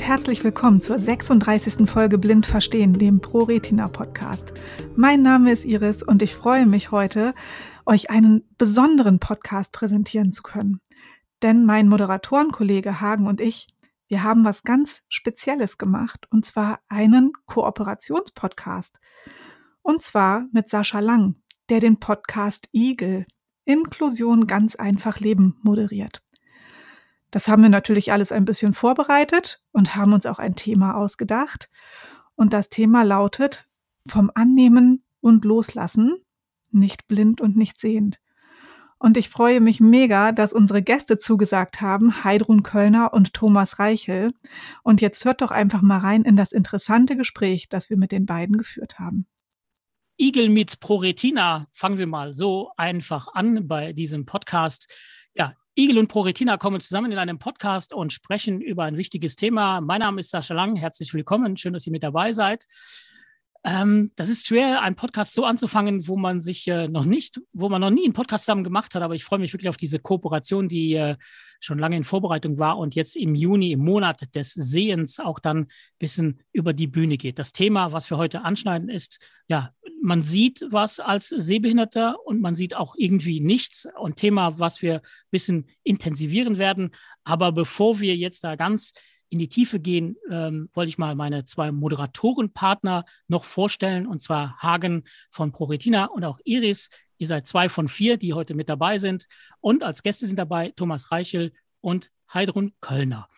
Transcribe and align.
und 0.00 0.06
herzlich 0.06 0.42
willkommen 0.44 0.80
zur 0.80 0.98
36. 0.98 1.86
Folge 1.86 2.16
Blind 2.16 2.46
Verstehen, 2.46 2.94
dem 2.94 3.20
ProRetina 3.20 3.86
Podcast. 3.86 4.54
Mein 4.96 5.20
Name 5.20 5.52
ist 5.52 5.66
Iris 5.66 6.02
und 6.02 6.22
ich 6.22 6.34
freue 6.34 6.64
mich 6.64 6.90
heute, 6.90 7.34
euch 7.84 8.08
einen 8.08 8.48
besonderen 8.56 9.18
Podcast 9.18 9.72
präsentieren 9.72 10.32
zu 10.32 10.42
können. 10.42 10.80
Denn 11.42 11.66
mein 11.66 11.86
Moderatorenkollege 11.86 13.02
Hagen 13.02 13.26
und 13.26 13.42
ich, 13.42 13.66
wir 14.08 14.22
haben 14.22 14.42
was 14.42 14.62
ganz 14.62 15.02
Spezielles 15.10 15.76
gemacht 15.76 16.26
und 16.30 16.46
zwar 16.46 16.80
einen 16.88 17.32
Kooperationspodcast. 17.44 19.00
Und 19.82 20.00
zwar 20.00 20.46
mit 20.50 20.70
Sascha 20.70 21.00
Lang, 21.00 21.34
der 21.68 21.80
den 21.80 22.00
Podcast 22.00 22.70
Igel 22.72 23.26
Inklusion 23.66 24.46
ganz 24.46 24.76
einfach 24.76 25.20
leben 25.20 25.58
moderiert. 25.62 26.22
Das 27.30 27.48
haben 27.48 27.62
wir 27.62 27.68
natürlich 27.68 28.12
alles 28.12 28.32
ein 28.32 28.44
bisschen 28.44 28.72
vorbereitet 28.72 29.62
und 29.72 29.96
haben 29.96 30.12
uns 30.12 30.26
auch 30.26 30.38
ein 30.38 30.56
Thema 30.56 30.94
ausgedacht. 30.96 31.68
Und 32.34 32.52
das 32.52 32.68
Thema 32.68 33.02
lautet 33.02 33.68
vom 34.08 34.30
Annehmen 34.34 35.04
und 35.20 35.44
Loslassen, 35.44 36.16
nicht 36.70 37.06
blind 37.06 37.40
und 37.40 37.56
nicht 37.56 37.80
sehend. 37.80 38.18
Und 39.02 39.16
ich 39.16 39.30
freue 39.30 39.60
mich 39.60 39.80
mega, 39.80 40.30
dass 40.30 40.52
unsere 40.52 40.82
Gäste 40.82 41.18
zugesagt 41.18 41.80
haben, 41.80 42.22
Heidrun 42.22 42.62
Kölner 42.62 43.14
und 43.14 43.32
Thomas 43.32 43.78
Reichel. 43.78 44.30
Und 44.82 45.00
jetzt 45.00 45.24
hört 45.24 45.40
doch 45.40 45.50
einfach 45.50 45.80
mal 45.80 45.98
rein 45.98 46.22
in 46.22 46.36
das 46.36 46.52
interessante 46.52 47.16
Gespräch, 47.16 47.70
das 47.70 47.88
wir 47.88 47.96
mit 47.96 48.12
den 48.12 48.26
beiden 48.26 48.58
geführt 48.58 48.98
haben. 48.98 49.26
Igel 50.18 50.50
meets 50.50 50.76
ProRetina. 50.76 51.66
Fangen 51.72 51.96
wir 51.96 52.06
mal 52.06 52.34
so 52.34 52.72
einfach 52.76 53.28
an 53.32 53.66
bei 53.66 53.94
diesem 53.94 54.26
Podcast. 54.26 54.92
Igel 55.78 55.98
und 55.98 56.08
ProRetina 56.08 56.56
kommen 56.56 56.80
zusammen 56.80 57.12
in 57.12 57.18
einem 57.18 57.38
Podcast 57.38 57.92
und 57.92 58.12
sprechen 58.12 58.60
über 58.60 58.84
ein 58.84 58.96
wichtiges 58.96 59.36
Thema. 59.36 59.80
Mein 59.80 60.00
Name 60.00 60.20
ist 60.20 60.30
Sascha 60.30 60.52
Lang. 60.52 60.74
Herzlich 60.74 61.14
willkommen. 61.14 61.56
Schön, 61.56 61.72
dass 61.72 61.86
ihr 61.86 61.92
mit 61.92 62.02
dabei 62.02 62.32
seid. 62.32 62.66
Ähm, 63.62 64.10
das 64.16 64.30
ist 64.30 64.46
schwer, 64.46 64.80
einen 64.80 64.96
Podcast 64.96 65.34
so 65.34 65.44
anzufangen, 65.44 66.08
wo 66.08 66.16
man 66.16 66.40
sich 66.40 66.66
äh, 66.66 66.88
noch 66.88 67.04
nicht, 67.04 67.40
wo 67.52 67.68
man 67.68 67.82
noch 67.82 67.90
nie 67.90 68.04
einen 68.04 68.14
Podcast 68.14 68.46
zusammen 68.46 68.64
gemacht 68.64 68.94
hat, 68.94 69.02
aber 69.02 69.14
ich 69.14 69.24
freue 69.24 69.38
mich 69.38 69.52
wirklich 69.52 69.68
auf 69.68 69.76
diese 69.76 69.98
Kooperation, 69.98 70.68
die 70.68 70.94
äh, 70.94 71.16
schon 71.60 71.78
lange 71.78 71.96
in 71.96 72.04
Vorbereitung 72.04 72.58
war 72.58 72.78
und 72.78 72.94
jetzt 72.94 73.16
im 73.16 73.34
Juni, 73.34 73.72
im 73.72 73.80
Monat 73.80 74.34
des 74.34 74.52
Sehens 74.52 75.20
auch 75.20 75.38
dann 75.38 75.58
ein 75.58 75.68
bisschen 75.98 76.40
über 76.52 76.72
die 76.72 76.86
Bühne 76.86 77.18
geht. 77.18 77.38
Das 77.38 77.52
Thema, 77.52 77.92
was 77.92 78.08
wir 78.08 78.16
heute 78.16 78.44
anschneiden, 78.44 78.88
ist, 78.88 79.22
ja, 79.46 79.74
man 80.02 80.22
sieht 80.22 80.64
was 80.70 80.98
als 80.98 81.28
Sehbehinderter 81.28 82.16
und 82.24 82.40
man 82.40 82.54
sieht 82.54 82.74
auch 82.74 82.94
irgendwie 82.96 83.40
nichts. 83.40 83.86
Und 83.98 84.16
Thema, 84.16 84.58
was 84.58 84.80
wir 84.80 84.96
ein 84.96 85.30
bisschen 85.30 85.66
intensivieren 85.82 86.56
werden. 86.56 86.92
Aber 87.24 87.52
bevor 87.52 88.00
wir 88.00 88.16
jetzt 88.16 88.42
da 88.42 88.56
ganz 88.56 88.94
in 89.30 89.38
die 89.38 89.48
Tiefe 89.48 89.80
gehen, 89.80 90.16
ähm, 90.30 90.68
wollte 90.74 90.90
ich 90.90 90.98
mal 90.98 91.14
meine 91.14 91.44
zwei 91.44 91.72
Moderatorenpartner 91.72 93.04
noch 93.28 93.44
vorstellen, 93.44 94.06
und 94.06 94.20
zwar 94.20 94.58
Hagen 94.58 95.04
von 95.30 95.52
ProRetina 95.52 96.06
und 96.06 96.24
auch 96.24 96.38
Iris. 96.44 96.90
Ihr 97.16 97.28
seid 97.28 97.46
zwei 97.46 97.68
von 97.68 97.88
vier, 97.88 98.16
die 98.16 98.34
heute 98.34 98.54
mit 98.54 98.68
dabei 98.68 98.98
sind. 98.98 99.26
Und 99.60 99.84
als 99.84 100.02
Gäste 100.02 100.26
sind 100.26 100.38
dabei 100.38 100.72
Thomas 100.74 101.12
Reichel 101.12 101.52
und 101.80 102.10
Heidrun 102.32 102.72
Kölner. 102.80 103.28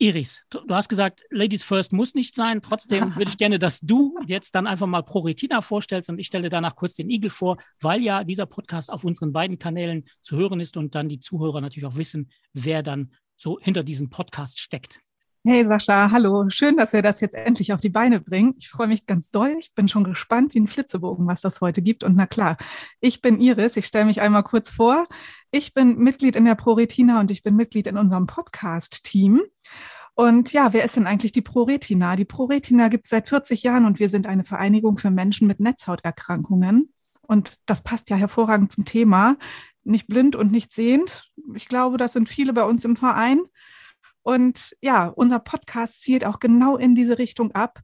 Iris, 0.00 0.42
du 0.50 0.60
hast 0.68 0.88
gesagt, 0.88 1.24
Ladies 1.30 1.64
First 1.64 1.92
muss 1.92 2.14
nicht 2.14 2.36
sein. 2.36 2.62
Trotzdem 2.62 3.14
würde 3.16 3.30
ich 3.30 3.38
gerne, 3.38 3.58
dass 3.58 3.80
du 3.80 4.16
jetzt 4.26 4.54
dann 4.54 4.66
einfach 4.66 4.86
mal 4.86 5.02
ProRetina 5.02 5.60
vorstellst 5.60 6.08
und 6.08 6.20
ich 6.20 6.28
stelle 6.28 6.50
danach 6.50 6.76
kurz 6.76 6.94
den 6.94 7.10
Igel 7.10 7.30
vor, 7.30 7.56
weil 7.80 8.02
ja 8.02 8.22
dieser 8.24 8.46
Podcast 8.46 8.92
auf 8.92 9.04
unseren 9.04 9.32
beiden 9.32 9.58
Kanälen 9.58 10.04
zu 10.20 10.36
hören 10.36 10.60
ist 10.60 10.76
und 10.76 10.94
dann 10.94 11.08
die 11.08 11.18
Zuhörer 11.18 11.60
natürlich 11.60 11.86
auch 11.86 11.96
wissen, 11.96 12.30
wer 12.52 12.82
dann 12.82 13.10
so 13.38 13.58
hinter 13.60 13.84
diesem 13.84 14.10
Podcast 14.10 14.58
steckt. 14.58 14.98
Hey 15.44 15.64
Sascha, 15.64 16.10
hallo. 16.10 16.50
Schön, 16.50 16.76
dass 16.76 16.92
wir 16.92 17.00
das 17.00 17.20
jetzt 17.20 17.34
endlich 17.34 17.72
auf 17.72 17.80
die 17.80 17.88
Beine 17.88 18.20
bringen. 18.20 18.54
Ich 18.58 18.68
freue 18.68 18.88
mich 18.88 19.06
ganz 19.06 19.30
doll. 19.30 19.54
Ich 19.60 19.72
bin 19.72 19.86
schon 19.86 20.02
gespannt 20.02 20.54
wie 20.54 20.60
ein 20.60 20.66
Flitzebogen, 20.66 21.26
was 21.28 21.40
das 21.40 21.60
heute 21.60 21.80
gibt. 21.80 22.02
Und 22.02 22.16
na 22.16 22.26
klar, 22.26 22.56
ich 23.00 23.22
bin 23.22 23.40
Iris. 23.40 23.76
Ich 23.76 23.86
stelle 23.86 24.04
mich 24.06 24.20
einmal 24.20 24.42
kurz 24.42 24.72
vor. 24.72 25.06
Ich 25.52 25.72
bin 25.72 25.96
Mitglied 25.98 26.34
in 26.34 26.44
der 26.44 26.56
ProRetina 26.56 27.20
und 27.20 27.30
ich 27.30 27.44
bin 27.44 27.54
Mitglied 27.54 27.86
in 27.86 27.96
unserem 27.96 28.26
Podcast-Team. 28.26 29.42
Und 30.14 30.52
ja, 30.52 30.72
wer 30.72 30.84
ist 30.84 30.96
denn 30.96 31.06
eigentlich 31.06 31.32
die 31.32 31.40
ProRetina? 31.40 32.16
Die 32.16 32.24
ProRetina 32.24 32.88
gibt 32.88 33.04
es 33.04 33.10
seit 33.10 33.28
40 33.28 33.62
Jahren 33.62 33.86
und 33.86 34.00
wir 34.00 34.10
sind 34.10 34.26
eine 34.26 34.42
Vereinigung 34.42 34.98
für 34.98 35.10
Menschen 35.10 35.46
mit 35.46 35.60
Netzhauterkrankungen. 35.60 36.92
Und 37.22 37.58
das 37.66 37.82
passt 37.82 38.10
ja 38.10 38.16
hervorragend 38.16 38.72
zum 38.72 38.84
Thema 38.84 39.36
nicht 39.88 40.06
blind 40.06 40.36
und 40.36 40.52
nicht 40.52 40.72
sehend. 40.72 41.30
Ich 41.54 41.68
glaube, 41.68 41.96
das 41.96 42.12
sind 42.12 42.28
viele 42.28 42.52
bei 42.52 42.64
uns 42.64 42.84
im 42.84 42.96
Verein. 42.96 43.40
Und 44.22 44.76
ja, 44.80 45.06
unser 45.06 45.38
Podcast 45.38 46.02
zielt 46.02 46.24
auch 46.24 46.40
genau 46.40 46.76
in 46.76 46.94
diese 46.94 47.18
Richtung 47.18 47.52
ab, 47.52 47.80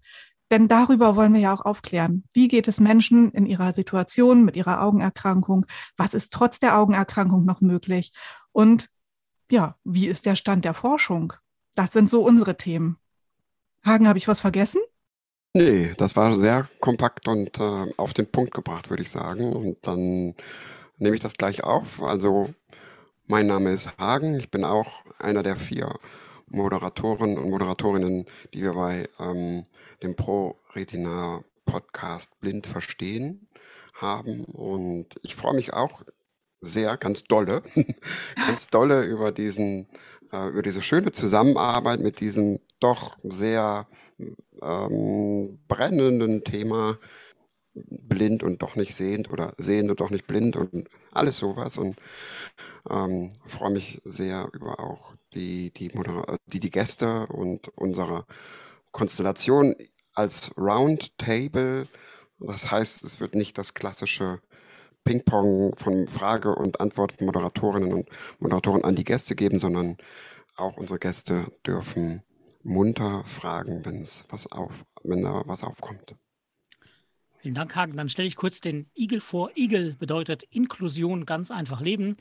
denn 0.50 0.68
darüber 0.68 1.16
wollen 1.16 1.32
wir 1.32 1.40
ja 1.40 1.54
auch 1.54 1.64
aufklären. 1.64 2.24
Wie 2.32 2.48
geht 2.48 2.68
es 2.68 2.80
Menschen 2.80 3.30
in 3.32 3.46
ihrer 3.46 3.72
Situation 3.72 4.44
mit 4.44 4.56
ihrer 4.56 4.82
Augenerkrankung? 4.82 5.66
Was 5.96 6.12
ist 6.14 6.32
trotz 6.32 6.58
der 6.58 6.78
Augenerkrankung 6.78 7.44
noch 7.44 7.60
möglich? 7.60 8.12
Und 8.52 8.88
ja, 9.50 9.76
wie 9.84 10.06
ist 10.06 10.26
der 10.26 10.36
Stand 10.36 10.64
der 10.64 10.74
Forschung? 10.74 11.32
Das 11.74 11.92
sind 11.92 12.10
so 12.10 12.22
unsere 12.22 12.56
Themen. 12.56 12.98
Hagen, 13.84 14.06
habe 14.06 14.18
ich 14.18 14.28
was 14.28 14.40
vergessen? 14.40 14.80
Nee, 15.54 15.94
das 15.96 16.16
war 16.16 16.36
sehr 16.36 16.68
kompakt 16.80 17.28
und 17.28 17.60
äh, 17.60 17.86
auf 17.96 18.12
den 18.12 18.30
Punkt 18.30 18.52
gebracht, 18.52 18.90
würde 18.90 19.02
ich 19.02 19.10
sagen. 19.10 19.52
Und 19.52 19.78
dann 19.86 20.34
nehme 20.98 21.14
ich 21.14 21.20
das 21.20 21.34
gleich 21.34 21.64
auf. 21.64 22.02
Also 22.02 22.52
mein 23.26 23.46
Name 23.46 23.72
ist 23.72 23.96
Hagen. 23.98 24.38
Ich 24.38 24.50
bin 24.50 24.64
auch 24.64 25.02
einer 25.18 25.42
der 25.42 25.56
vier 25.56 25.98
Moderatoren 26.46 27.38
und 27.38 27.50
Moderatorinnen, 27.50 28.26
die 28.52 28.62
wir 28.62 28.74
bei 28.74 29.08
ähm, 29.18 29.64
dem 30.02 30.14
Pro 30.14 30.60
Retina 30.74 31.42
Podcast 31.64 32.38
Blind 32.40 32.66
verstehen 32.66 33.48
haben. 33.94 34.44
Und 34.44 35.06
ich 35.22 35.34
freue 35.36 35.54
mich 35.54 35.72
auch 35.72 36.02
sehr, 36.60 36.96
ganz 36.96 37.24
dolle, 37.24 37.62
ganz 38.46 38.68
dolle 38.68 39.04
über 39.04 39.32
diesen, 39.32 39.88
äh, 40.32 40.48
über 40.48 40.62
diese 40.62 40.82
schöne 40.82 41.12
Zusammenarbeit 41.12 42.00
mit 42.00 42.20
diesem 42.20 42.60
doch 42.80 43.16
sehr 43.22 43.86
ähm, 44.60 45.58
brennenden 45.66 46.44
Thema 46.44 46.98
blind 47.74 48.42
und 48.42 48.62
doch 48.62 48.76
nicht 48.76 48.94
sehend 48.94 49.30
oder 49.32 49.54
sehend 49.58 49.90
und 49.90 50.00
doch 50.00 50.10
nicht 50.10 50.26
blind 50.26 50.56
und 50.56 50.88
alles 51.16 51.38
sowas 51.38 51.78
und 51.78 51.96
ähm, 52.90 53.30
freue 53.46 53.70
mich 53.70 54.00
sehr 54.04 54.48
über 54.52 54.80
auch 54.80 55.14
die, 55.34 55.70
die, 55.72 55.90
die, 56.46 56.60
die 56.60 56.70
Gäste 56.70 57.26
und 57.26 57.68
unsere 57.76 58.26
Konstellation 58.92 59.74
als 60.14 60.52
Roundtable. 60.56 61.88
Das 62.38 62.70
heißt, 62.70 63.02
es 63.04 63.20
wird 63.20 63.34
nicht 63.34 63.58
das 63.58 63.74
klassische 63.74 64.40
Ping-Pong 65.04 65.76
von 65.76 66.08
Frage 66.08 66.54
und 66.54 66.80
Antwort 66.80 67.20
Moderatorinnen 67.20 67.92
und 67.92 68.08
Moderatoren 68.38 68.84
an 68.84 68.96
die 68.96 69.04
Gäste 69.04 69.34
geben, 69.34 69.58
sondern 69.58 69.98
auch 70.56 70.76
unsere 70.76 70.98
Gäste 70.98 71.46
dürfen 71.66 72.22
munter 72.62 73.24
fragen, 73.24 73.84
wenn 73.84 74.00
was 74.00 74.50
auf, 74.50 74.84
wenn 75.02 75.22
da 75.22 75.42
was 75.46 75.62
aufkommt. 75.62 76.16
Vielen 77.44 77.54
Dank, 77.54 77.76
Hagen. 77.76 77.94
Dann 77.94 78.08
stelle 78.08 78.26
ich 78.26 78.36
kurz 78.36 78.62
den 78.62 78.86
Igel 78.94 79.20
vor. 79.20 79.50
Igel 79.54 79.96
bedeutet 79.98 80.44
Inklusion, 80.44 81.26
ganz 81.26 81.50
einfach 81.50 81.82
leben. 81.82 82.16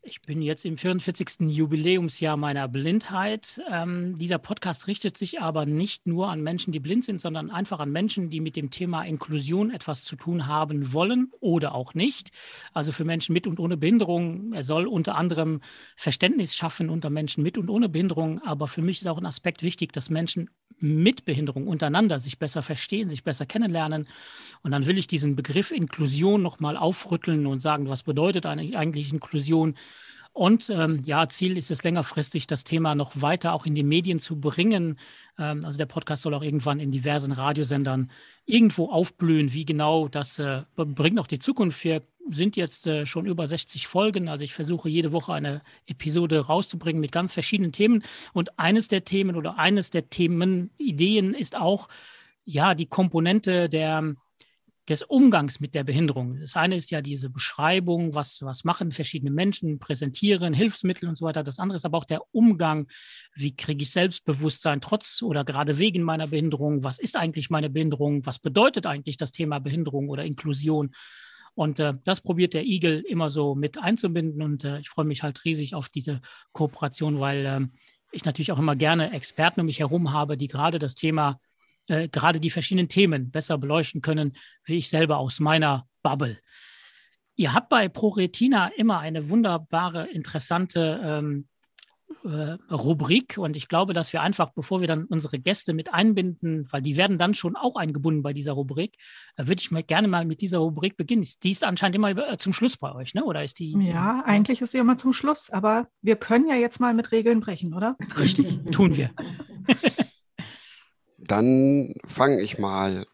Ich 0.00 0.22
bin 0.22 0.40
jetzt 0.40 0.64
im 0.64 0.78
44. 0.78 1.40
Jubiläumsjahr 1.40 2.38
meiner 2.38 2.66
Blindheit. 2.66 3.60
Ähm, 3.70 4.16
dieser 4.16 4.38
Podcast 4.38 4.86
richtet 4.86 5.18
sich 5.18 5.42
aber 5.42 5.66
nicht 5.66 6.06
nur 6.06 6.30
an 6.30 6.40
Menschen, 6.40 6.72
die 6.72 6.80
blind 6.80 7.04
sind, 7.04 7.20
sondern 7.20 7.50
einfach 7.50 7.80
an 7.80 7.92
Menschen, 7.92 8.30
die 8.30 8.40
mit 8.40 8.56
dem 8.56 8.70
Thema 8.70 9.02
Inklusion 9.02 9.70
etwas 9.70 10.04
zu 10.04 10.16
tun 10.16 10.46
haben 10.46 10.94
wollen 10.94 11.32
oder 11.40 11.74
auch 11.74 11.92
nicht. 11.92 12.30
Also 12.72 12.92
für 12.92 13.04
Menschen 13.04 13.34
mit 13.34 13.46
und 13.46 13.60
ohne 13.60 13.76
Behinderung. 13.76 14.54
Er 14.54 14.62
soll 14.62 14.86
unter 14.86 15.16
anderem 15.16 15.60
Verständnis 15.96 16.56
schaffen 16.56 16.88
unter 16.88 17.10
Menschen 17.10 17.42
mit 17.42 17.58
und 17.58 17.68
ohne 17.68 17.90
Behinderung. 17.90 18.40
Aber 18.40 18.68
für 18.68 18.80
mich 18.80 19.02
ist 19.02 19.06
auch 19.06 19.18
ein 19.18 19.26
Aspekt 19.26 19.62
wichtig, 19.62 19.92
dass 19.92 20.08
Menschen 20.08 20.48
mit 20.78 21.24
Behinderung 21.24 21.66
untereinander 21.66 22.20
sich 22.20 22.38
besser 22.38 22.62
verstehen, 22.62 23.08
sich 23.08 23.24
besser 23.24 23.46
kennenlernen. 23.46 24.08
Und 24.62 24.72
dann 24.72 24.86
will 24.86 24.98
ich 24.98 25.06
diesen 25.06 25.36
Begriff 25.36 25.70
Inklusion 25.70 26.42
nochmal 26.42 26.76
aufrütteln 26.76 27.46
und 27.46 27.60
sagen, 27.60 27.88
was 27.88 28.02
bedeutet 28.02 28.46
eigentlich 28.46 29.12
Inklusion? 29.12 29.74
Und 30.36 30.68
ähm, 30.68 31.02
ja, 31.06 31.30
Ziel 31.30 31.56
ist 31.56 31.70
es 31.70 31.82
längerfristig, 31.82 32.46
das 32.46 32.62
Thema 32.62 32.94
noch 32.94 33.22
weiter 33.22 33.54
auch 33.54 33.64
in 33.64 33.74
die 33.74 33.82
Medien 33.82 34.18
zu 34.18 34.38
bringen. 34.38 34.98
Ähm, 35.38 35.64
also 35.64 35.78
der 35.78 35.86
Podcast 35.86 36.24
soll 36.24 36.34
auch 36.34 36.42
irgendwann 36.42 36.78
in 36.78 36.92
diversen 36.92 37.32
Radiosendern 37.32 38.10
irgendwo 38.44 38.90
aufblühen. 38.90 39.54
Wie 39.54 39.64
genau, 39.64 40.08
das 40.08 40.38
äh, 40.38 40.64
bringt 40.76 41.14
noch 41.14 41.26
die 41.26 41.38
Zukunft. 41.38 41.82
Wir 41.82 42.02
sind 42.28 42.54
jetzt 42.54 42.86
äh, 42.86 43.06
schon 43.06 43.24
über 43.24 43.46
60 43.46 43.86
Folgen. 43.86 44.28
Also 44.28 44.44
ich 44.44 44.52
versuche 44.52 44.90
jede 44.90 45.10
Woche 45.10 45.32
eine 45.32 45.62
Episode 45.86 46.40
rauszubringen 46.40 47.00
mit 47.00 47.12
ganz 47.12 47.32
verschiedenen 47.32 47.72
Themen. 47.72 48.04
Und 48.34 48.58
eines 48.58 48.88
der 48.88 49.04
Themen 49.04 49.36
oder 49.36 49.58
eines 49.58 49.88
der 49.88 50.10
Themenideen 50.10 51.32
ist 51.32 51.56
auch, 51.56 51.88
ja, 52.44 52.74
die 52.74 52.86
Komponente 52.86 53.70
der 53.70 54.16
des 54.88 55.02
Umgangs 55.02 55.58
mit 55.58 55.74
der 55.74 55.82
Behinderung. 55.82 56.38
Das 56.38 56.56
eine 56.56 56.76
ist 56.76 56.90
ja 56.90 57.00
diese 57.00 57.28
Beschreibung, 57.28 58.14
was, 58.14 58.42
was 58.42 58.64
machen 58.64 58.92
verschiedene 58.92 59.32
Menschen, 59.32 59.78
präsentieren, 59.78 60.54
Hilfsmittel 60.54 61.08
und 61.08 61.16
so 61.16 61.24
weiter. 61.24 61.42
Das 61.42 61.58
andere 61.58 61.76
ist 61.76 61.84
aber 61.84 61.98
auch 61.98 62.04
der 62.04 62.22
Umgang, 62.32 62.86
wie 63.34 63.56
kriege 63.56 63.82
ich 63.82 63.90
Selbstbewusstsein 63.90 64.80
trotz 64.80 65.22
oder 65.22 65.44
gerade 65.44 65.78
wegen 65.78 66.02
meiner 66.02 66.28
Behinderung, 66.28 66.84
was 66.84 66.98
ist 66.98 67.16
eigentlich 67.16 67.50
meine 67.50 67.68
Behinderung, 67.68 68.24
was 68.26 68.38
bedeutet 68.38 68.86
eigentlich 68.86 69.16
das 69.16 69.32
Thema 69.32 69.58
Behinderung 69.58 70.08
oder 70.08 70.24
Inklusion. 70.24 70.92
Und 71.54 71.80
äh, 71.80 71.94
das 72.04 72.20
probiert 72.20 72.54
der 72.54 72.64
Igel 72.64 73.00
immer 73.00 73.30
so 73.30 73.54
mit 73.54 73.82
einzubinden 73.82 74.42
und 74.42 74.62
äh, 74.64 74.78
ich 74.78 74.90
freue 74.90 75.06
mich 75.06 75.22
halt 75.22 75.44
riesig 75.44 75.74
auf 75.74 75.88
diese 75.88 76.20
Kooperation, 76.52 77.18
weil 77.18 77.46
äh, 77.46 77.60
ich 78.12 78.24
natürlich 78.24 78.52
auch 78.52 78.58
immer 78.58 78.76
gerne 78.76 79.12
Experten 79.12 79.60
um 79.60 79.66
mich 79.66 79.80
herum 79.80 80.12
habe, 80.12 80.36
die 80.36 80.48
gerade 80.48 80.78
das 80.78 80.94
Thema 80.94 81.40
äh, 81.88 82.08
gerade 82.08 82.40
die 82.40 82.50
verschiedenen 82.50 82.88
Themen 82.88 83.30
besser 83.30 83.58
beleuchten 83.58 84.00
können, 84.00 84.32
wie 84.64 84.76
ich 84.76 84.88
selber 84.88 85.18
aus 85.18 85.40
meiner 85.40 85.86
Bubble. 86.02 86.38
Ihr 87.36 87.52
habt 87.52 87.68
bei 87.68 87.88
ProRetina 87.88 88.68
immer 88.76 88.98
eine 88.98 89.28
wunderbare, 89.28 90.08
interessante 90.08 91.00
ähm, 91.04 91.48
äh, 92.24 92.56
Rubrik 92.72 93.36
und 93.38 93.56
ich 93.56 93.68
glaube, 93.68 93.92
dass 93.92 94.12
wir 94.12 94.22
einfach, 94.22 94.50
bevor 94.52 94.80
wir 94.80 94.88
dann 94.88 95.04
unsere 95.04 95.38
Gäste 95.38 95.74
mit 95.74 95.92
einbinden, 95.92 96.66
weil 96.70 96.82
die 96.82 96.96
werden 96.96 97.18
dann 97.18 97.34
schon 97.34 97.56
auch 97.56 97.76
eingebunden 97.76 98.22
bei 98.22 98.32
dieser 98.32 98.52
Rubrik, 98.52 98.96
äh, 99.36 99.46
würde 99.46 99.60
ich 99.60 99.70
mal 99.70 99.82
gerne 99.82 100.08
mal 100.08 100.24
mit 100.24 100.40
dieser 100.40 100.58
Rubrik 100.58 100.96
beginnen. 100.96 101.26
Die 101.42 101.50
ist 101.50 101.64
anscheinend 101.64 101.96
immer 101.96 102.16
äh, 102.16 102.38
zum 102.38 102.52
Schluss 102.52 102.76
bei 102.76 102.94
euch, 102.94 103.14
ne? 103.14 103.24
Oder 103.24 103.44
ist 103.44 103.58
die? 103.58 103.72
Ja, 103.78 104.22
eigentlich 104.24 104.60
ist 104.62 104.72
sie 104.72 104.78
immer 104.78 104.96
zum 104.96 105.12
Schluss, 105.12 105.50
aber 105.50 105.88
wir 106.00 106.16
können 106.16 106.48
ja 106.48 106.56
jetzt 106.56 106.80
mal 106.80 106.94
mit 106.94 107.12
Regeln 107.12 107.40
brechen, 107.40 107.74
oder? 107.74 107.96
Richtig, 108.18 108.58
tun 108.72 108.96
wir. 108.96 109.10
Dann 111.26 111.94
fange 112.06 112.40
ich 112.40 112.58
mal 112.58 113.06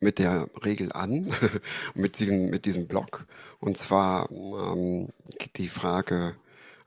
mit 0.00 0.18
der 0.18 0.48
Regel 0.64 0.92
an, 0.92 1.34
mit, 1.94 2.18
diesem, 2.20 2.50
mit 2.50 2.66
diesem 2.66 2.86
Blog. 2.86 3.26
Und 3.60 3.78
zwar 3.78 4.30
ähm, 4.30 5.08
die 5.56 5.68
Frage 5.68 6.36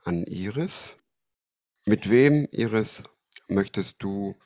an 0.04 0.24
Iris. 0.24 0.98
Mit 1.84 2.10
wem, 2.10 2.48
Iris, 2.52 3.02
möchtest 3.48 4.02
du 4.02 4.36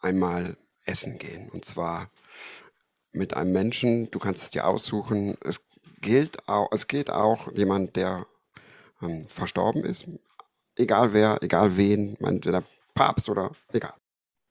einmal 0.00 0.56
essen 0.84 1.18
gehen? 1.18 1.48
Und 1.50 1.64
zwar 1.64 2.10
mit 3.12 3.34
einem 3.34 3.52
Menschen, 3.52 4.10
du 4.10 4.18
kannst 4.18 4.42
es 4.42 4.50
dir 4.50 4.66
aussuchen. 4.66 5.36
Es 5.42 5.64
gilt 6.00 6.48
auch, 6.48 6.70
es 6.72 6.88
geht 6.88 7.10
auch 7.10 7.52
jemand, 7.52 7.96
der 7.96 8.26
ähm, 9.02 9.24
verstorben 9.26 9.84
ist. 9.84 10.06
Egal 10.76 11.12
wer, 11.12 11.42
egal 11.42 11.76
wen, 11.76 12.16
entweder 12.20 12.64
Papst 12.94 13.28
oder 13.28 13.52
egal. 13.72 13.94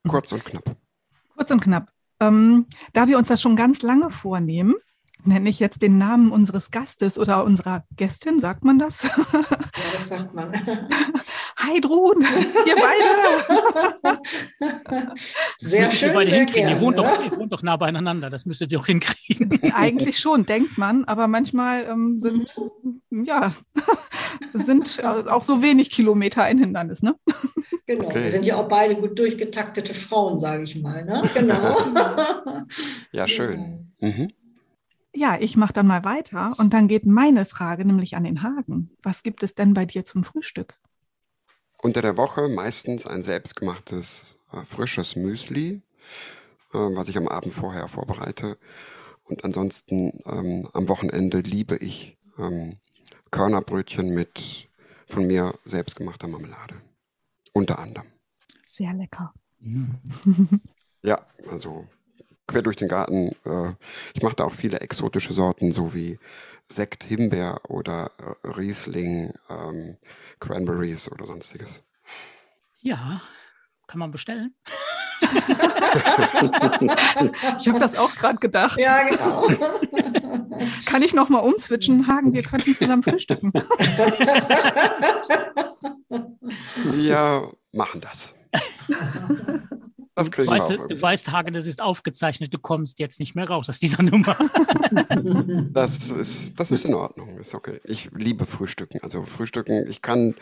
Kurz 0.07 0.31
und 0.31 0.45
knapp. 0.45 0.75
Kurz 1.39 1.51
und 1.51 1.61
knapp. 1.61 1.87
Ähm, 2.19 2.65
da 2.91 3.07
wir 3.07 3.17
uns 3.17 3.29
das 3.29 3.41
schon 3.41 3.55
ganz 3.55 3.81
lange 3.81 4.09
vornehmen, 4.09 4.75
nenne 5.23 5.49
ich 5.49 5.61
jetzt 5.61 5.81
den 5.81 5.97
Namen 5.97 6.33
unseres 6.33 6.69
Gastes 6.69 7.17
oder 7.17 7.45
unserer 7.45 7.85
Gästin, 7.95 8.41
sagt 8.41 8.65
man 8.65 8.77
das? 8.77 9.03
Ja, 9.03 9.15
das 9.93 10.09
sagt 10.09 10.33
man. 10.33 10.51
Heidrun, 11.57 12.25
ihr 12.67 12.75
beide. 14.03 14.17
Sehr 15.57 15.89
schön. 15.89 16.09
Ihr 16.09 16.13
beide 16.13 16.29
sehr 16.29 16.39
hinkriegen. 16.39 16.69
Ihr 16.71 16.81
wohnt, 16.81 16.97
doch, 16.97 17.23
ihr 17.23 17.31
wohnt 17.37 17.53
doch 17.53 17.63
nah 17.63 17.77
beieinander, 17.77 18.29
das 18.29 18.45
müsstet 18.45 18.73
ihr 18.73 18.81
auch 18.81 18.87
hinkriegen. 18.87 19.61
Eigentlich 19.73 20.19
schon, 20.19 20.45
denkt 20.45 20.77
man, 20.77 21.05
aber 21.05 21.29
manchmal 21.29 21.85
ähm, 21.85 22.19
sind, 22.19 22.53
ja, 23.11 23.53
sind 24.53 25.01
auch 25.05 25.43
so 25.43 25.61
wenig 25.61 25.89
Kilometer 25.89 26.43
ein 26.43 26.57
Hindernis, 26.57 27.01
ne? 27.01 27.15
Genau, 27.89 28.05
okay. 28.05 28.21
wir 28.21 28.29
sind 28.29 28.45
ja 28.45 28.55
auch 28.57 28.67
beide 28.67 28.95
gut 28.95 29.17
durchgetaktete 29.17 29.95
Frauen, 29.95 30.37
sage 30.37 30.61
ich 30.61 30.79
mal, 30.79 31.03
ne? 31.05 31.27
Genau. 31.33 31.75
ja, 33.11 33.27
schön. 33.27 33.91
Mhm. 33.99 34.31
Ja, 35.15 35.39
ich 35.39 35.57
mache 35.57 35.73
dann 35.73 35.87
mal 35.87 36.03
weiter 36.03 36.51
und 36.59 36.71
dann 36.71 36.87
geht 36.87 37.07
meine 37.07 37.47
Frage 37.47 37.85
nämlich 37.85 38.15
an 38.15 38.25
den 38.25 38.43
Hagen. 38.43 38.91
Was 39.01 39.23
gibt 39.23 39.41
es 39.41 39.55
denn 39.55 39.73
bei 39.73 39.87
dir 39.87 40.05
zum 40.05 40.23
Frühstück? 40.23 40.75
Unter 41.81 42.03
der 42.03 42.15
Woche 42.15 42.47
meistens 42.47 43.07
ein 43.07 43.23
selbstgemachtes 43.23 44.37
äh, 44.53 44.63
frisches 44.65 45.15
Müsli, 45.15 45.81
äh, 46.73 46.77
was 46.77 47.09
ich 47.09 47.17
am 47.17 47.27
Abend 47.27 47.53
vorher 47.53 47.87
vorbereite. 47.87 48.59
Und 49.23 49.43
ansonsten 49.43 50.19
ähm, 50.27 50.69
am 50.73 50.89
Wochenende 50.89 51.39
liebe 51.39 51.75
ich 51.77 52.19
ähm, 52.37 52.77
Körnerbrötchen 53.31 54.13
mit 54.13 54.69
von 55.07 55.25
mir 55.25 55.55
selbstgemachter 55.65 56.27
Marmelade. 56.27 56.75
Unter 57.53 57.79
anderem. 57.79 58.07
Sehr 58.69 58.93
lecker. 58.93 59.33
Mhm. 59.59 59.99
ja, 61.01 61.25
also 61.49 61.87
quer 62.47 62.61
durch 62.61 62.77
den 62.77 62.87
Garten. 62.87 63.35
Äh, 63.45 63.73
ich 64.13 64.21
mache 64.21 64.35
da 64.35 64.45
auch 64.45 64.53
viele 64.53 64.79
exotische 64.81 65.33
Sorten, 65.33 65.71
so 65.71 65.93
wie 65.93 66.19
Sekt, 66.69 67.03
Himbeer 67.03 67.61
oder 67.67 68.11
äh, 68.17 68.47
Riesling, 68.47 69.33
ähm, 69.49 69.97
Cranberries 70.39 71.11
oder 71.11 71.25
sonstiges. 71.25 71.83
Ja, 72.81 73.21
kann 73.87 73.99
man 73.99 74.11
bestellen. 74.11 74.55
ich 75.21 75.27
habe 77.67 77.79
das 77.79 77.97
auch 77.97 78.15
gerade 78.15 78.37
gedacht. 78.37 78.79
Ja, 78.79 79.03
genau. 79.03 79.47
Kann 80.85 81.01
ich 81.01 81.13
noch 81.13 81.29
mal 81.29 81.39
umswitchen? 81.39 82.07
Hagen, 82.07 82.33
wir 82.33 82.41
könnten 82.41 82.73
zusammen 82.73 83.03
frühstücken. 83.03 83.51
Wir 86.91 87.51
machen 87.71 88.01
das. 88.01 88.35
Das 90.19 90.31
kriegen 90.31 90.49
weißt, 90.49 90.69
wir 90.69 90.81
auch 90.81 90.87
du 90.87 91.01
weißt, 91.01 91.31
Hagen, 91.31 91.53
das 91.53 91.65
ist 91.65 91.81
aufgezeichnet. 91.81 92.53
Du 92.53 92.59
kommst 92.59 92.99
jetzt 92.99 93.21
nicht 93.21 93.35
mehr 93.35 93.47
raus 93.47 93.69
aus 93.69 93.79
dieser 93.79 94.03
Nummer. 94.03 94.35
das, 95.71 96.09
ist, 96.09 96.59
das 96.59 96.71
ist 96.71 96.83
in 96.83 96.93
Ordnung. 96.93 97.39
Ist 97.39 97.55
okay. 97.55 97.79
Ich 97.85 98.09
liebe 98.11 98.45
Frühstücken. 98.45 98.99
Also 99.01 99.23
Frühstücken, 99.23 99.87
ich 99.87 100.01
kann 100.01 100.35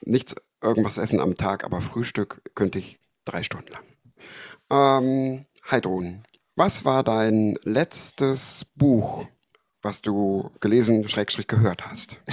nichts 0.00 0.36
irgendwas 0.62 0.98
essen 0.98 1.18
am 1.18 1.34
Tag, 1.34 1.64
aber 1.64 1.80
Frühstück 1.80 2.40
könnte 2.54 2.78
ich 2.78 3.00
drei 3.24 3.42
Stunden 3.42 3.72
lang. 3.72 3.82
Ähm, 4.70 5.46
Heidrun, 5.68 6.22
was 6.54 6.84
war 6.84 7.02
dein 7.02 7.58
letztes 7.64 8.64
Buch, 8.76 9.26
was 9.86 10.02
du 10.02 10.50
gelesen, 10.60 11.08
Schrägstrich 11.08 11.46
gehört 11.46 11.86
hast? 11.86 12.18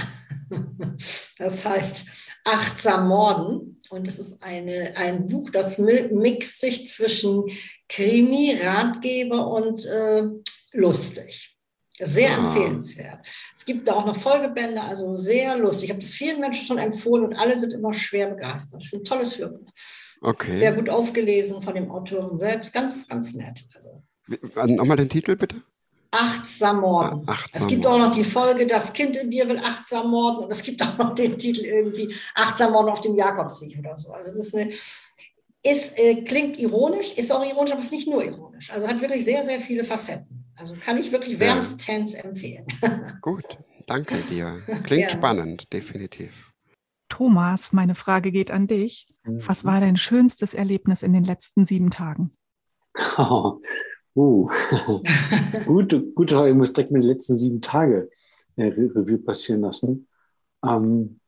Das 1.38 1.64
heißt 1.64 2.04
Achtsam 2.44 3.08
Morden. 3.08 3.80
Und 3.90 4.06
es 4.06 4.18
ist 4.18 4.42
eine, 4.42 4.94
ein 4.96 5.26
Buch, 5.26 5.50
das 5.50 5.78
mixt 5.78 6.60
sich 6.60 6.88
zwischen 6.88 7.44
Krimi, 7.88 8.56
Ratgeber 8.62 9.50
und 9.50 9.84
äh, 9.86 10.24
lustig. 10.72 11.56
Sehr 11.98 12.38
ah. 12.38 12.46
empfehlenswert. 12.46 13.26
Es 13.56 13.64
gibt 13.64 13.88
da 13.88 13.94
auch 13.94 14.06
noch 14.06 14.16
Folgebände, 14.16 14.80
also 14.82 15.16
sehr 15.16 15.58
lustig. 15.58 15.84
Ich 15.84 15.90
habe 15.90 16.00
das 16.00 16.10
vielen 16.10 16.40
Menschen 16.40 16.66
schon 16.66 16.78
empfohlen 16.78 17.24
und 17.24 17.34
alle 17.34 17.58
sind 17.58 17.72
immer 17.72 17.94
schwer 17.94 18.28
begeistert. 18.28 18.82
Das 18.82 18.92
ist 18.92 19.00
ein 19.00 19.04
tolles 19.04 19.38
Hörbuch. 19.38 19.68
Okay. 20.20 20.56
Sehr 20.56 20.72
gut 20.72 20.90
aufgelesen 20.90 21.62
von 21.62 21.74
dem 21.74 21.90
Autoren 21.90 22.38
selbst. 22.38 22.72
Ganz, 22.72 23.08
ganz 23.08 23.32
nett. 23.34 23.64
Also. 23.74 24.02
Nochmal 24.74 24.98
den 24.98 25.08
Titel 25.08 25.36
bitte. 25.36 25.62
Achtsam 26.14 26.80
morden. 26.80 27.22
Achtsam 27.26 27.62
es 27.62 27.68
gibt 27.68 27.86
auch 27.86 27.98
noch 27.98 28.12
die 28.12 28.24
Folge, 28.24 28.66
das 28.66 28.92
Kind 28.92 29.16
in 29.16 29.30
dir 29.30 29.48
will 29.48 29.58
achtsam 29.58 30.10
morden. 30.10 30.44
Und 30.44 30.50
es 30.50 30.62
gibt 30.62 30.82
auch 30.82 30.96
noch 30.96 31.14
den 31.14 31.38
Titel 31.38 31.64
irgendwie 31.64 32.14
Achtsam 32.34 32.72
morden 32.72 32.90
auf 32.90 33.00
dem 33.00 33.16
Jakobsweg 33.16 33.78
oder 33.78 33.96
so. 33.96 34.12
Also 34.12 34.30
das 34.30 34.46
ist 34.46 34.54
eine, 34.54 34.70
ist, 35.64 35.98
äh, 35.98 36.22
klingt 36.22 36.58
ironisch, 36.58 37.12
ist 37.12 37.32
auch 37.32 37.44
ironisch, 37.44 37.72
aber 37.72 37.80
ist 37.80 37.92
nicht 37.92 38.06
nur 38.06 38.24
ironisch. 38.24 38.70
Also 38.70 38.86
hat 38.86 39.00
wirklich 39.00 39.24
sehr, 39.24 39.44
sehr 39.44 39.60
viele 39.60 39.82
Facetten. 39.82 40.44
Also 40.56 40.76
kann 40.76 40.98
ich 40.98 41.10
wirklich 41.10 41.40
wärmstens 41.40 42.12
ja. 42.12 42.20
empfehlen. 42.20 42.66
Gut, 43.22 43.58
danke 43.86 44.16
dir. 44.30 44.60
Klingt 44.84 45.04
ja. 45.04 45.10
spannend, 45.10 45.72
definitiv. 45.72 46.52
Thomas, 47.08 47.72
meine 47.72 47.94
Frage 47.94 48.30
geht 48.30 48.50
an 48.50 48.66
dich. 48.66 49.08
Was 49.24 49.64
mhm. 49.64 49.68
war 49.68 49.80
dein 49.80 49.96
schönstes 49.96 50.54
Erlebnis 50.54 51.02
in 51.02 51.12
den 51.12 51.24
letzten 51.24 51.66
sieben 51.66 51.90
Tagen? 51.90 52.36
Oh, 53.18 53.60
Uh, 54.16 54.48
gute, 55.66 56.12
gute 56.12 56.36
Frage. 56.36 56.50
Ich 56.50 56.56
muss 56.56 56.72
direkt 56.72 56.92
mit 56.92 57.02
den 57.02 57.08
letzten 57.08 57.36
sieben 57.36 57.60
Tage 57.60 58.10
äh, 58.56 58.66
Revue 58.66 59.18
passieren 59.18 59.62
lassen. 59.62 60.06
Ähm, 60.64 61.20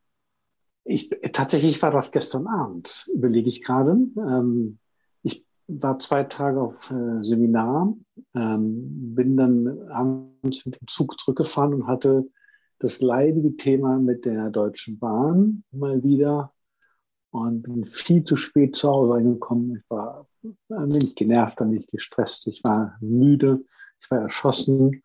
ich, 0.85 1.09
tatsächlich 1.33 1.81
war 1.81 1.91
das 1.91 2.11
gestern 2.11 2.47
Abend, 2.47 3.09
überlege 3.13 3.49
ich 3.49 3.61
gerade. 3.61 3.91
Ähm, 3.91 4.79
ich 5.21 5.45
war 5.67 5.99
zwei 5.99 6.23
Tage 6.23 6.61
auf 6.61 6.89
äh, 6.91 7.21
Seminar, 7.23 7.93
ähm, 8.33 9.15
bin 9.15 9.35
dann 9.35 9.89
abends 9.89 10.65
mit 10.65 10.79
dem 10.79 10.87
Zug 10.87 11.19
zurückgefahren 11.19 11.73
und 11.73 11.87
hatte 11.87 12.29
das 12.79 13.01
leidige 13.01 13.57
Thema 13.57 13.99
mit 13.99 14.23
der 14.23 14.49
Deutschen 14.49 14.97
Bahn 14.97 15.63
mal 15.71 16.03
wieder 16.03 16.53
und 17.31 17.63
bin 17.63 17.85
viel 17.85 18.23
zu 18.23 18.37
spät 18.37 18.75
zu 18.75 18.89
Hause 18.89 19.15
angekommen. 19.15 19.77
Ich 19.77 19.89
war 19.89 20.26
ein 20.43 20.91
wenig 20.91 21.15
genervt, 21.15 21.61
ein 21.61 21.71
wenig 21.71 21.87
gestresst. 21.87 22.47
Ich 22.47 22.63
war 22.63 22.97
müde, 23.01 23.63
ich 23.99 24.11
war 24.11 24.19
erschossen. 24.19 25.03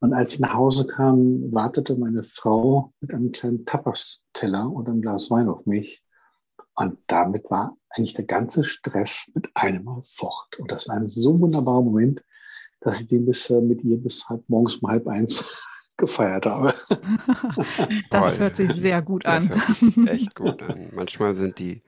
Und 0.00 0.12
als 0.12 0.34
ich 0.34 0.40
nach 0.40 0.54
Hause 0.54 0.86
kam, 0.86 1.52
wartete 1.52 1.96
meine 1.96 2.24
Frau 2.24 2.92
mit 3.00 3.12
einem 3.12 3.32
kleinen 3.32 3.64
Tapas-Teller 3.64 4.70
und 4.70 4.88
einem 4.88 5.00
Glas 5.00 5.30
Wein 5.30 5.48
auf 5.48 5.66
mich. 5.66 6.02
Und 6.74 6.98
damit 7.06 7.50
war 7.50 7.76
eigentlich 7.90 8.14
der 8.14 8.24
ganze 8.24 8.64
Stress 8.64 9.30
mit 9.34 9.48
einem 9.54 9.84
Mal 9.84 10.02
fort. 10.04 10.58
Und 10.58 10.70
das 10.72 10.88
war 10.88 10.96
ein 10.96 11.06
so 11.06 11.38
wunderbarer 11.38 11.82
Moment, 11.82 12.22
dass 12.80 13.00
ich 13.00 13.06
den 13.06 13.26
bis, 13.26 13.48
äh, 13.50 13.60
mit 13.60 13.82
ihr 13.82 13.96
bis 13.96 14.28
halb 14.28 14.42
morgens 14.48 14.76
um 14.76 14.88
halb 14.88 15.06
eins 15.06 15.62
gefeiert 15.96 16.46
habe. 16.46 16.74
das 18.10 18.38
hört 18.38 18.56
sich 18.56 18.72
sehr 18.74 19.00
gut 19.02 19.24
an. 19.24 19.48
Das 19.48 19.48
hört 19.48 19.76
sich 19.76 20.08
echt 20.08 20.34
gut 20.34 20.62
an. 20.62 20.90
Manchmal 20.94 21.34
sind 21.34 21.58
die, 21.58 21.82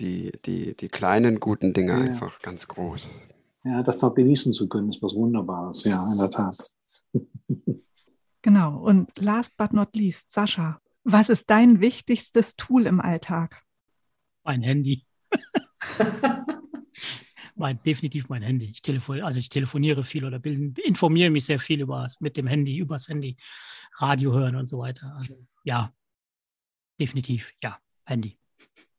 die, 0.00 0.32
die, 0.44 0.74
die 0.74 0.88
kleinen 0.88 1.40
guten 1.40 1.72
Dinge 1.72 1.92
ja. 1.92 1.98
einfach 1.98 2.40
ganz 2.40 2.66
groß. 2.66 3.08
Ja, 3.64 3.82
das 3.82 4.00
noch 4.00 4.14
genießen 4.14 4.52
zu 4.52 4.68
können, 4.68 4.90
ist 4.90 5.02
was 5.02 5.14
Wunderbares, 5.14 5.84
ja, 5.84 6.02
in 6.12 6.18
der 6.18 6.30
Tat. 6.30 6.56
Genau. 8.42 8.78
Und 8.78 9.10
last 9.18 9.54
but 9.58 9.74
not 9.74 9.94
least, 9.94 10.32
Sascha, 10.32 10.80
was 11.04 11.28
ist 11.28 11.50
dein 11.50 11.80
wichtigstes 11.80 12.56
Tool 12.56 12.86
im 12.86 12.98
Alltag? 12.98 13.62
Mein 14.44 14.62
Handy. 14.62 15.04
mein, 17.54 17.82
definitiv 17.82 18.30
mein 18.30 18.42
Handy. 18.42 18.66
Ich 18.66 18.80
telefoniere, 18.80 19.26
also 19.26 19.38
ich 19.38 19.50
telefoniere 19.50 20.04
viel 20.04 20.24
oder 20.24 20.38
bilden, 20.38 20.74
informiere 20.84 21.28
mich 21.28 21.44
sehr 21.44 21.58
viel 21.58 21.82
über 21.82 22.06
mit 22.20 22.38
dem 22.38 22.46
Handy, 22.46 22.78
übers 22.78 23.08
Handy, 23.08 23.36
Radio 23.98 24.32
hören 24.32 24.56
und 24.56 24.68
so 24.68 24.78
weiter. 24.78 25.14
Also, 25.14 25.46
ja, 25.62 25.92
definitiv, 26.98 27.52
ja, 27.62 27.78
Handy. 28.04 28.39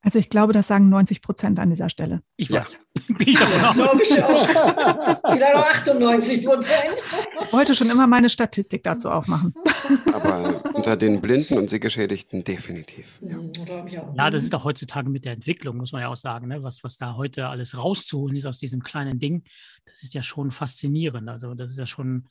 Also 0.03 0.17
ich 0.17 0.29
glaube, 0.29 0.51
das 0.51 0.67
sagen 0.67 0.89
90 0.89 1.21
Prozent 1.21 1.59
an 1.59 1.69
dieser 1.69 1.89
Stelle. 1.89 2.21
Ich 2.37 2.51
weiß. 2.51 2.71
Ja. 3.07 3.15
ich 3.19 3.37
davon 3.37 3.73
Glaube 3.73 4.03
ich 4.03 4.21
auch. 4.21 4.47
Vielleicht 5.31 5.55
auch 5.55 5.69
98 5.69 6.45
Prozent. 6.45 7.03
Wollte 7.51 7.73
schon 7.73 7.89
immer 7.89 8.05
meine 8.05 8.29
Statistik 8.29 8.83
dazu 8.83 9.09
aufmachen. 9.09 9.53
Aber 10.13 10.61
unter 10.73 10.97
den 10.97 11.21
Blinden 11.21 11.57
und 11.57 11.69
Sehgeschädigten 11.69 12.43
definitiv. 12.43 13.19
Ja. 13.21 14.05
ja, 14.13 14.29
das 14.29 14.43
ist 14.43 14.53
auch 14.53 14.65
heutzutage 14.65 15.09
mit 15.09 15.23
der 15.23 15.33
Entwicklung, 15.33 15.77
muss 15.77 15.93
man 15.93 16.01
ja 16.01 16.09
auch 16.09 16.15
sagen, 16.17 16.47
ne? 16.47 16.63
was, 16.63 16.83
was 16.83 16.97
da 16.97 17.15
heute 17.15 17.47
alles 17.47 17.77
rauszuholen 17.77 18.35
ist 18.35 18.45
aus 18.45 18.59
diesem 18.59 18.83
kleinen 18.83 19.19
Ding. 19.19 19.43
Das 19.85 20.03
ist 20.03 20.13
ja 20.13 20.21
schon 20.21 20.51
faszinierend. 20.51 21.29
Also 21.29 21.53
das 21.53 21.71
ist 21.71 21.77
ja 21.77 21.87
schon, 21.87 22.27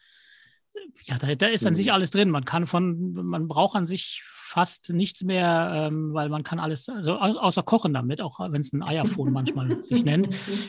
ja, 1.05 1.19
da, 1.19 1.35
da 1.35 1.47
ist 1.47 1.67
an 1.67 1.75
sich 1.75 1.87
mhm. 1.87 1.93
alles 1.93 2.11
drin. 2.11 2.31
Man 2.31 2.45
kann 2.45 2.67
von, 2.67 3.13
man 3.13 3.49
braucht 3.49 3.77
an 3.77 3.87
sich 3.87 4.23
fast 4.51 4.91
nichts 4.91 5.23
mehr, 5.23 5.71
ähm, 5.75 6.13
weil 6.13 6.29
man 6.29 6.43
kann 6.43 6.59
alles, 6.59 6.89
also 6.89 7.15
außer 7.15 7.63
kochen 7.63 7.95
damit, 7.95 8.21
auch 8.21 8.41
wenn 8.41 8.61
es 8.61 8.73
ein 8.73 8.83
Eierfon 8.83 9.33
manchmal 9.33 9.85
sich 9.85 10.05
nennt, 10.05 10.29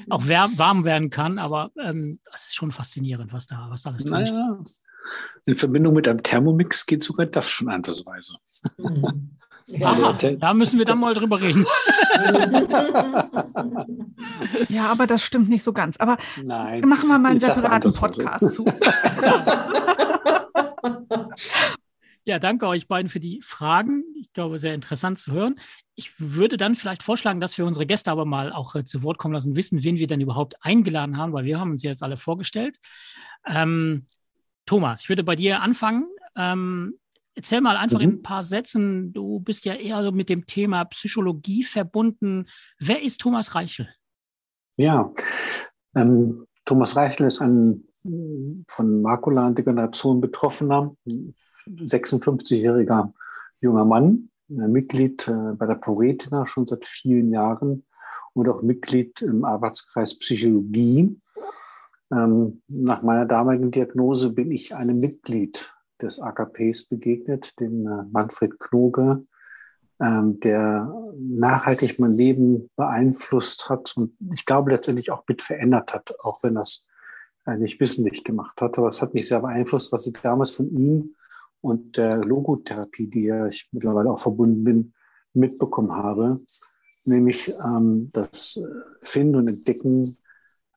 auch 0.10 0.28
wärm, 0.28 0.58
warm 0.58 0.86
werden 0.86 1.10
kann. 1.10 1.40
Aber 1.40 1.72
ähm, 1.80 2.20
das 2.32 2.48
ist 2.48 2.56
schon 2.56 2.72
faszinierend, 2.72 3.34
was 3.34 3.48
da, 3.48 3.68
was 3.70 3.84
da 3.84 3.90
alles 3.90 4.06
drin 4.06 4.24
naja. 4.24 4.60
ist. 4.62 4.84
In 5.46 5.56
Verbindung 5.56 5.96
mit 5.96 6.08
einem 6.08 6.22
Thermomix 6.22 6.86
geht 6.86 7.02
sogar 7.04 7.26
das 7.26 7.50
schon 7.50 7.70
andersweise. 7.70 8.36
Mhm. 8.78 9.32
Ja, 9.68 10.14
da 10.14 10.54
müssen 10.56 10.80
wir 10.80 10.86
dann 10.86 11.00
mal 11.00 11.14
drüber 11.14 11.40
reden. 11.40 11.68
ja, 14.70 14.92
aber 14.92 15.06
das 15.06 15.22
stimmt 15.24 15.50
nicht 15.50 15.62
so 15.64 15.72
ganz. 15.72 15.98
Aber 15.98 16.18
Nein, 16.44 16.82
machen 16.82 17.08
wir 17.08 17.20
mal 17.20 17.30
einen 17.30 17.40
separaten 17.40 17.94
Podcast 17.94 18.52
zu. 18.52 18.66
Ja, 22.24 22.38
danke 22.38 22.68
euch 22.68 22.88
beiden 22.88 23.10
für 23.10 23.20
die 23.20 23.42
Fragen. 23.42 24.04
Ich 24.16 24.32
glaube, 24.32 24.60
sehr 24.60 24.76
interessant 24.76 25.18
zu 25.18 25.32
hören. 25.32 25.56
Ich 25.96 26.12
würde 26.20 26.56
dann 26.56 26.76
vielleicht 26.76 27.02
vorschlagen, 27.02 27.42
dass 27.42 27.58
wir 27.58 27.66
unsere 27.66 27.88
Gäste 27.88 28.12
aber 28.12 28.26
mal 28.26 28.54
auch 28.54 28.76
äh, 28.76 28.86
zu 28.86 29.02
Wort 29.02 29.18
kommen 29.18 29.34
lassen, 29.34 29.56
wissen, 29.56 29.84
wen 29.84 29.98
wir 29.98 30.06
denn 30.06 30.22
überhaupt 30.22 30.56
eingeladen 30.62 31.18
haben, 31.18 31.34
weil 31.34 31.46
wir 31.46 31.60
haben 31.60 31.72
uns 31.72 31.82
jetzt 31.82 32.04
alle 32.04 32.18
vorgestellt. 32.18 32.78
Ähm, 33.48 34.06
Thomas, 34.68 35.02
ich 35.02 35.10
würde 35.10 35.24
bei 35.24 35.36
dir 35.36 35.62
anfangen. 35.62 36.08
Ähm, 36.36 37.00
erzähl 37.34 37.60
mal 37.60 37.76
einfach 37.76 37.98
mhm. 37.98 38.04
in 38.04 38.10
ein 38.12 38.22
paar 38.22 38.44
Sätzen. 38.44 39.14
Du 39.14 39.40
bist 39.40 39.66
ja 39.66 39.74
eher 39.74 40.04
so 40.04 40.12
mit 40.12 40.30
dem 40.30 40.46
Thema 40.46 40.86
Psychologie 40.86 41.64
verbunden. 41.64 42.46
Wer 42.78 43.02
ist 43.02 43.20
Thomas 43.20 43.56
Reichel? 43.56 43.90
Ja, 44.78 45.12
ähm, 45.96 46.46
Thomas 46.66 46.96
Reichel 46.96 47.26
ist 47.26 47.42
ein 47.42 47.88
von 48.04 49.02
Makula-Degeneration 49.02 50.22
betroffener, 50.22 50.96
56-jähriger 51.06 53.14
junger 53.62 53.86
Mann, 53.86 54.30
Mitglied 54.48 55.28
äh, 55.28 55.54
bei 55.54 55.66
der 55.66 55.76
Proretina 55.76 56.46
schon 56.46 56.68
seit 56.68 56.86
vielen 56.86 57.32
Jahren 57.32 57.86
und 58.34 58.50
auch 58.50 58.62
Mitglied 58.62 59.22
im 59.22 59.46
Arbeitskreis 59.46 60.18
Psychologie. 60.20 61.18
Ähm, 62.12 62.62
nach 62.68 63.02
meiner 63.02 63.26
damaligen 63.26 63.72
Diagnose 63.72 64.34
bin 64.34 64.52
ich 64.52 64.76
einem 64.76 64.98
Mitglied 64.98 65.74
des 66.02 66.20
AKPs 66.20 66.88
begegnet, 66.88 67.58
dem 67.60 67.88
äh, 67.88 68.04
Manfred 68.12 68.60
Knoge, 68.60 69.26
ähm, 70.02 70.40
der 70.42 70.94
nachhaltig 71.16 72.00
mein 72.00 72.12
Leben 72.12 72.70
beeinflusst 72.76 73.70
hat 73.70 73.96
und 73.96 74.18
ich 74.34 74.46
glaube 74.46 74.72
letztendlich 74.72 75.12
auch 75.12 75.24
mit 75.28 75.42
verändert 75.42 75.94
hat, 75.94 76.14
auch 76.24 76.44
wenn 76.44 76.56
das 76.56 76.88
nicht 77.46 77.80
wissentlich 77.80 78.24
gemacht 78.24 78.62
hat. 78.62 78.78
Aber 78.78 78.90
es 78.90 79.02
hat 79.02 79.14
mich 79.14 79.28
sehr 79.28 79.42
beeinflusst, 79.42 79.92
was 79.92 80.08
ich 80.08 80.14
damals 80.14 80.52
von 80.52 80.70
ihm 80.70 81.16
und 81.62 81.98
der 81.98 82.18
Logotherapie, 82.18 83.08
die 83.08 83.26
ja 83.26 83.48
ich 83.48 83.70
mittlerweile 83.72 84.12
auch 84.12 84.20
verbunden 84.20 84.64
bin, 84.64 84.94
mitbekommen 85.34 85.94
habe. 85.94 86.40
Nämlich 87.06 87.52
ähm, 87.66 88.10
das 88.14 88.60
Finden 89.02 89.36
und 89.36 89.48
Entdecken 89.48 90.18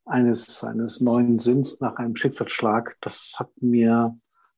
eines, 0.04 0.62
eines 0.64 1.00
neuen 1.00 1.38
Sinns 1.38 1.80
nach 1.80 1.96
einem 1.96 2.16
Schicksalsschlag. 2.16 2.96
Das 3.00 3.36
hat 3.38 3.50
mir 3.60 4.16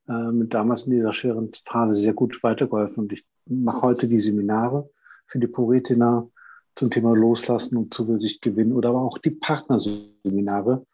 äh, 0.09 0.31
damals 0.47 0.85
in 0.85 0.93
dieser 0.93 1.13
schweren 1.13 1.51
Phase 1.65 1.95
sehr 1.95 2.15
gut 2.15 2.43
weitergeholfen. 2.43 3.05
Und 3.05 3.13
ich 3.13 3.25
mache 3.47 3.83
heute 3.83 4.09
die 4.09 4.21
Seminare 4.21 4.89
für 5.27 5.39
die 5.39 5.47
Poretina 5.47 6.29
zum 6.75 6.91
Thema 6.91 7.17
Loslassen 7.17 7.77
und 7.77 7.95
Zuversicht 7.95 8.43
gewinnen 8.43 8.73
oder 8.73 8.91
aber 8.91 9.01
auch 9.01 9.19
die 9.19 9.31
Partnerseminare, 9.31 10.85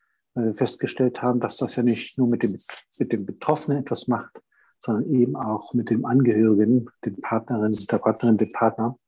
festgestellt 0.55 1.23
haben, 1.23 1.41
dass 1.41 1.57
das 1.59 1.77
ja 1.77 1.83
nicht 1.83 2.17
nur 2.19 2.29
mit 2.31 2.43
dem, 2.43 2.57
mit 2.99 3.13
dem 3.13 3.27
Betroffenen 3.27 3.79
etwas 3.79 4.09
macht, 4.09 4.41
sondern 4.79 5.13
eben 5.15 5.37
auch 5.37 5.75
mit 5.75 5.91
dem 5.91 6.05
Angehörigen, 6.05 6.89
den 7.05 7.21
Partnerin, 7.21 7.73
der 7.91 7.99
Partnerin, 7.99 8.37
dem 8.37 8.51
Partner, 8.51 8.99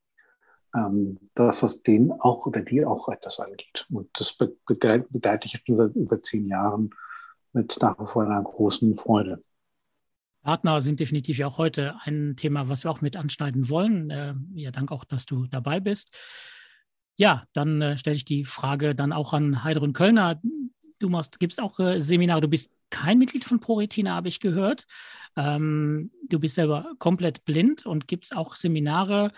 ähm, 0.75 1.19
dass 1.33 1.61
das 1.61 1.83
denen 1.83 2.11
auch 2.11 2.45
oder 2.45 2.61
die 2.61 2.85
auch 2.85 3.09
etwas 3.09 3.39
angeht. 3.39 3.85
Und 3.91 4.09
das 4.13 4.37
begleite 4.37 5.45
ich 5.45 5.61
schon 5.65 5.77
seit 5.77 5.95
über 5.95 6.21
zehn 6.21 6.45
Jahren 6.45 6.91
mit 7.53 7.77
nach 7.81 7.99
wie 7.99 8.05
vor 8.05 8.23
einer 8.23 8.41
großen 8.41 8.97
Freude. 8.97 9.41
Partner 10.43 10.79
sind 10.79 10.99
definitiv 10.99 11.39
ja 11.39 11.47
auch 11.47 11.57
heute 11.57 11.95
ein 12.03 12.35
Thema, 12.35 12.69
was 12.69 12.83
wir 12.83 12.91
auch 12.91 13.01
mit 13.01 13.17
anschneiden 13.17 13.67
wollen. 13.69 14.11
Äh, 14.11 14.35
ja, 14.53 14.71
danke 14.71 14.93
auch, 14.93 15.03
dass 15.03 15.25
du 15.25 15.47
dabei 15.47 15.79
bist. 15.79 16.15
Ja, 17.15 17.45
dann 17.53 17.81
äh, 17.81 17.97
stelle 17.97 18.15
ich 18.15 18.25
die 18.25 18.45
Frage 18.45 18.93
dann 18.93 19.11
auch 19.11 19.33
an 19.33 19.63
Heidrun 19.63 19.93
Kölner 19.93 20.39
du 21.05 21.09
machst, 21.09 21.39
gibst 21.39 21.61
auch 21.61 21.79
äh, 21.79 22.01
Seminare. 22.01 22.41
Du 22.41 22.47
bist 22.47 22.69
kein 22.89 23.19
Mitglied 23.19 23.45
von 23.45 23.59
ProRetina, 23.59 24.15
habe 24.15 24.27
ich 24.27 24.39
gehört. 24.39 24.85
Ähm, 25.37 26.11
du 26.29 26.39
bist 26.39 26.55
selber 26.55 26.91
komplett 26.99 27.45
blind 27.45 27.85
und 27.85 28.07
gibst 28.07 28.35
auch 28.35 28.55
Seminare. 28.55 29.31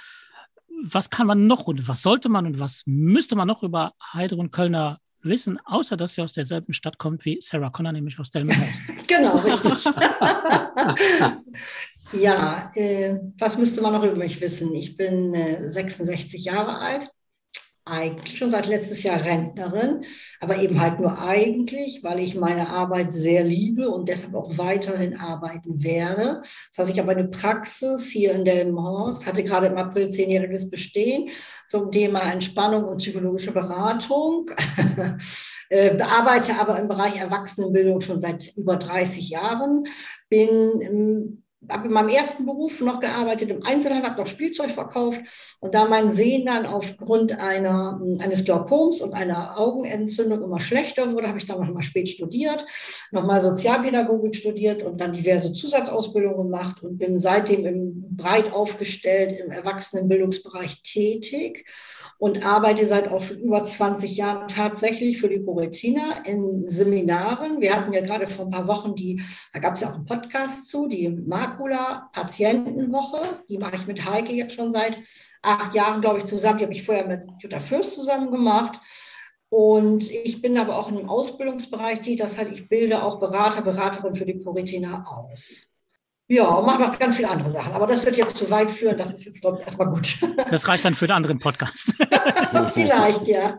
Was 0.83 1.09
kann 1.09 1.27
man 1.27 1.47
noch 1.47 1.67
und 1.67 1.87
was 1.87 2.01
sollte 2.01 2.29
man 2.29 2.45
und 2.45 2.59
was 2.59 2.83
müsste 2.85 3.35
man 3.35 3.47
noch 3.47 3.63
über 3.63 3.93
Heidrun 4.13 4.51
Kölner 4.51 4.99
wissen, 5.21 5.59
außer 5.65 5.97
dass 5.97 6.13
sie 6.13 6.21
aus 6.21 6.33
derselben 6.33 6.71
Stadt 6.73 6.97
kommt 6.97 7.25
wie 7.25 7.39
Sarah 7.41 7.69
Connor, 7.69 7.91
nämlich 7.91 8.19
aus 8.19 8.31
Delmenhorst? 8.31 9.07
genau, 9.07 9.37
richtig. 9.37 9.85
ja, 12.21 12.71
äh, 12.75 13.17
was 13.37 13.57
müsste 13.57 13.81
man 13.81 13.93
noch 13.93 14.03
über 14.03 14.15
mich 14.15 14.39
wissen? 14.39 14.73
Ich 14.75 14.95
bin 14.95 15.33
äh, 15.33 15.67
66 15.69 16.45
Jahre 16.45 16.77
alt, 16.77 17.09
eigentlich 17.89 18.37
schon 18.37 18.51
seit 18.51 18.67
letztes 18.67 19.03
Jahr 19.03 19.23
Rentnerin, 19.23 20.01
aber 20.39 20.57
eben 20.57 20.79
halt 20.79 20.99
nur 20.99 21.21
eigentlich, 21.21 22.03
weil 22.03 22.19
ich 22.19 22.35
meine 22.35 22.69
Arbeit 22.69 23.11
sehr 23.11 23.43
liebe 23.43 23.89
und 23.89 24.09
deshalb 24.09 24.35
auch 24.35 24.57
weiterhin 24.57 25.17
arbeiten 25.17 25.83
werde. 25.83 26.41
Das 26.69 26.77
heißt, 26.79 26.91
ich 26.91 26.99
habe 26.99 27.11
eine 27.11 27.27
Praxis 27.27 28.09
hier 28.09 28.33
in 28.33 28.45
Delmenhorst, 28.45 29.25
hatte 29.25 29.43
gerade 29.43 29.67
im 29.67 29.77
April 29.77 30.09
zehnjähriges 30.09 30.69
Bestehen 30.69 31.29
zum 31.69 31.91
Thema 31.91 32.21
Entspannung 32.31 32.85
und 32.85 32.97
psychologische 32.97 33.51
Beratung. 33.51 34.51
Äh, 35.69 35.99
arbeite 36.01 36.57
aber 36.61 36.79
im 36.79 36.87
Bereich 36.87 37.17
Erwachsenenbildung 37.17 37.99
schon 37.99 38.21
seit 38.21 38.55
über 38.55 38.77
30 38.77 39.29
Jahren, 39.31 39.83
bin 40.29 41.43
habe 41.69 41.87
in 41.87 41.93
meinem 41.93 42.09
ersten 42.09 42.45
Beruf 42.45 42.81
noch 42.81 42.99
gearbeitet 42.99 43.49
im 43.49 43.65
Einzelhandel, 43.65 44.09
habe 44.09 44.21
noch 44.21 44.27
Spielzeug 44.27 44.71
verkauft 44.71 45.57
und 45.59 45.73
da 45.73 45.85
mein 45.85 46.11
Sehen 46.11 46.45
dann 46.45 46.65
aufgrund 46.65 47.39
einer, 47.39 47.99
eines 48.19 48.45
Glaukoms 48.45 49.01
und 49.01 49.13
einer 49.13 49.59
Augenentzündung 49.59 50.43
immer 50.43 50.59
schlechter 50.59 51.11
wurde, 51.11 51.27
habe 51.27 51.39
ich 51.39 51.45
dann 51.45 51.59
noch 51.59 51.73
mal 51.73 51.81
spät 51.81 52.09
studiert, 52.09 52.63
nochmal 53.11 53.41
Sozialpädagogik 53.41 54.35
studiert 54.35 54.83
und 54.83 55.01
dann 55.01 55.13
diverse 55.13 55.51
Zusatzausbildungen 55.51 56.37
gemacht 56.37 56.83
und 56.83 56.99
bin 56.99 57.19
seitdem 57.19 57.65
im, 57.65 58.03
breit 58.15 58.53
aufgestellt 58.53 59.39
im 59.39 59.51
Erwachsenenbildungsbereich 59.51 60.83
tätig 60.83 61.65
und 62.17 62.45
arbeite 62.45 62.85
seit 62.85 63.09
auch 63.09 63.21
schon 63.21 63.39
über 63.39 63.63
20 63.63 64.15
Jahren 64.15 64.47
tatsächlich 64.47 65.19
für 65.19 65.29
die 65.29 65.41
Coretina 65.41 66.03
in 66.25 66.65
Seminaren. 66.65 67.61
Wir 67.61 67.75
hatten 67.75 67.93
ja 67.93 68.01
gerade 68.01 68.27
vor 68.27 68.45
ein 68.45 68.51
paar 68.51 68.67
Wochen 68.67 68.95
die, 68.95 69.21
da 69.53 69.59
gab 69.59 69.75
es 69.75 69.81
ja 69.81 69.89
auch 69.89 69.95
einen 69.95 70.05
Podcast 70.05 70.69
zu, 70.69 70.87
die 70.87 71.09
Makula 71.09 71.46
Patientenwoche. 72.13 73.43
Die 73.49 73.57
mache 73.57 73.75
ich 73.75 73.87
mit 73.87 74.09
Heike 74.09 74.33
jetzt 74.33 74.55
schon 74.55 74.73
seit 74.73 74.97
acht 75.41 75.73
Jahren, 75.73 76.01
glaube 76.01 76.19
ich, 76.19 76.25
zusammen. 76.25 76.57
Die 76.57 76.63
habe 76.65 76.73
ich 76.73 76.83
vorher 76.83 77.07
mit 77.07 77.21
Jutta 77.39 77.59
Fürst 77.59 77.93
zusammen 77.93 78.31
gemacht. 78.31 78.79
Und 79.49 80.11
ich 80.11 80.41
bin 80.41 80.57
aber 80.57 80.77
auch 80.77 80.89
im 80.89 81.07
Ausbildungsbereich 81.07 82.01
die, 82.01 82.17
das 82.17 82.37
heißt, 82.37 82.51
ich 82.51 82.67
bilde 82.67 83.01
auch 83.03 83.19
Berater, 83.19 83.61
Beraterin 83.61 84.15
für 84.15 84.25
die 84.25 84.33
Puritina 84.33 85.05
aus. 85.05 85.67
Ja, 86.29 86.45
und 86.45 86.65
mache 86.65 86.81
noch 86.81 86.99
ganz 86.99 87.15
viele 87.15 87.29
andere 87.29 87.49
Sachen. 87.49 87.71
Aber 87.71 87.87
das 87.87 88.05
wird 88.05 88.17
jetzt 88.17 88.35
zu 88.35 88.49
weit 88.51 88.69
führen. 88.69 88.97
Das 88.97 89.13
ist 89.13 89.25
jetzt, 89.25 89.39
glaube 89.39 89.57
ich, 89.57 89.63
erstmal 89.63 89.87
gut. 89.87 90.17
Das 90.51 90.67
reicht 90.67 90.83
dann 90.83 90.93
für 90.93 91.07
den 91.07 91.15
anderen 91.15 91.39
Podcast. 91.39 91.93
Vielleicht, 92.73 93.27
ja. 93.27 93.57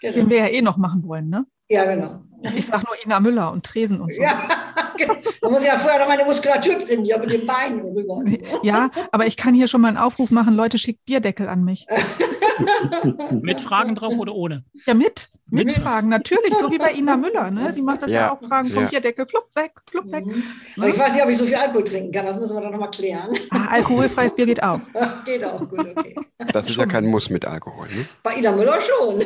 Genau. 0.00 0.14
Den 0.14 0.30
wir 0.30 0.38
ja 0.38 0.46
eh 0.48 0.62
noch 0.62 0.78
machen 0.78 1.06
wollen, 1.06 1.28
ne? 1.28 1.46
Ja, 1.68 1.84
genau. 1.84 2.22
Ich 2.56 2.66
sage 2.66 2.84
nur 2.86 2.94
Ina 3.04 3.20
Müller 3.20 3.52
und 3.52 3.64
Tresen 3.64 4.00
und 4.00 4.14
so. 4.14 4.22
Ja, 4.22 4.48
genau. 4.96 5.14
Da 5.40 5.50
muss 5.50 5.60
ich 5.60 5.66
ja 5.66 5.78
vorher 5.78 6.00
noch 6.00 6.08
meine 6.08 6.24
Muskulatur 6.24 6.78
trainieren 6.78 7.20
mit 7.20 7.32
den 7.32 7.46
Beinen 7.46 7.80
rüber. 7.80 8.22
So. 8.24 8.60
Ja, 8.62 8.90
aber 9.12 9.26
ich 9.26 9.36
kann 9.36 9.54
hier 9.54 9.66
schon 9.66 9.80
mal 9.80 9.88
einen 9.88 9.96
Aufruf 9.96 10.30
machen. 10.30 10.54
Leute, 10.54 10.78
schickt 10.78 11.04
Bierdeckel 11.04 11.48
an 11.48 11.64
mich. 11.64 11.86
mit 13.42 13.60
Fragen 13.60 13.94
drauf 13.94 14.16
oder 14.16 14.34
ohne? 14.34 14.64
Ja, 14.86 14.94
mit. 14.94 15.28
Mit, 15.50 15.66
mit. 15.66 15.76
Fragen, 15.76 16.08
natürlich. 16.08 16.54
So 16.54 16.70
wie 16.70 16.78
bei 16.78 16.92
Ina 16.92 17.16
Müller. 17.16 17.50
Ne? 17.50 17.72
Die 17.76 17.82
macht 17.82 18.02
das 18.02 18.10
ja, 18.10 18.20
ja 18.20 18.32
auch 18.32 18.40
Fragen 18.40 18.68
vom 18.68 18.84
ja. 18.84 18.88
Bierdeckel. 18.88 19.26
Flupp 19.26 19.54
weg, 19.54 19.72
flupp 19.90 20.10
weg. 20.10 20.26
Mhm. 20.26 20.42
Aber 20.76 20.88
ich 20.88 20.98
weiß 20.98 21.14
nicht, 21.14 21.22
ob 21.22 21.30
ich 21.30 21.38
so 21.38 21.46
viel 21.46 21.56
Alkohol 21.56 21.84
trinken 21.84 22.12
kann. 22.12 22.26
Das 22.26 22.38
müssen 22.38 22.56
wir 22.56 22.60
dann 22.60 22.72
nochmal 22.72 22.90
klären. 22.90 23.36
Ah, 23.50 23.66
alkoholfreies 23.72 24.34
Bier 24.34 24.46
geht 24.46 24.62
auch. 24.62 24.80
geht 25.26 25.44
auch, 25.44 25.60
gut, 25.68 25.96
okay. 25.96 26.14
Das 26.52 26.66
ist 26.66 26.74
schon. 26.74 26.84
ja 26.84 26.90
kein 26.90 27.06
Muss 27.06 27.30
mit 27.30 27.44
Alkohol. 27.44 27.86
Ne? 27.88 28.06
Bei 28.22 28.34
Ina 28.34 28.52
Müller 28.52 28.80
schon. 28.80 29.22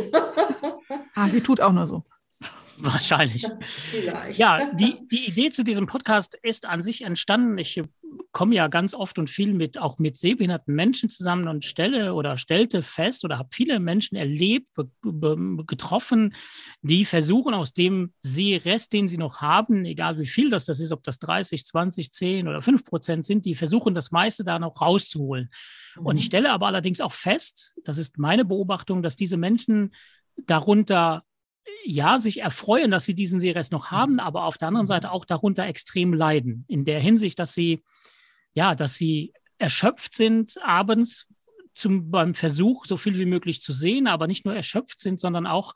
ah, 1.14 1.28
sie 1.28 1.40
tut 1.40 1.60
auch 1.60 1.72
nur 1.72 1.86
so. 1.86 2.02
Wahrscheinlich. 2.82 3.46
Vielleicht. 3.60 4.38
Ja, 4.38 4.72
die, 4.72 4.96
die 5.10 5.28
Idee 5.28 5.50
zu 5.50 5.64
diesem 5.64 5.86
Podcast 5.86 6.38
ist 6.42 6.66
an 6.66 6.82
sich 6.82 7.02
entstanden. 7.02 7.58
Ich 7.58 7.82
komme 8.32 8.54
ja 8.54 8.68
ganz 8.68 8.94
oft 8.94 9.18
und 9.18 9.28
viel 9.28 9.52
mit 9.52 9.78
auch 9.78 9.98
mit 9.98 10.16
sehbehinderten 10.16 10.74
Menschen 10.74 11.08
zusammen 11.10 11.48
und 11.48 11.64
stelle 11.64 12.14
oder 12.14 12.36
stellte 12.36 12.82
fest 12.82 13.24
oder 13.24 13.38
habe 13.38 13.48
viele 13.52 13.80
Menschen 13.80 14.16
erlebt, 14.16 14.68
getroffen, 15.66 16.34
die 16.82 17.04
versuchen 17.04 17.54
aus 17.54 17.72
dem 17.72 18.12
Sehrest, 18.20 18.92
den 18.92 19.08
sie 19.08 19.18
noch 19.18 19.40
haben, 19.40 19.84
egal 19.84 20.18
wie 20.18 20.26
viel 20.26 20.50
das, 20.50 20.66
das 20.66 20.80
ist, 20.80 20.92
ob 20.92 21.02
das 21.04 21.18
30, 21.18 21.66
20, 21.66 22.12
10 22.12 22.48
oder 22.48 22.62
5 22.62 22.84
Prozent 22.84 23.24
sind, 23.24 23.44
die 23.44 23.54
versuchen 23.54 23.94
das 23.94 24.10
meiste 24.10 24.44
da 24.44 24.58
noch 24.58 24.80
rauszuholen. 24.80 25.50
Mhm. 25.96 26.06
Und 26.06 26.16
ich 26.16 26.24
mhm. 26.24 26.26
stelle 26.26 26.50
aber 26.50 26.66
allerdings 26.66 27.00
auch 27.00 27.12
fest, 27.12 27.74
das 27.84 27.98
ist 27.98 28.18
meine 28.18 28.44
Beobachtung, 28.44 29.02
dass 29.02 29.16
diese 29.16 29.36
Menschen 29.36 29.92
darunter 30.46 31.24
ja, 31.84 32.18
sich 32.18 32.40
erfreuen, 32.40 32.90
dass 32.90 33.04
sie 33.04 33.14
diesen 33.14 33.40
Sehrest 33.40 33.72
noch 33.72 33.90
haben, 33.90 34.14
mhm. 34.14 34.20
aber 34.20 34.44
auf 34.44 34.58
der 34.58 34.68
anderen 34.68 34.86
Seite 34.86 35.10
auch 35.10 35.24
darunter 35.24 35.66
extrem 35.66 36.12
leiden. 36.12 36.64
In 36.68 36.84
der 36.84 37.00
Hinsicht, 37.00 37.38
dass 37.38 37.54
sie, 37.54 37.82
ja, 38.54 38.74
dass 38.74 38.96
sie 38.96 39.32
erschöpft 39.58 40.14
sind 40.14 40.62
abends 40.62 41.26
zum, 41.74 42.10
beim 42.10 42.34
Versuch, 42.34 42.86
so 42.86 42.96
viel 42.96 43.18
wie 43.18 43.24
möglich 43.24 43.62
zu 43.62 43.72
sehen, 43.72 44.06
aber 44.06 44.26
nicht 44.26 44.44
nur 44.44 44.54
erschöpft 44.54 45.00
sind, 45.00 45.20
sondern 45.20 45.46
auch 45.46 45.74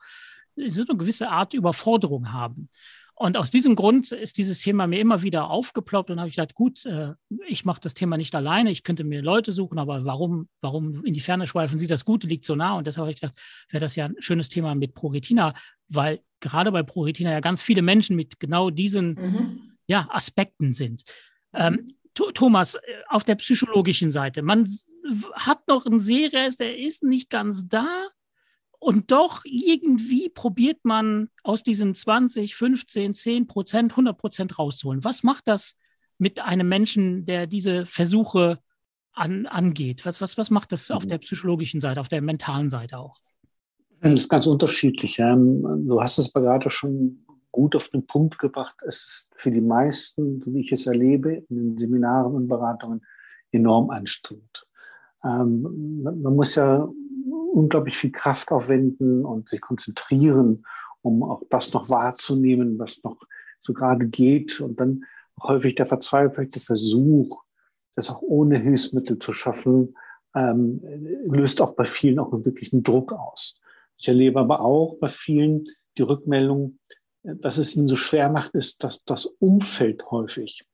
so 0.55 0.83
eine 0.87 0.97
gewisse 0.97 1.29
Art 1.29 1.53
Überforderung 1.53 2.31
haben. 2.31 2.69
Und 3.15 3.37
aus 3.37 3.51
diesem 3.51 3.75
Grund 3.75 4.11
ist 4.11 4.37
dieses 4.37 4.61
Thema 4.61 4.87
mir 4.87 4.99
immer 4.99 5.21
wieder 5.21 5.49
aufgeploppt 5.49 6.09
und 6.09 6.19
habe 6.19 6.29
ich 6.29 6.35
gedacht, 6.35 6.55
gut, 6.55 6.85
äh, 6.85 7.13
ich 7.47 7.63
mache 7.63 7.79
das 7.79 7.93
Thema 7.93 8.17
nicht 8.17 8.33
alleine, 8.33 8.71
ich 8.71 8.83
könnte 8.83 9.03
mir 9.03 9.21
Leute 9.21 9.51
suchen, 9.51 9.77
aber 9.77 10.03
warum, 10.03 10.49
warum 10.61 11.05
in 11.05 11.13
die 11.13 11.19
Ferne 11.19 11.45
schweifen? 11.45 11.77
Sie 11.77 11.87
das 11.87 12.05
Gute 12.05 12.27
liegt 12.27 12.45
so 12.45 12.55
nah 12.55 12.75
und 12.75 12.87
deshalb 12.87 13.03
habe 13.03 13.11
ich 13.11 13.21
gedacht, 13.21 13.39
wäre 13.69 13.81
das 13.81 13.95
ja 13.95 14.05
ein 14.05 14.15
schönes 14.19 14.49
Thema 14.49 14.73
mit 14.73 14.95
ProRetina, 14.95 15.53
weil 15.89 16.21
gerade 16.39 16.71
bei 16.71 16.81
ProRetina 16.81 17.31
ja 17.31 17.39
ganz 17.39 17.61
viele 17.61 17.83
Menschen 17.83 18.15
mit 18.15 18.39
genau 18.39 18.71
diesen 18.71 19.13
mhm. 19.13 19.73
ja, 19.85 20.07
Aspekten 20.09 20.73
sind. 20.73 21.03
Ähm, 21.53 21.85
Thomas, 22.15 22.75
äh, 22.75 22.79
auf 23.09 23.23
der 23.23 23.35
psychologischen 23.35 24.11
Seite, 24.11 24.41
man 24.41 24.67
hat 25.33 25.67
noch 25.67 25.85
einen 25.85 25.99
Sehrest, 25.99 26.59
der 26.59 26.77
ist 26.77 27.03
nicht 27.03 27.29
ganz 27.29 27.67
da, 27.67 28.07
und 28.83 29.11
doch 29.11 29.43
irgendwie 29.45 30.27
probiert 30.27 30.83
man 30.83 31.29
aus 31.41 31.63
diesen 31.63 31.95
20, 31.95 32.55
15, 32.55 33.15
10 33.15 33.47
Prozent, 33.47 33.91
100 33.93 34.17
Prozent 34.17 34.59
rauszuholen. 34.59 35.03
Was 35.05 35.23
macht 35.23 35.47
das 35.47 35.75
mit 36.17 36.41
einem 36.41 36.67
Menschen, 36.67 37.23
der 37.23 37.47
diese 37.47 37.85
Versuche 37.85 38.59
an, 39.13 39.45
angeht? 39.45 40.05
Was, 40.05 40.19
was, 40.19 40.37
was 40.37 40.49
macht 40.49 40.73
das 40.73 40.91
auf 40.91 41.05
der 41.05 41.17
psychologischen 41.19 41.79
Seite, 41.79 42.01
auf 42.01 42.09
der 42.09 42.21
mentalen 42.21 42.69
Seite 42.69 42.99
auch? 42.99 43.21
Das 44.01 44.11
ist 44.19 44.29
ganz 44.29 44.47
unterschiedlich. 44.47 45.15
Du 45.15 46.01
hast 46.01 46.17
es 46.17 46.33
gerade 46.33 46.69
schon 46.69 47.25
gut 47.53 47.77
auf 47.77 47.87
den 47.87 48.05
Punkt 48.05 48.37
gebracht. 48.37 48.75
Es 48.85 48.95
ist 48.95 49.31
für 49.35 49.51
die 49.51 49.61
meisten, 49.61 50.43
wie 50.45 50.59
ich 50.59 50.73
es 50.73 50.87
erlebe, 50.87 51.45
in 51.49 51.55
den 51.55 51.77
Seminaren 51.77 52.35
und 52.35 52.47
Beratungen 52.49 53.05
enorm 53.51 53.91
anstrengend. 53.91 54.65
Ähm, 55.23 56.03
man 56.03 56.35
muss 56.35 56.55
ja 56.55 56.85
unglaublich 57.53 57.95
viel 57.95 58.11
Kraft 58.11 58.51
aufwenden 58.51 59.25
und 59.25 59.47
sich 59.47 59.61
konzentrieren, 59.61 60.65
um 61.01 61.23
auch 61.23 61.43
das 61.49 61.73
noch 61.73 61.89
wahrzunehmen, 61.89 62.79
was 62.79 63.03
noch 63.03 63.21
so 63.59 63.73
gerade 63.73 64.07
geht. 64.07 64.59
Und 64.59 64.79
dann 64.79 65.05
häufig 65.41 65.75
der 65.75 65.85
verzweifelte 65.85 66.59
Versuch, 66.59 67.43
das 67.95 68.09
auch 68.09 68.21
ohne 68.21 68.57
Hilfsmittel 68.57 69.19
zu 69.19 69.33
schaffen, 69.33 69.95
ähm, 70.35 70.81
löst 71.25 71.61
auch 71.61 71.73
bei 71.73 71.85
vielen 71.85 72.19
auch 72.19 72.33
einen 72.33 72.45
wirklichen 72.45 72.81
Druck 72.81 73.13
aus. 73.13 73.61
Ich 73.97 74.07
erlebe 74.07 74.39
aber 74.39 74.61
auch 74.61 74.97
bei 74.99 75.09
vielen 75.09 75.67
die 75.97 76.01
Rückmeldung, 76.01 76.79
dass 77.21 77.57
es 77.57 77.75
ihnen 77.75 77.87
so 77.87 77.95
schwer 77.95 78.29
macht, 78.29 78.55
ist, 78.55 78.83
dass 78.83 79.03
das 79.05 79.25
Umfeld 79.25 80.09
häufig 80.09 80.65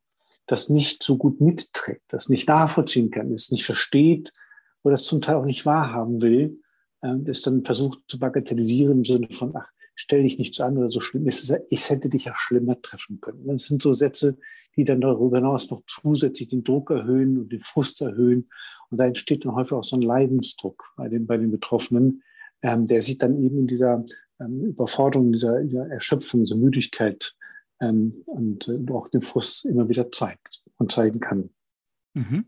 das 0.47 0.69
nicht 0.69 1.03
so 1.03 1.17
gut 1.17 1.41
mitträgt, 1.41 2.05
das 2.07 2.29
nicht 2.29 2.47
nachvollziehen 2.47 3.11
kann, 3.11 3.31
es 3.33 3.51
nicht 3.51 3.65
versteht 3.65 4.31
oder 4.81 4.95
es 4.95 5.03
zum 5.03 5.21
Teil 5.21 5.35
auch 5.35 5.45
nicht 5.45 5.65
wahrhaben 5.65 6.21
will 6.21 6.61
das 7.01 7.41
dann 7.41 7.63
versucht 7.63 7.99
zu 8.07 8.19
bagatellisieren 8.19 8.99
im 8.99 9.05
Sinne 9.05 9.27
von, 9.31 9.55
ach, 9.55 9.69
stell 9.95 10.23
dich 10.23 10.39
nicht 10.39 10.55
so 10.55 10.63
an 10.63 10.77
oder 10.77 10.89
so 10.89 11.01
schlimm 11.01 11.27
ist 11.27 11.49
es, 11.49 11.59
ich 11.69 11.89
hätte 11.89 12.07
dich 12.07 12.25
ja 12.25 12.33
schlimmer 12.35 12.81
treffen 12.81 13.19
können. 13.19 13.45
Das 13.47 13.65
sind 13.65 13.81
so 13.81 13.91
Sätze, 13.91 14.37
die 14.77 14.85
dann 14.85 15.01
darüber 15.01 15.37
hinaus 15.37 15.69
noch 15.69 15.83
zusätzlich 15.87 16.49
den 16.49 16.63
Druck 16.63 16.89
erhöhen 16.91 17.37
und 17.37 17.51
den 17.51 17.59
Frust 17.59 18.01
erhöhen. 18.01 18.49
Und 18.89 18.97
da 18.97 19.05
entsteht 19.05 19.43
dann 19.43 19.55
häufig 19.55 19.73
auch 19.73 19.83
so 19.83 19.97
ein 19.97 20.01
Leidensdruck 20.01 20.93
bei 20.95 21.09
den, 21.09 21.27
bei 21.27 21.37
den 21.37 21.51
Betroffenen, 21.51 22.23
ähm, 22.61 22.85
der 22.85 23.01
sich 23.01 23.17
dann 23.17 23.43
eben 23.43 23.59
in 23.59 23.67
dieser 23.67 24.05
ähm, 24.39 24.61
Überforderung, 24.61 25.33
dieser, 25.33 25.61
dieser 25.63 25.87
Erschöpfung, 25.89 26.45
dieser 26.45 26.55
Müdigkeit 26.55 27.35
ähm, 27.81 28.23
und 28.25 28.69
äh, 28.69 28.79
auch 28.91 29.09
den 29.09 29.21
Frust 29.21 29.65
immer 29.65 29.89
wieder 29.89 30.11
zeigt 30.11 30.63
und 30.77 30.93
zeigen 30.93 31.19
kann. 31.19 31.49
Mhm. 32.13 32.45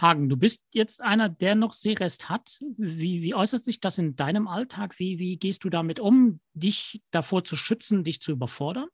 Hagen, 0.00 0.28
du 0.28 0.36
bist 0.36 0.62
jetzt 0.72 1.02
einer, 1.02 1.28
der 1.28 1.54
noch 1.54 1.72
Sehrest 1.72 2.28
hat. 2.28 2.58
Wie, 2.76 3.22
wie 3.22 3.34
äußert 3.34 3.64
sich 3.64 3.80
das 3.80 3.98
in 3.98 4.16
deinem 4.16 4.48
Alltag? 4.48 4.98
Wie, 4.98 5.18
wie 5.18 5.36
gehst 5.36 5.64
du 5.64 5.70
damit 5.70 6.00
um, 6.00 6.40
dich 6.54 7.00
davor 7.10 7.44
zu 7.44 7.56
schützen, 7.56 8.04
dich 8.04 8.20
zu 8.20 8.32
überfordern? 8.32 8.88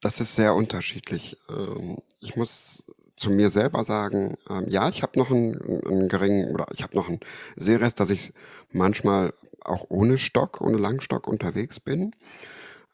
Das 0.00 0.20
ist 0.20 0.36
sehr 0.36 0.54
unterschiedlich. 0.54 1.36
Ähm, 1.48 1.98
ich 2.20 2.36
muss 2.36 2.84
zu 3.16 3.30
mir 3.30 3.50
selber 3.50 3.84
sagen, 3.84 4.36
ähm, 4.48 4.66
ja, 4.68 4.88
ich 4.88 5.02
habe 5.02 5.18
noch 5.18 5.30
einen, 5.30 5.56
einen, 5.84 6.08
geringen 6.08 6.54
oder 6.54 6.66
ich 6.72 6.82
habe 6.82 6.96
noch 6.96 7.08
einen 7.08 7.20
Sehrest, 7.56 7.98
dass 8.00 8.10
ich 8.10 8.32
manchmal 8.70 9.34
auch 9.64 9.86
ohne 9.88 10.18
Stock, 10.18 10.60
ohne 10.60 10.78
Langstock 10.78 11.26
unterwegs 11.26 11.80
bin, 11.80 12.14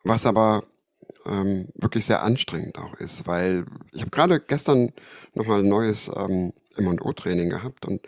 was 0.03 0.25
aber 0.25 0.65
ähm, 1.27 1.69
wirklich 1.75 2.07
sehr 2.07 2.23
anstrengend 2.23 2.79
auch 2.79 2.95
ist, 2.95 3.27
weil 3.27 3.67
ich 3.93 4.01
habe 4.01 4.11
gerade 4.11 4.41
gestern 4.41 4.93
nochmal 5.35 5.61
ein 5.61 5.69
neues 5.69 6.11
ähm, 6.15 6.53
M&O-Training 6.77 7.51
gehabt 7.51 7.87
und 7.87 8.05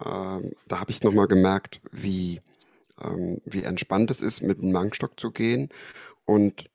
äh, 0.00 0.50
da 0.68 0.80
habe 0.80 0.90
ich 0.90 1.02
nochmal 1.02 1.26
gemerkt, 1.26 1.80
wie, 1.90 2.40
ähm, 3.02 3.40
wie 3.44 3.62
entspannt 3.62 4.10
es 4.10 4.22
ist, 4.22 4.42
mit 4.42 4.58
einem 4.58 4.72
Langstock 4.72 5.18
zu 5.18 5.30
gehen. 5.30 5.70
Und 6.24 6.70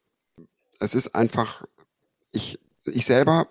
es 0.79 0.95
ist 0.95 1.13
einfach, 1.13 1.65
ich, 2.31 2.59
ich 2.85 3.05
selber 3.05 3.47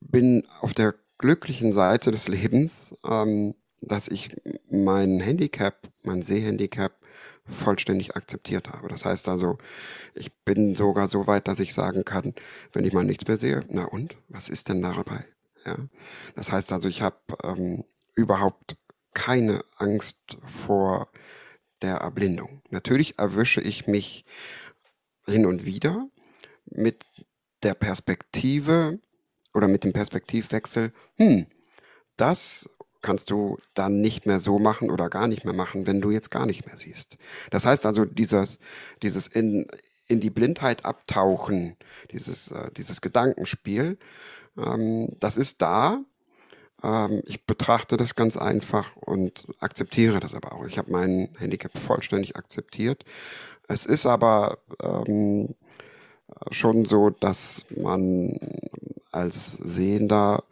bin 0.00 0.46
auf 0.60 0.74
der 0.74 0.94
glücklichen 1.18 1.72
Seite 1.72 2.10
des 2.10 2.28
Lebens, 2.28 2.96
ähm, 3.04 3.54
dass 3.80 4.08
ich 4.08 4.30
mein 4.70 5.20
Handicap, 5.20 5.88
mein 6.02 6.22
Sehhandicap 6.22 6.92
vollständig 7.44 8.16
akzeptiert 8.16 8.68
habe. 8.68 8.88
Das 8.88 9.04
heißt 9.04 9.28
also, 9.28 9.58
ich 10.14 10.32
bin 10.44 10.74
sogar 10.74 11.08
so 11.08 11.26
weit, 11.26 11.48
dass 11.48 11.60
ich 11.60 11.74
sagen 11.74 12.04
kann, 12.04 12.34
wenn 12.72 12.84
ich 12.84 12.92
mal 12.92 13.04
nichts 13.04 13.26
mehr 13.26 13.36
sehe, 13.36 13.60
na 13.68 13.84
und, 13.84 14.16
was 14.28 14.48
ist 14.48 14.68
denn 14.68 14.82
dabei? 14.82 15.24
Ja? 15.68 15.76
Das 16.34 16.52
heißt 16.52 16.72
also, 16.72 16.88
ich 16.88 17.02
habe 17.02 17.16
ähm, 17.44 17.84
überhaupt 18.14 18.76
keine 19.14 19.64
Angst 19.76 20.38
vor 20.64 21.08
der 21.82 21.96
Erblindung. 21.96 22.62
Natürlich 22.70 23.18
erwische 23.18 23.60
ich 23.60 23.86
mich 23.86 24.24
hin 25.26 25.46
und 25.46 25.64
wieder 25.64 26.08
mit 26.66 27.04
der 27.62 27.74
Perspektive 27.74 28.98
oder 29.54 29.68
mit 29.68 29.84
dem 29.84 29.92
Perspektivwechsel, 29.92 30.92
hm, 31.16 31.46
das 32.16 32.68
kannst 33.00 33.30
du 33.30 33.58
dann 33.74 34.00
nicht 34.00 34.26
mehr 34.26 34.40
so 34.40 34.58
machen 34.58 34.90
oder 34.90 35.08
gar 35.08 35.28
nicht 35.28 35.44
mehr 35.44 35.54
machen, 35.54 35.86
wenn 35.86 36.00
du 36.00 36.10
jetzt 36.10 36.30
gar 36.30 36.46
nicht 36.46 36.66
mehr 36.66 36.76
siehst. 36.76 37.16
Das 37.50 37.64
heißt 37.64 37.86
also, 37.86 38.04
dieses, 38.04 38.58
dieses 39.02 39.28
in, 39.28 39.66
in 40.08 40.20
die 40.20 40.30
Blindheit 40.30 40.84
abtauchen, 40.84 41.76
dieses, 42.10 42.50
äh, 42.50 42.70
dieses 42.76 43.00
Gedankenspiel, 43.00 43.98
ähm, 44.58 45.16
das 45.20 45.36
ist 45.36 45.62
da, 45.62 46.00
Ähm, 46.82 47.22
ich 47.26 47.44
betrachte 47.44 47.96
das 47.96 48.14
ganz 48.14 48.36
einfach 48.36 48.94
und 48.96 49.46
akzeptiere 49.60 50.20
das 50.20 50.34
aber 50.34 50.52
auch. 50.52 50.64
Ich 50.66 50.78
habe 50.78 50.92
mein 50.92 51.30
Handicap 51.38 51.76
vollständig 51.78 52.36
akzeptiert. 52.36 53.04
Es 53.68 53.86
ist 53.86 54.06
aber 54.06 54.58
ähm, 54.82 55.54
schon 56.52 56.84
so, 56.84 57.10
dass 57.10 57.64
man 57.76 58.38
als 59.12 59.54
Sehender, 59.54 60.44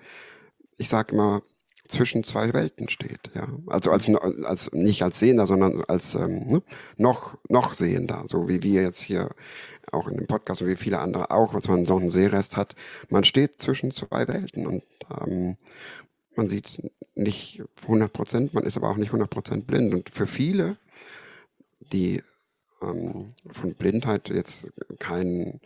ich 0.79 0.89
sage 0.89 1.15
immer, 1.15 1.43
zwischen 1.89 2.25
zwei 2.25 2.53
Welten 2.53 2.89
steht, 2.89 3.31
ja. 3.35 3.49
Also 3.67 3.91
als, 3.91 4.09
als 4.09 4.73
nicht 4.73 5.03
als 5.03 5.19
Sehender, 5.19 5.47
sondern 5.47 5.83
als 5.85 6.15
ähm, 6.15 6.47
ne? 6.47 6.63
noch, 6.97 7.37
noch 7.49 7.75
Sehender, 7.75 8.25
so 8.27 8.49
wie 8.49 8.63
wir 8.63 8.83
jetzt 8.83 9.01
hier 9.01 9.31
auch 9.93 10.09
in 10.09 10.17
dem 10.17 10.27
Podcast 10.27 10.63
und 10.63 10.69
wie 10.69 10.77
viele 10.77 10.99
andere 10.99 11.31
auch, 11.31 11.55
was 11.55 11.69
man 11.69 11.87
so 11.87 11.97
einen 11.97 12.11
Sehrest 12.11 12.57
hat. 12.57 12.75
Man 13.09 13.25
steht 13.25 13.61
zwischen 13.61 13.91
zwei 13.91 14.27
Welten 14.29 14.67
und 14.67 14.83
ähm, 15.21 15.57
man 16.35 16.49
sieht 16.49 16.83
nicht 17.15 17.63
100 17.83 18.13
Prozent, 18.13 18.55
man 18.55 18.65
ist 18.65 18.77
aber 18.77 18.91
auch 18.91 18.97
nicht 18.97 19.09
100 19.09 19.31
Prozent 19.31 19.67
blind. 19.67 19.95
Und 19.95 20.11
für 20.11 20.27
viele, 20.27 20.77
die 21.93 22.23
ähm, 22.83 23.33
von 23.51 23.75
Blindheit 23.75 24.29
jetzt 24.29 24.73
kein, 24.99 25.61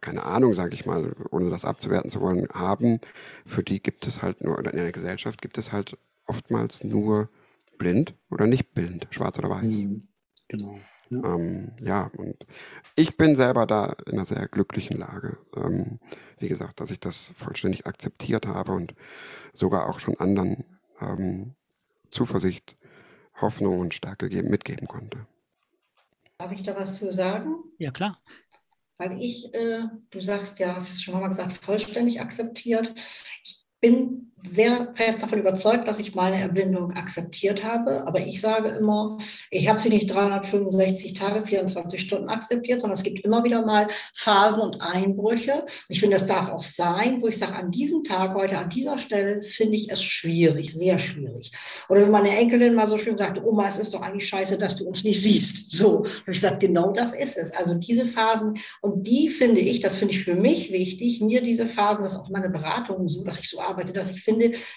keine 0.00 0.24
Ahnung, 0.24 0.54
sage 0.54 0.74
ich 0.74 0.86
mal, 0.86 1.14
ohne 1.30 1.50
das 1.50 1.64
abzuwerten 1.64 2.10
zu 2.10 2.20
wollen, 2.20 2.48
haben, 2.52 3.00
für 3.46 3.62
die 3.62 3.82
gibt 3.82 4.06
es 4.06 4.22
halt 4.22 4.42
nur, 4.42 4.58
oder 4.58 4.72
in 4.72 4.78
der 4.78 4.92
Gesellschaft 4.92 5.42
gibt 5.42 5.58
es 5.58 5.72
halt 5.72 5.98
oftmals 6.26 6.84
nur 6.84 7.28
blind 7.78 8.14
oder 8.30 8.46
nicht 8.46 8.72
blind, 8.72 9.08
schwarz 9.10 9.38
oder 9.38 9.50
weiß. 9.50 9.74
Mhm. 9.74 10.08
Genau. 10.48 10.78
Ja. 11.10 11.34
Ähm, 11.34 11.72
ja, 11.82 12.10
und 12.16 12.46
ich 12.94 13.16
bin 13.16 13.34
selber 13.34 13.66
da 13.66 13.96
in 14.06 14.12
einer 14.12 14.24
sehr 14.24 14.46
glücklichen 14.46 14.96
Lage. 14.96 15.38
Ähm, 15.56 15.98
wie 16.38 16.48
gesagt, 16.48 16.80
dass 16.80 16.92
ich 16.92 17.00
das 17.00 17.32
vollständig 17.36 17.86
akzeptiert 17.86 18.46
habe 18.46 18.72
und 18.72 18.94
sogar 19.52 19.88
auch 19.88 19.98
schon 19.98 20.18
anderen 20.18 20.64
ähm, 21.00 21.54
Zuversicht, 22.12 22.76
Hoffnung 23.40 23.80
und 23.80 23.94
Stärke 23.94 24.28
geben, 24.28 24.50
mitgeben 24.50 24.86
konnte. 24.86 25.26
Darf 26.38 26.52
ich 26.52 26.62
da 26.62 26.76
was 26.76 26.96
zu 26.96 27.10
sagen? 27.10 27.56
Ja, 27.78 27.90
klar. 27.90 28.18
Weil 29.00 29.18
ich, 29.22 29.54
äh, 29.54 29.84
du 30.10 30.20
sagst 30.20 30.58
ja, 30.58 30.76
hast 30.76 30.92
es 30.92 31.00
schon 31.00 31.18
mal 31.18 31.26
gesagt, 31.26 31.52
vollständig 31.64 32.20
akzeptiert. 32.20 32.94
Ich 33.42 33.64
bin 33.80 34.29
sehr 34.48 34.92
fest 34.94 35.22
davon 35.22 35.40
überzeugt, 35.40 35.86
dass 35.86 35.98
ich 35.98 36.14
meine 36.14 36.40
Erblindung 36.40 36.92
akzeptiert 36.92 37.64
habe. 37.64 38.06
Aber 38.06 38.20
ich 38.20 38.40
sage 38.40 38.70
immer, 38.70 39.18
ich 39.50 39.68
habe 39.68 39.78
sie 39.78 39.90
nicht 39.90 40.12
365 40.12 41.14
Tage, 41.14 41.44
24 41.44 42.00
Stunden 42.00 42.28
akzeptiert, 42.28 42.80
sondern 42.80 42.96
es 42.96 43.02
gibt 43.02 43.24
immer 43.24 43.44
wieder 43.44 43.64
mal 43.64 43.88
Phasen 44.14 44.60
und 44.60 44.80
Einbrüche. 44.80 45.64
Ich 45.88 46.00
finde, 46.00 46.16
das 46.16 46.26
darf 46.26 46.48
auch 46.48 46.62
sein, 46.62 47.20
wo 47.20 47.28
ich 47.28 47.38
sage, 47.38 47.54
an 47.54 47.70
diesem 47.70 48.02
Tag, 48.04 48.34
heute 48.34 48.58
an 48.58 48.70
dieser 48.70 48.98
Stelle, 48.98 49.42
finde 49.42 49.76
ich 49.76 49.90
es 49.90 50.02
schwierig, 50.02 50.72
sehr 50.72 50.98
schwierig. 50.98 51.52
Oder 51.88 52.02
wenn 52.02 52.10
meine 52.10 52.36
Enkelin 52.36 52.74
mal 52.74 52.86
so 52.86 52.98
schön 52.98 53.18
sagte, 53.18 53.44
Oma, 53.44 53.68
es 53.68 53.78
ist 53.78 53.94
doch 53.94 54.02
eigentlich 54.02 54.28
scheiße, 54.28 54.58
dass 54.58 54.76
du 54.76 54.86
uns 54.86 55.04
nicht 55.04 55.22
siehst. 55.22 55.72
So, 55.72 55.98
und 55.98 56.28
ich 56.28 56.40
sage, 56.40 56.58
genau 56.58 56.92
das 56.92 57.14
ist 57.14 57.36
es. 57.36 57.52
Also 57.52 57.74
diese 57.74 58.06
Phasen, 58.06 58.54
und 58.80 59.06
die 59.06 59.28
finde 59.28 59.60
ich, 59.60 59.80
das 59.80 59.98
finde 59.98 60.14
ich 60.14 60.24
für 60.24 60.34
mich 60.34 60.72
wichtig, 60.72 61.20
mir 61.20 61.42
diese 61.42 61.66
Phasen, 61.66 62.02
das 62.02 62.16
auch 62.16 62.30
meine 62.30 62.50
Beratungen 62.50 63.08
so, 63.08 63.22
dass 63.22 63.38
ich 63.38 63.48
so 63.48 63.60
arbeite, 63.60 63.92
dass 63.92 64.10
ich 64.10 64.22
finde, 64.22 64.29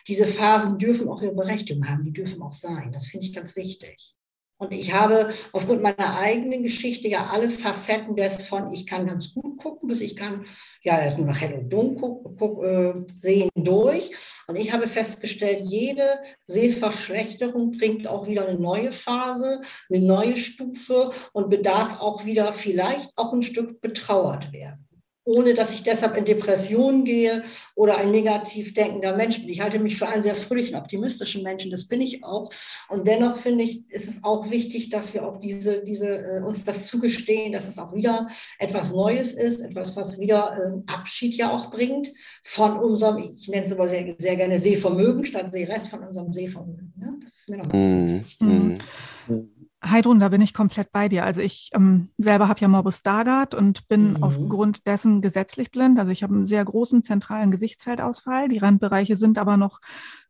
diese 0.07 0.25
Phasen 0.25 0.77
dürfen 0.77 1.09
auch 1.09 1.21
ihre 1.21 1.33
Berechtigung 1.33 1.87
haben, 1.87 2.03
die 2.03 2.13
dürfen 2.13 2.41
auch 2.41 2.53
sein. 2.53 2.91
Das 2.91 3.07
finde 3.07 3.25
ich 3.25 3.33
ganz 3.33 3.55
wichtig. 3.55 4.15
Und 4.63 4.71
ich 4.71 4.93
habe 4.93 5.29
aufgrund 5.51 5.81
meiner 5.81 6.19
eigenen 6.19 6.63
Geschichte 6.63 7.09
ja 7.09 7.29
alle 7.33 7.49
Facetten 7.49 8.15
des 8.15 8.47
von, 8.47 8.71
ich 8.71 8.87
kann 8.87 9.07
ganz 9.07 9.33
gut 9.33 9.57
gucken, 9.57 9.89
bis 9.89 9.99
ich 9.99 10.15
kann, 10.15 10.43
ja, 10.83 10.99
erst 10.99 11.17
nur 11.17 11.27
nach 11.27 11.41
hell 11.41 11.55
und 11.55 11.69
dunkel 11.69 12.21
äh, 12.63 12.93
sehen 13.13 13.49
durch. 13.55 14.11
Und 14.47 14.55
ich 14.55 14.71
habe 14.71 14.87
festgestellt, 14.87 15.61
jede 15.65 16.21
Sehverschlechterung 16.45 17.71
bringt 17.71 18.07
auch 18.07 18.27
wieder 18.27 18.47
eine 18.47 18.57
neue 18.57 18.93
Phase, 18.93 19.59
eine 19.89 19.99
neue 19.99 20.37
Stufe 20.37 21.11
und 21.33 21.49
bedarf 21.49 21.99
auch 21.99 22.23
wieder 22.25 22.53
vielleicht 22.53 23.11
auch 23.17 23.33
ein 23.33 23.43
Stück 23.43 23.81
betrauert 23.81 24.53
werden 24.53 24.87
ohne 25.25 25.53
dass 25.53 25.73
ich 25.73 25.83
deshalb 25.83 26.17
in 26.17 26.25
Depressionen 26.25 27.05
gehe 27.05 27.43
oder 27.75 27.97
ein 27.97 28.11
negativ 28.11 28.73
denkender 28.73 29.15
Mensch 29.15 29.39
bin. 29.39 29.49
Ich 29.49 29.61
halte 29.61 29.79
mich 29.79 29.97
für 29.97 30.07
einen 30.07 30.23
sehr 30.23 30.35
fröhlichen, 30.35 30.75
optimistischen 30.75 31.43
Menschen, 31.43 31.71
das 31.71 31.85
bin 31.85 32.01
ich 32.01 32.23
auch. 32.23 32.51
Und 32.89 33.07
dennoch 33.07 33.37
finde 33.37 33.63
ich, 33.63 33.89
ist 33.89 34.07
es 34.07 34.23
auch 34.23 34.49
wichtig, 34.49 34.89
dass 34.89 35.13
wir 35.13 35.25
auch 35.25 35.39
diese, 35.39 35.81
diese, 35.83 36.07
äh, 36.07 36.41
uns 36.41 36.63
das 36.63 36.87
zugestehen, 36.87 37.53
dass 37.53 37.67
es 37.67 37.77
auch 37.77 37.93
wieder 37.93 38.27
etwas 38.59 38.93
Neues 38.93 39.33
ist, 39.33 39.61
etwas, 39.61 39.95
was 39.95 40.19
wieder 40.19 40.57
äh, 40.57 40.91
Abschied 40.91 41.35
ja 41.35 41.51
auch 41.51 41.71
bringt 41.71 42.11
von 42.43 42.77
unserem, 42.77 43.17
ich 43.17 43.47
nenne 43.47 43.65
es 43.65 43.71
aber 43.71 43.87
sehr, 43.87 44.13
sehr 44.17 44.35
gerne 44.35 44.59
Sehvermögen 44.59 45.25
statt 45.25 45.51
Sehrest 45.51 45.87
von 45.87 46.03
unserem 46.03 46.33
Sehvermögen. 46.33 46.93
Ne? 46.97 47.17
Das 47.21 47.33
ist 47.33 47.49
mir 47.49 47.57
noch 47.57 47.69
ganz 47.69 48.11
mhm. 48.11 48.19
wichtig. 48.19 48.47
Mhm. 48.47 49.52
Heidrun, 49.85 50.19
da 50.19 50.29
bin 50.29 50.41
ich 50.41 50.53
komplett 50.53 50.91
bei 50.91 51.09
dir. 51.09 51.25
Also 51.25 51.41
ich 51.41 51.69
ähm, 51.73 52.09
selber 52.17 52.47
habe 52.47 52.59
ja 52.59 52.67
Morbus 52.67 52.99
Stargardt 52.99 53.53
und 53.53 53.87
bin 53.87 54.11
mhm. 54.11 54.23
aufgrund 54.23 54.87
dessen 54.87 55.21
gesetzlich 55.21 55.71
blind. 55.71 55.99
Also 55.99 56.11
ich 56.11 56.23
habe 56.23 56.33
einen 56.33 56.45
sehr 56.45 56.63
großen 56.63 57.03
zentralen 57.03 57.51
Gesichtsfeldausfall. 57.51 58.47
Die 58.47 58.59
Randbereiche 58.59 59.15
sind 59.15 59.37
aber 59.37 59.57
noch 59.57 59.79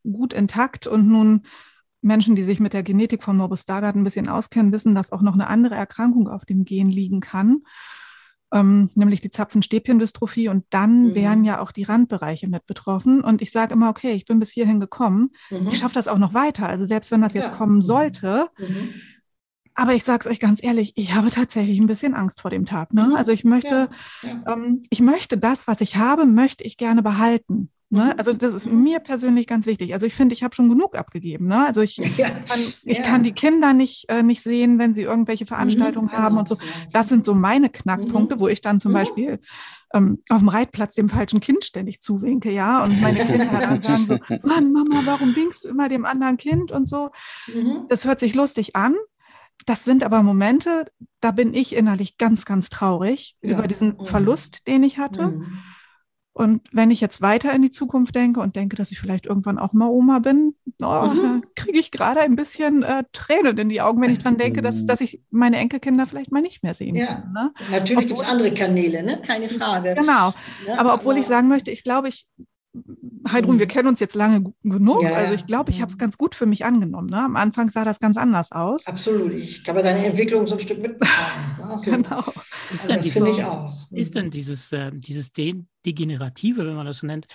gut 0.04 0.34
intakt 0.34 0.88
und 0.88 1.08
nun 1.08 1.44
Menschen, 2.02 2.36
die 2.36 2.44
sich 2.44 2.60
mit 2.60 2.74
der 2.74 2.84
Genetik 2.84 3.24
von 3.24 3.38
Morbus 3.38 3.62
Stargardt 3.62 3.96
ein 3.96 4.04
bisschen 4.04 4.28
auskennen, 4.28 4.72
wissen, 4.72 4.96
dass 4.96 5.12
auch 5.12 5.22
noch 5.22 5.34
eine 5.34 5.48
andere 5.48 5.76
Erkrankung 5.76 6.28
auf 6.28 6.46
dem 6.46 6.66
Gen 6.66 6.88
liegen 6.88 7.22
kann, 7.22 7.62
ähm, 8.52 8.90
nämlich 8.96 9.22
die 9.22 9.30
Zapfenstäbchendystrophie. 9.30 10.50
Und 10.50 10.66
dann 10.70 11.10
mhm. 11.10 11.16
wären 11.16 11.44
ja 11.46 11.60
auch 11.62 11.72
die 11.72 11.84
Randbereiche 11.84 12.50
mit 12.50 12.66
betroffen. 12.66 13.22
Und 13.22 13.42
ich 13.42 13.52
sage 13.52 13.74
immer, 13.74 13.90
okay, 13.90 14.12
ich 14.12 14.26
bin 14.26 14.40
bis 14.40 14.52
hierhin 14.52 14.80
gekommen. 14.80 15.32
Mhm. 15.50 15.70
Ich 15.72 15.78
schaffe 15.78 15.96
das 15.96 16.10
auch 16.10 16.18
noch 16.18 16.34
weiter. 16.34 16.68
Also 16.68 16.86
selbst 16.86 17.12
wenn 17.12 17.22
das 17.22 17.34
jetzt 17.34 17.52
ja. 17.52 17.56
kommen 17.56 17.82
sollte, 17.82 18.50
mhm. 18.58 18.94
Aber 19.76 19.94
ich 19.94 20.04
sage 20.04 20.20
es 20.22 20.28
euch 20.28 20.40
ganz 20.40 20.64
ehrlich, 20.64 20.94
ich 20.96 21.14
habe 21.16 21.30
tatsächlich 21.30 21.80
ein 21.80 21.88
bisschen 21.88 22.14
Angst 22.14 22.42
vor 22.42 22.52
dem 22.52 22.66
Tag. 22.66 22.94
Ne? 22.94 23.08
Mhm. 23.10 23.16
Also 23.16 23.32
ich 23.32 23.44
möchte, 23.44 23.90
ja, 24.22 24.30
ja. 24.30 24.54
Ähm, 24.54 24.84
ich 24.90 25.02
möchte 25.02 25.38
das, 25.38 25.68
was 25.68 25.82
ich 25.82 25.96
habe, 25.96 26.26
möchte 26.26 26.64
ich 26.64 26.78
gerne 26.78 27.02
behalten. 27.02 27.70
Ne? 27.94 28.06
Mhm. 28.06 28.14
Also 28.18 28.34
das 28.34 28.54
ist 28.54 28.66
mir 28.66 29.00
persönlich 29.00 29.46
ganz 29.46 29.68
wichtig. 29.68 29.94
Also 29.94 30.08
ich 30.08 30.16
finde, 30.16 30.34
ich 30.34 30.44
habe 30.44 30.56
schon 30.56 30.68
genug 30.68 30.98
abgegeben. 30.98 31.48
Ne? 31.48 31.66
Also 31.66 31.82
ich, 31.82 31.98
ja. 32.18 32.30
kann, 32.30 32.60
ich 32.84 32.98
ja. 32.98 33.04
kann 33.04 33.24
die 33.24 33.34
Kinder 33.34 33.74
nicht, 33.74 34.10
äh, 34.10 34.24
nicht 34.24 34.42
sehen, 34.42 34.80
wenn 34.80 34.94
sie 34.94 35.04
irgendwelche 35.04 35.46
Veranstaltungen 35.46 36.08
mhm, 36.08 36.18
haben 36.18 36.38
und 36.38 36.48
so. 36.48 36.58
Das 36.92 37.10
sind 37.10 37.24
so 37.24 37.36
meine 37.36 37.70
Knackpunkte, 37.70 38.36
mhm. 38.36 38.40
wo 38.40 38.48
ich 38.48 38.62
dann 38.62 38.80
zum 38.80 38.92
mhm. 38.92 38.96
Beispiel 38.96 39.40
ähm, 39.94 40.24
auf 40.30 40.40
dem 40.40 40.50
Reitplatz 40.50 40.96
dem 40.96 41.08
falschen 41.08 41.40
Kind 41.40 41.64
ständig 41.64 42.02
zuwinke, 42.02 42.52
ja. 42.52 42.84
Und 42.84 43.00
meine 43.00 43.20
Kinder 43.26 43.46
dann 43.46 43.82
sagen 43.82 44.06
so, 44.08 44.18
Mann, 44.48 44.72
Mama, 44.72 45.02
warum 45.06 45.36
winkst 45.36 45.64
du 45.64 45.70
immer 45.70 45.88
dem 45.88 46.06
anderen 46.06 46.38
Kind 46.38 46.72
und 46.72 46.88
so? 46.88 47.12
Mhm. 47.48 47.86
Das 47.90 48.06
hört 48.06 48.20
sich 48.20 48.34
lustig 48.34 48.76
an, 48.76 48.96
das 49.66 49.84
sind 49.84 50.04
aber 50.04 50.24
Momente, 50.24 50.86
da 51.20 51.32
bin 51.32 51.54
ich 51.54 51.76
innerlich 51.76 52.18
ganz, 52.18 52.46
ganz 52.46 52.70
traurig 52.70 53.36
ja. 53.42 53.58
über 53.58 53.68
diesen 53.68 53.96
mhm. 53.98 54.06
Verlust, 54.06 54.68
den 54.68 54.84
ich 54.84 54.98
hatte. 54.98 55.28
Mhm. 55.28 55.60
Und 56.36 56.68
wenn 56.72 56.90
ich 56.90 57.00
jetzt 57.00 57.22
weiter 57.22 57.54
in 57.54 57.62
die 57.62 57.70
Zukunft 57.70 58.16
denke 58.16 58.40
und 58.40 58.56
denke, 58.56 58.76
dass 58.76 58.92
ich 58.92 59.00
vielleicht 59.00 59.28
irgendwann 59.28 59.60
auch 59.60 59.74
mal 59.74 59.88
Oma 59.88 60.18
bin, 60.18 60.56
oh, 60.82 61.06
mhm. 61.06 61.44
kriege 61.56 61.78
ich 61.78 61.92
gerade 61.92 62.22
ein 62.22 62.36
bisschen 62.36 62.82
äh, 62.82 63.04
Tränen 63.14 63.56
in 63.60 63.70
die 63.70 63.82
Augen, 63.82 64.02
wenn 64.02 64.12
ich 64.12 64.18
dran 64.18 64.38
denke, 64.38 64.64
dass, 64.64 64.88
dass 64.88 65.00
ich 65.00 65.22
meine 65.30 65.58
Enkelkinder 65.58 66.08
vielleicht 66.08 66.32
mal 66.32 66.42
nicht 66.42 66.64
mehr 66.64 66.74
sehen 66.74 66.96
ja. 66.96 67.06
kann. 67.06 67.34
Ne? 67.34 67.54
Natürlich 67.72 68.08
gibt 68.08 68.20
es 68.20 68.28
andere 68.28 68.52
Kanäle, 68.52 69.04
ne? 69.04 69.22
keine 69.22 69.48
Frage. 69.48 69.94
Genau. 69.94 70.34
Ja, 70.66 70.80
aber 70.80 70.96
obwohl 70.96 71.14
aber 71.14 71.22
ich 71.22 71.28
sagen 71.28 71.50
möchte, 71.50 71.70
ich 71.70 71.84
glaube, 71.84 72.08
ich 72.08 72.26
Heidrun, 73.32 73.60
wir 73.60 73.66
mhm. 73.66 73.70
kennen 73.70 73.88
uns 73.88 74.00
jetzt 74.00 74.16
lange 74.16 74.54
genug. 74.64 75.04
Ja, 75.04 75.14
also 75.14 75.34
ich 75.34 75.46
glaube, 75.46 75.72
ich 75.72 75.82
habe 75.82 75.92
es 75.92 75.98
ganz 75.98 76.18
gut 76.18 76.36
für 76.36 76.46
mich 76.46 76.66
angenommen. 76.66 77.10
Ne? 77.10 77.18
Am 77.18 77.36
Anfang 77.36 77.70
sah 77.70 77.84
das 77.84 78.00
ganz 78.00 78.18
anders 78.18 78.52
aus. 78.52 78.88
Absolut. 78.88 79.34
Ich 79.34 79.68
habe 79.68 79.82
deine 79.82 80.06
Entwicklung 80.06 80.46
so 80.48 80.56
ein 80.56 80.60
Stück 80.60 80.82
mitbekommen. 80.82 81.12
Ne? 81.58 81.78
So. 81.84 81.92
genau. 81.92 82.20
Ist 82.20 82.84
also 82.84 82.88
das 82.88 83.08
finde 83.08 83.30
ich 83.32 83.44
auch. 83.44 83.74
Ist 83.92 84.16
denn 84.16 84.30
dieses, 84.30 84.72
äh, 84.74 84.92
dieses 84.94 85.32
De 85.32 85.56
Degenerative, 85.86 86.66
wenn 86.66 86.76
man 86.76 86.86
das 86.86 87.00
so 87.00 87.08
nennt, 87.08 87.26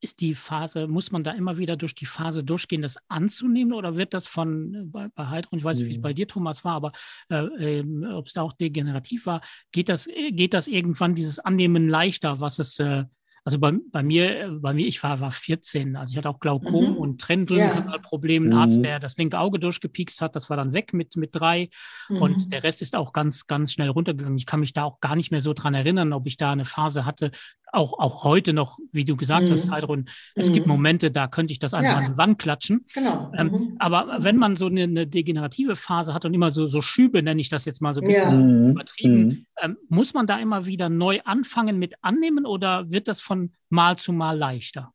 ist 0.00 0.20
die 0.20 0.34
Phase, 0.34 0.86
muss 0.86 1.10
man 1.10 1.24
da 1.24 1.32
immer 1.32 1.58
wieder 1.58 1.76
durch 1.76 1.94
die 1.94 2.06
Phase 2.06 2.44
durchgehen, 2.44 2.82
das 2.82 2.96
anzunehmen 3.08 3.72
oder 3.72 3.96
wird 3.96 4.14
das 4.14 4.26
von, 4.26 4.74
äh, 4.74 4.82
bei, 4.84 5.08
bei 5.14 5.26
Heidrun, 5.28 5.58
ich 5.58 5.64
weiß 5.64 5.78
nicht, 5.78 5.86
wie 5.86 5.92
es 5.92 5.98
mhm. 5.98 6.02
bei 6.02 6.12
dir, 6.12 6.28
Thomas, 6.28 6.64
war, 6.64 6.74
aber 6.74 6.92
äh, 7.30 7.80
äh, 7.80 8.06
ob 8.12 8.26
es 8.26 8.34
da 8.34 8.42
auch 8.42 8.52
degenerativ 8.52 9.26
war, 9.26 9.40
geht 9.72 9.88
das, 9.88 10.06
äh, 10.06 10.32
geht 10.32 10.54
das 10.54 10.68
irgendwann 10.68 11.14
dieses 11.14 11.38
Annehmen 11.38 11.88
leichter, 11.88 12.40
was 12.40 12.58
es 12.58 12.78
äh, 12.78 13.04
also 13.46 13.60
bei, 13.60 13.72
bei 13.92 14.02
mir, 14.02 14.58
bei 14.60 14.74
mir, 14.74 14.88
ich 14.88 15.00
war, 15.04 15.20
war 15.20 15.30
14, 15.30 15.94
also 15.94 16.10
ich 16.10 16.16
hatte 16.18 16.28
auch 16.28 16.40
Glaukom 16.40 16.90
mhm. 16.90 16.96
und 16.96 17.20
Trennbrillenkanalprobleme. 17.20 18.46
Ja. 18.46 18.52
Ein 18.52 18.58
Arzt, 18.58 18.78
mhm. 18.78 18.82
der 18.82 18.98
das 18.98 19.16
linke 19.18 19.38
Auge 19.38 19.60
durchgepiekst 19.60 20.20
hat, 20.20 20.34
das 20.34 20.50
war 20.50 20.56
dann 20.56 20.72
weg 20.72 20.92
mit, 20.92 21.14
mit 21.14 21.32
drei. 21.32 21.68
Mhm. 22.08 22.22
Und 22.22 22.52
der 22.52 22.64
Rest 22.64 22.82
ist 22.82 22.96
auch 22.96 23.12
ganz, 23.12 23.46
ganz 23.46 23.72
schnell 23.72 23.90
runtergegangen. 23.90 24.36
Ich 24.36 24.46
kann 24.46 24.58
mich 24.58 24.72
da 24.72 24.82
auch 24.82 24.98
gar 24.98 25.14
nicht 25.14 25.30
mehr 25.30 25.40
so 25.40 25.52
dran 25.52 25.74
erinnern, 25.74 26.12
ob 26.12 26.26
ich 26.26 26.36
da 26.38 26.50
eine 26.50 26.64
Phase 26.64 27.06
hatte, 27.06 27.30
auch, 27.72 27.98
auch 27.98 28.24
heute 28.24 28.52
noch, 28.52 28.78
wie 28.92 29.04
du 29.04 29.16
gesagt 29.16 29.46
mhm. 29.46 29.52
hast, 29.52 29.70
Heidrun, 29.70 30.06
es 30.34 30.50
mhm. 30.50 30.54
gibt 30.54 30.66
Momente, 30.66 31.10
da 31.10 31.26
könnte 31.26 31.52
ich 31.52 31.58
das 31.58 31.74
einfach 31.74 31.92
ja. 31.92 31.98
an 31.98 32.12
die 32.12 32.18
Wand 32.18 32.38
klatschen. 32.38 32.84
Genau. 32.94 33.30
Ähm, 33.36 33.46
mhm. 33.48 33.76
Aber 33.78 34.16
wenn 34.20 34.36
man 34.36 34.56
so 34.56 34.66
eine, 34.66 34.84
eine, 34.84 35.06
degenerative 35.06 35.76
Phase 35.76 36.14
hat 36.14 36.24
und 36.24 36.34
immer 36.34 36.50
so, 36.50 36.66
so 36.66 36.80
Schübe, 36.80 37.22
nenne 37.22 37.40
ich 37.40 37.48
das 37.48 37.64
jetzt 37.64 37.82
mal 37.82 37.94
so 37.94 38.00
ein 38.00 38.06
bisschen 38.06 38.30
ja. 38.30 38.46
Mhm. 38.46 38.70
übertrieben, 38.70 39.24
mhm. 39.24 39.46
ähm, 39.62 39.76
muss 39.88 40.14
man 40.14 40.26
da 40.26 40.38
immer 40.38 40.66
wieder 40.66 40.88
neu 40.88 41.20
anfangen 41.24 41.78
mit 41.78 41.94
annehmen 42.02 42.46
oder 42.46 42.90
wird 42.90 43.08
das 43.08 43.20
von 43.20 43.52
Mal 43.68 43.96
zu 43.96 44.12
Mal 44.12 44.38
leichter? 44.38 44.92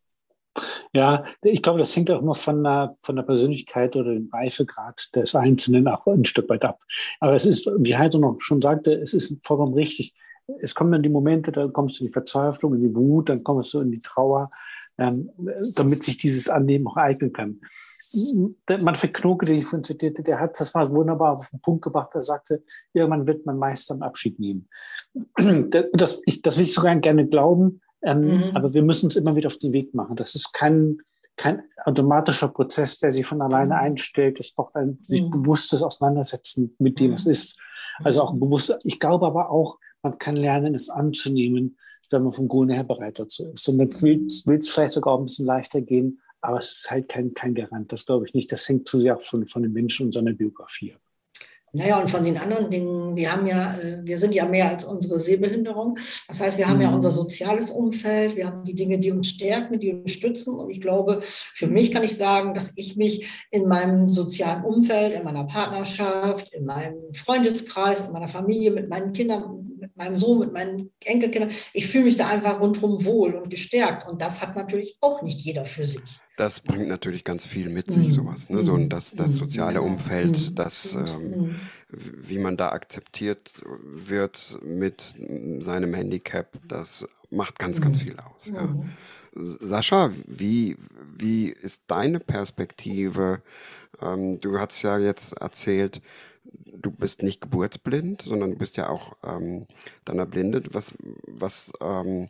Ja, 0.94 1.24
ich 1.42 1.62
glaube, 1.62 1.80
das 1.80 1.96
hängt 1.96 2.12
auch 2.12 2.22
immer 2.22 2.36
von 2.36 2.64
der, 2.64 2.90
von 3.00 3.16
der 3.16 3.24
Persönlichkeit 3.24 3.96
oder 3.96 4.14
dem 4.14 4.30
Reifegrad 4.32 5.16
des 5.16 5.34
Einzelnen 5.36 5.88
auch 5.88 6.06
ein 6.08 6.26
Stück 6.26 6.50
weit 6.50 6.66
ab. 6.66 6.82
Aber 7.22 7.34
es 7.34 7.46
ist, 7.46 7.72
wie 7.78 7.96
Heidel 7.96 8.20
noch 8.20 8.36
schon 8.40 8.62
sagte, 8.62 8.94
es 8.94 9.14
ist 9.14 9.40
vollkommen 9.46 9.74
richtig. 9.74 10.14
Es 10.60 10.76
kommen 10.76 10.92
dann 10.92 11.04
die 11.04 11.10
Momente, 11.10 11.52
da 11.52 11.68
kommst 11.68 12.00
du 12.00 12.04
in 12.04 12.08
die 12.08 12.14
Verzweiflung, 12.14 12.76
in 12.76 12.82
die 12.82 12.96
Wut, 12.96 13.30
dann 13.30 13.44
kommst 13.44 13.74
du 13.74 13.80
in 13.80 13.92
die 13.92 14.00
Trauer, 14.00 14.50
ähm, 14.98 15.30
damit 15.76 16.04
sich 16.04 16.18
dieses 16.18 16.50
Annehmen 16.50 16.88
auch 16.88 16.98
eignen 16.98 17.34
kann. 17.34 17.62
Manfred 18.68 19.14
Knoke, 19.14 19.46
den 19.46 19.56
ich 19.56 19.66
vorhin 19.66 19.86
zitierte, 19.86 20.22
der 20.22 20.40
hat 20.40 20.60
das 20.60 20.74
mal 20.74 20.90
wunderbar 20.90 21.38
auf 21.38 21.50
den 21.50 21.62
Punkt 21.62 21.84
gebracht. 21.84 22.10
Er 22.14 22.24
sagte, 22.24 22.62
irgendwann 22.92 23.26
wird 23.26 23.46
man 23.46 23.58
Meister 23.58 23.94
am 23.94 24.02
Abschied 24.02 24.40
nehmen. 24.40 24.68
Das, 25.94 26.22
ich, 26.26 26.42
das 26.42 26.58
will 26.58 26.66
ich 26.66 26.74
sogar 26.74 26.96
gerne 26.98 27.28
glauben, 27.28 27.82
ähm, 28.04 28.22
mhm. 28.22 28.44
Aber 28.54 28.74
wir 28.74 28.82
müssen 28.82 29.06
uns 29.06 29.16
immer 29.16 29.36
wieder 29.36 29.48
auf 29.48 29.58
den 29.58 29.74
Weg 29.74 29.94
machen. 29.94 30.16
Das 30.16 30.36
ist 30.36 30.54
kein, 30.54 30.98
kein 31.38 31.64
automatischer 31.86 32.48
Prozess, 32.48 32.98
der 32.98 33.12
sich 33.12 33.26
von 33.26 33.42
alleine 33.42 33.76
mhm. 33.76 33.82
einstellt. 33.82 34.40
Es 34.40 34.54
braucht 34.54 34.76
ein 34.76 35.00
sich 35.04 35.24
mhm. 35.24 35.32
bewusstes 35.32 35.84
Auseinandersetzen 35.84 36.76
mit 36.80 37.00
dem, 37.00 37.14
was 37.14 37.26
mhm. 37.26 37.32
ist. 37.32 37.60
Also 38.04 38.24
auch 38.24 38.34
bewusst. 38.34 38.78
Ich 38.84 39.00
glaube 39.00 39.28
aber 39.28 39.52
auch, 39.52 39.78
man 40.04 40.18
kann 40.18 40.36
lernen, 40.36 40.76
es 40.76 40.90
anzunehmen, 40.90 41.78
wenn 42.10 42.24
man 42.24 42.34
vom 42.34 42.48
Grunde 42.48 42.74
her 42.74 42.84
bereit 42.84 43.20
dazu 43.20 43.52
ist. 43.52 43.68
Und 43.68 43.78
dann 43.78 43.90
will 44.02 44.28
es 44.28 44.70
vielleicht 44.70 44.94
sogar 44.94 45.14
auch 45.14 45.20
ein 45.20 45.26
bisschen 45.26 45.46
leichter 45.46 45.82
gehen, 45.82 46.20
aber 46.42 46.60
es 46.60 46.74
ist 46.74 46.92
halt 46.92 47.08
kein, 47.08 47.34
kein 47.34 47.56
Garant. 47.56 47.92
Das 47.92 48.06
glaube 48.06 48.26
ich 48.28 48.34
nicht. 48.34 48.52
Das 48.52 48.68
hängt 48.68 48.88
zu 48.88 49.00
sehr 49.00 49.16
auch 49.16 49.22
von, 49.22 49.48
von 49.48 49.64
den 49.64 49.74
Menschen 49.74 50.08
und 50.08 50.12
seiner 50.12 50.34
Biografie 50.34 50.94
ab. 50.94 51.02
Naja, 51.74 52.02
und 52.02 52.10
von 52.10 52.26
den 52.26 52.38
anderen 52.38 52.70
Dingen, 52.70 53.16
wir 53.16 53.32
haben 53.32 53.48
ja, 53.48 53.78
äh, 53.78 54.02
wir 54.04 54.20
sind 54.20 54.34
ja 54.34 54.46
mehr 54.46 54.68
als 54.68 54.84
unsere 54.84 55.22
Sehbehinderung. 55.22 55.98
Das 56.28 56.42
heißt, 56.42 56.58
wir 56.58 56.68
haben 56.68 56.82
ja 56.82 56.90
mhm. 56.90 56.96
unser 56.96 57.12
soziales 57.12 57.72
Umfeld, 57.72 58.36
wir 58.36 58.48
haben 58.48 58.66
die 58.66 58.76
Dinge, 58.76 59.00
die 59.00 59.12
uns 59.12 59.30
stärken, 59.30 59.80
die 59.80 59.94
uns 59.94 60.12
stützen. 60.12 60.56
Und 60.56 60.70
ich 60.70 60.82
glaube, 60.82 61.20
für 61.22 61.68
mich 61.68 61.94
kann 61.94 62.04
ich 62.04 62.18
sagen, 62.18 62.54
dass 62.54 62.74
ich 62.76 62.98
mich 62.98 63.46
in 63.52 63.70
meinem 63.70 64.10
sozialen 64.10 64.66
Umfeld, 64.66 65.14
in 65.14 65.24
meiner 65.24 65.46
Partnerschaft, 65.46 66.54
in 66.54 66.66
meinem 66.66 67.14
Freundeskreis, 67.14 68.06
in 68.06 68.12
meiner 68.12 68.28
Familie, 68.28 68.72
mit 68.72 68.90
meinen 68.90 69.14
Kindern, 69.14 69.61
meinem 70.02 70.18
Sohn, 70.18 70.40
mit 70.40 70.54
meinen 70.54 70.92
Enkelkindern, 71.06 71.52
ich 71.74 71.88
fühle 71.88 72.06
mich 72.06 72.18
da 72.18 72.28
einfach 72.28 72.60
rundherum 72.60 73.06
wohl 73.06 73.36
und 73.36 73.50
gestärkt. 73.50 74.08
Und 74.08 74.22
das 74.22 74.42
hat 74.42 74.56
natürlich 74.56 74.98
auch 75.02 75.22
nicht 75.22 75.40
jeder 75.40 75.66
für 75.66 75.86
sich. 75.86 76.20
Das 76.38 76.60
bringt 76.60 76.88
natürlich 76.88 77.24
ganz 77.24 77.46
viel 77.46 77.70
mit 77.70 77.92
sich, 77.92 78.08
mhm. 78.08 78.12
sowas. 78.12 78.50
Ne? 78.50 78.64
So, 78.64 78.78
das, 78.78 79.12
das 79.12 79.32
mhm. 79.32 79.36
soziale 79.36 79.82
Umfeld, 79.82 80.58
das, 80.58 80.96
ähm, 80.96 81.56
wie 81.90 82.40
man 82.40 82.58
da 82.58 82.70
akzeptiert 82.70 83.62
wird 83.94 84.58
mit 84.64 85.16
seinem 85.60 85.94
Handicap, 85.94 86.48
das 86.68 87.06
macht 87.30 87.60
ganz, 87.60 87.80
ganz 87.82 88.02
viel 88.02 88.16
aus. 88.20 88.52
Ja. 88.54 88.76
Sascha, 89.34 90.10
wie, 90.28 90.78
wie 91.18 91.48
ist 91.48 91.84
deine 91.88 92.20
Perspektive? 92.20 93.42
Ähm, 94.02 94.40
du 94.40 94.60
hast 94.60 94.82
ja 94.82 94.98
jetzt 94.98 95.34
erzählt, 95.34 96.02
du 96.44 96.92
bist 96.92 97.24
nicht 97.24 97.42
geburtsblind, 97.42 98.24
sondern 98.26 98.52
du 98.52 98.58
bist 98.58 98.78
ja 98.78 98.90
auch 98.90 99.16
ähm, 99.24 99.68
dann 100.06 100.20
erblindet. 100.20 100.74
Was, 100.74 100.94
was 101.28 101.72
ähm, 101.82 102.30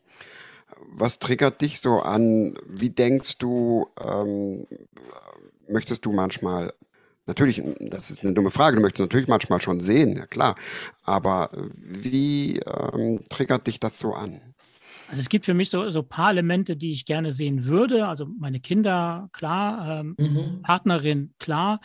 was 0.87 1.19
triggert 1.19 1.61
dich 1.61 1.79
so 1.79 1.99
an? 1.99 2.57
Wie 2.67 2.89
denkst 2.89 3.37
du, 3.37 3.87
ähm, 3.99 4.67
möchtest 5.67 6.05
du 6.05 6.11
manchmal, 6.11 6.73
natürlich, 7.25 7.61
das 7.79 8.11
ist 8.11 8.23
eine 8.23 8.33
dumme 8.33 8.51
Frage, 8.51 8.77
du 8.77 8.81
möchtest 8.81 9.01
natürlich 9.01 9.27
manchmal 9.27 9.61
schon 9.61 9.79
sehen, 9.79 10.17
ja 10.17 10.25
klar, 10.25 10.55
aber 11.03 11.49
wie 11.53 12.59
ähm, 12.59 13.21
triggert 13.29 13.67
dich 13.67 13.79
das 13.79 13.99
so 13.99 14.13
an? 14.13 14.41
Also 15.11 15.19
es 15.19 15.27
gibt 15.27 15.45
für 15.45 15.53
mich 15.53 15.69
so, 15.69 15.91
so 15.91 15.99
ein 15.99 16.07
paar 16.07 16.29
Elemente, 16.29 16.77
die 16.77 16.91
ich 16.91 17.03
gerne 17.03 17.33
sehen 17.33 17.65
würde. 17.65 18.07
Also 18.07 18.27
meine 18.39 18.61
Kinder, 18.61 19.27
klar, 19.33 19.99
ähm, 19.99 20.15
mhm. 20.17 20.61
Partnerin, 20.61 21.33
klar. 21.37 21.81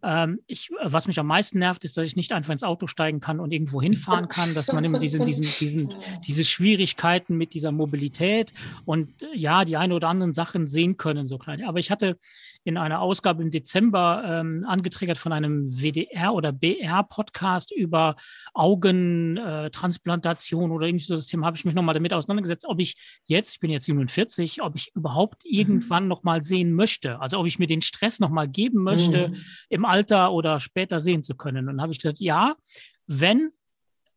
Ähm, 0.00 0.38
ich, 0.46 0.70
was 0.80 1.08
mich 1.08 1.18
am 1.18 1.26
meisten 1.26 1.58
nervt, 1.58 1.82
ist, 1.82 1.96
dass 1.96 2.06
ich 2.06 2.14
nicht 2.14 2.30
einfach 2.30 2.52
ins 2.52 2.62
Auto 2.62 2.86
steigen 2.86 3.18
kann 3.18 3.40
und 3.40 3.50
irgendwo 3.50 3.82
hinfahren 3.82 4.28
kann, 4.28 4.54
dass 4.54 4.72
man 4.72 4.84
immer 4.84 5.00
diese, 5.00 5.18
diesen, 5.18 5.42
diesen, 5.42 5.92
diese 6.24 6.44
Schwierigkeiten 6.44 7.36
mit 7.36 7.52
dieser 7.52 7.72
Mobilität 7.72 8.52
und 8.84 9.24
äh, 9.24 9.26
ja, 9.34 9.64
die 9.64 9.76
eine 9.76 9.96
oder 9.96 10.08
anderen 10.08 10.32
Sachen 10.32 10.68
sehen 10.68 10.98
können, 10.98 11.26
so 11.26 11.36
klein. 11.36 11.64
Aber 11.64 11.80
ich 11.80 11.90
hatte 11.90 12.16
in 12.62 12.76
einer 12.76 13.00
Ausgabe 13.00 13.42
im 13.42 13.50
Dezember 13.50 14.22
ähm, 14.24 14.64
angetriggert 14.68 15.18
von 15.18 15.32
einem 15.32 15.68
WDR 15.68 16.32
oder 16.32 16.52
BR-Podcast 16.52 17.72
über 17.72 18.14
Augentransplantation 18.54 20.70
äh, 20.70 20.74
oder 20.74 20.86
irgendwie 20.86 21.06
so 21.06 21.16
das 21.16 21.26
Thema, 21.26 21.46
habe 21.46 21.56
ich 21.56 21.64
mich 21.64 21.74
nochmal 21.74 21.94
damit 21.94 22.12
auseinandergesetzt 22.12 22.67
ob 22.68 22.80
ich 22.80 22.96
jetzt, 23.24 23.54
ich 23.54 23.60
bin 23.60 23.70
jetzt 23.70 23.86
47, 23.86 24.62
ob 24.62 24.76
ich 24.76 24.92
überhaupt 24.94 25.44
mhm. 25.44 25.50
irgendwann 25.50 26.04
mhm. 26.04 26.08
nochmal 26.08 26.44
sehen 26.44 26.72
möchte. 26.72 27.20
Also 27.20 27.38
ob 27.38 27.46
ich 27.46 27.58
mir 27.58 27.66
den 27.66 27.82
Stress 27.82 28.20
nochmal 28.20 28.48
geben 28.48 28.82
möchte, 28.82 29.28
mhm. 29.28 29.36
im 29.68 29.84
Alter 29.84 30.32
oder 30.32 30.60
später 30.60 31.00
sehen 31.00 31.22
zu 31.22 31.34
können. 31.34 31.68
Und 31.68 31.76
dann 31.76 31.82
habe 31.82 31.92
ich 31.92 31.98
gesagt, 31.98 32.20
ja, 32.20 32.56
wenn 33.06 33.50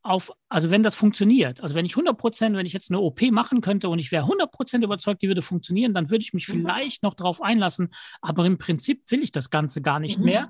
auf, 0.04 0.32
also 0.50 0.72
wenn 0.72 0.84
das 0.84 0.96
funktioniert, 0.96 1.62
also 1.62 1.76
wenn 1.76 1.86
ich 1.86 1.94
100 1.94 2.18
Prozent, 2.18 2.56
wenn 2.56 2.66
ich 2.66 2.74
jetzt 2.74 2.90
eine 2.90 3.00
OP 3.00 3.22
machen 3.32 3.62
könnte 3.62 3.88
und 3.90 4.00
ich 4.00 4.12
wäre 4.12 4.24
100 4.24 4.52
Prozent 4.52 4.84
überzeugt, 4.84 5.22
die 5.22 5.28
würde 5.28 5.42
funktionieren, 5.42 5.94
dann 5.94 6.10
würde 6.10 6.24
ich 6.24 6.34
mich 6.34 6.48
mhm. 6.48 6.54
vielleicht 6.54 7.04
noch 7.04 7.14
darauf 7.14 7.42
einlassen. 7.42 7.90
Aber 8.22 8.46
im 8.46 8.58
Prinzip 8.58 9.04
will 9.12 9.22
ich 9.22 9.32
das 9.32 9.50
Ganze 9.50 9.82
gar 9.82 10.00
nicht 10.00 10.18
mhm. 10.18 10.26
mehr, 10.26 10.50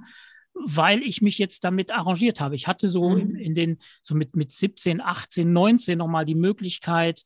weil 0.54 1.02
ich 1.02 1.22
mich 1.22 1.38
jetzt 1.38 1.64
damit 1.64 1.92
arrangiert 1.92 2.40
habe. 2.40 2.56
Ich 2.56 2.68
hatte 2.68 2.88
so 2.88 3.10
mhm. 3.10 3.20
in, 3.20 3.36
in, 3.36 3.56
den, 3.56 3.78
so 4.04 4.16
mit, 4.16 4.36
mit 4.36 4.52
17, 4.52 5.02
18, 5.02 5.52
19 5.52 5.98
nochmal 5.98 6.26
die 6.26 6.36
Möglichkeit, 6.36 7.24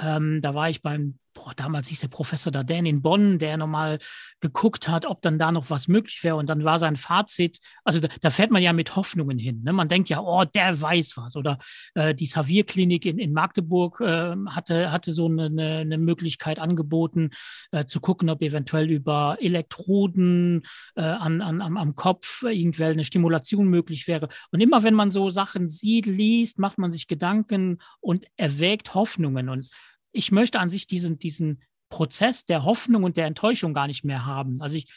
ähm, 0.00 0.40
da 0.40 0.54
war 0.54 0.68
ich 0.70 0.82
beim 0.82 1.18
boah, 1.42 1.52
damals 1.54 1.88
hieß 1.88 2.00
der 2.00 2.08
Professor 2.08 2.52
Darden 2.52 2.86
in 2.86 3.02
Bonn, 3.02 3.38
der 3.38 3.56
nochmal 3.56 3.98
geguckt 4.40 4.88
hat, 4.88 5.06
ob 5.06 5.22
dann 5.22 5.38
da 5.38 5.52
noch 5.52 5.70
was 5.70 5.88
möglich 5.88 6.22
wäre. 6.22 6.36
Und 6.36 6.46
dann 6.46 6.64
war 6.64 6.78
sein 6.78 6.96
Fazit, 6.96 7.58
also 7.84 8.00
da, 8.00 8.08
da 8.20 8.30
fährt 8.30 8.50
man 8.50 8.62
ja 8.62 8.72
mit 8.72 8.96
Hoffnungen 8.96 9.38
hin. 9.38 9.62
Ne? 9.62 9.72
Man 9.72 9.88
denkt 9.88 10.08
ja, 10.08 10.20
oh, 10.20 10.44
der 10.44 10.80
weiß 10.80 11.16
was. 11.16 11.36
Oder 11.36 11.58
äh, 11.94 12.14
die 12.14 12.26
Xavier-Klinik 12.26 13.06
in, 13.06 13.18
in 13.18 13.32
Magdeburg 13.32 14.00
äh, 14.00 14.34
hatte, 14.48 14.92
hatte 14.92 15.12
so 15.12 15.26
eine, 15.26 15.46
eine, 15.46 15.78
eine 15.78 15.98
Möglichkeit 15.98 16.58
angeboten, 16.58 17.30
äh, 17.70 17.84
zu 17.86 18.00
gucken, 18.00 18.30
ob 18.30 18.42
eventuell 18.42 18.90
über 18.90 19.38
Elektroden 19.40 20.62
äh, 20.96 21.02
an, 21.02 21.40
an, 21.40 21.60
am, 21.60 21.76
am 21.76 21.94
Kopf 21.94 22.42
irgendwelche 22.42 22.92
eine 22.92 23.04
Stimulation 23.04 23.66
möglich 23.66 24.06
wäre. 24.08 24.28
Und 24.50 24.60
immer 24.60 24.82
wenn 24.82 24.94
man 24.94 25.10
so 25.10 25.30
Sachen 25.30 25.68
sieht, 25.68 26.06
liest, 26.06 26.58
macht 26.58 26.78
man 26.78 26.92
sich 26.92 27.06
Gedanken 27.06 27.78
und 28.00 28.26
erwägt 28.36 28.94
Hoffnungen. 28.94 29.48
Und 29.48 29.70
ich 30.12 30.32
möchte 30.32 30.60
an 30.60 30.70
sich 30.70 30.86
diesen, 30.86 31.18
diesen 31.18 31.62
Prozess 31.88 32.44
der 32.44 32.64
Hoffnung 32.64 33.04
und 33.04 33.16
der 33.16 33.26
Enttäuschung 33.26 33.74
gar 33.74 33.86
nicht 33.86 34.04
mehr 34.04 34.24
haben. 34.24 34.62
Also 34.62 34.76
ich, 34.76 34.92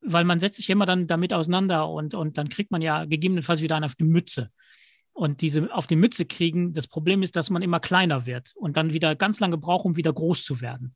weil 0.00 0.24
man 0.24 0.40
setzt 0.40 0.56
sich 0.56 0.70
immer 0.70 0.86
dann 0.86 1.06
damit 1.06 1.32
auseinander 1.32 1.88
und, 1.88 2.14
und 2.14 2.38
dann 2.38 2.48
kriegt 2.48 2.70
man 2.70 2.82
ja 2.82 3.04
gegebenenfalls 3.04 3.62
wieder 3.62 3.76
einen 3.76 3.84
auf 3.84 3.94
die 3.94 4.04
Mütze. 4.04 4.50
Und 5.12 5.42
diese 5.42 5.72
auf 5.74 5.86
die 5.86 5.96
Mütze 5.96 6.24
kriegen, 6.24 6.72
das 6.72 6.86
Problem 6.86 7.22
ist, 7.22 7.36
dass 7.36 7.50
man 7.50 7.62
immer 7.62 7.80
kleiner 7.80 8.24
wird 8.24 8.54
und 8.56 8.76
dann 8.76 8.92
wieder 8.92 9.14
ganz 9.14 9.40
lange 9.40 9.58
braucht, 9.58 9.84
um 9.84 9.96
wieder 9.96 10.12
groß 10.12 10.42
zu 10.44 10.60
werden. 10.60 10.94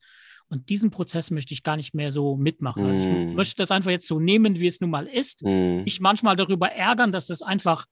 Und 0.49 0.69
diesen 0.69 0.91
Prozess 0.91 1.31
möchte 1.31 1.53
ich 1.53 1.63
gar 1.63 1.77
nicht 1.77 1.95
mehr 1.95 2.13
so 2.13 2.37
mitmachen. 2.37 2.85
Mm. 2.85 2.87
Also 2.87 3.03
ich 3.03 3.27
mm. 3.27 3.35
möchte 3.35 3.57
das 3.57 3.71
einfach 3.71 3.91
jetzt 3.91 4.07
so 4.07 4.21
nehmen, 4.21 4.59
wie 4.59 4.69
es 4.69 4.81
nun 4.81 4.91
mal 4.91 5.07
ist. 5.07 5.43
Mm. 5.43 5.83
Ich 5.85 6.01
manchmal 6.01 6.37
darüber 6.37 6.71
ärgern, 6.71 7.13
dass 7.13 7.31
es 7.31 7.43
einfach 7.43 7.87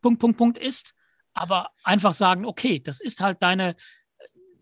Punkt, 0.00 0.20
Punkt, 0.20 0.38
Punkt 0.38 0.58
ist, 0.58 0.94
aber 1.34 1.70
einfach 1.82 2.14
sagen, 2.14 2.46
okay, 2.46 2.80
das 2.80 3.00
ist 3.00 3.20
halt 3.20 3.42
deine, 3.42 3.74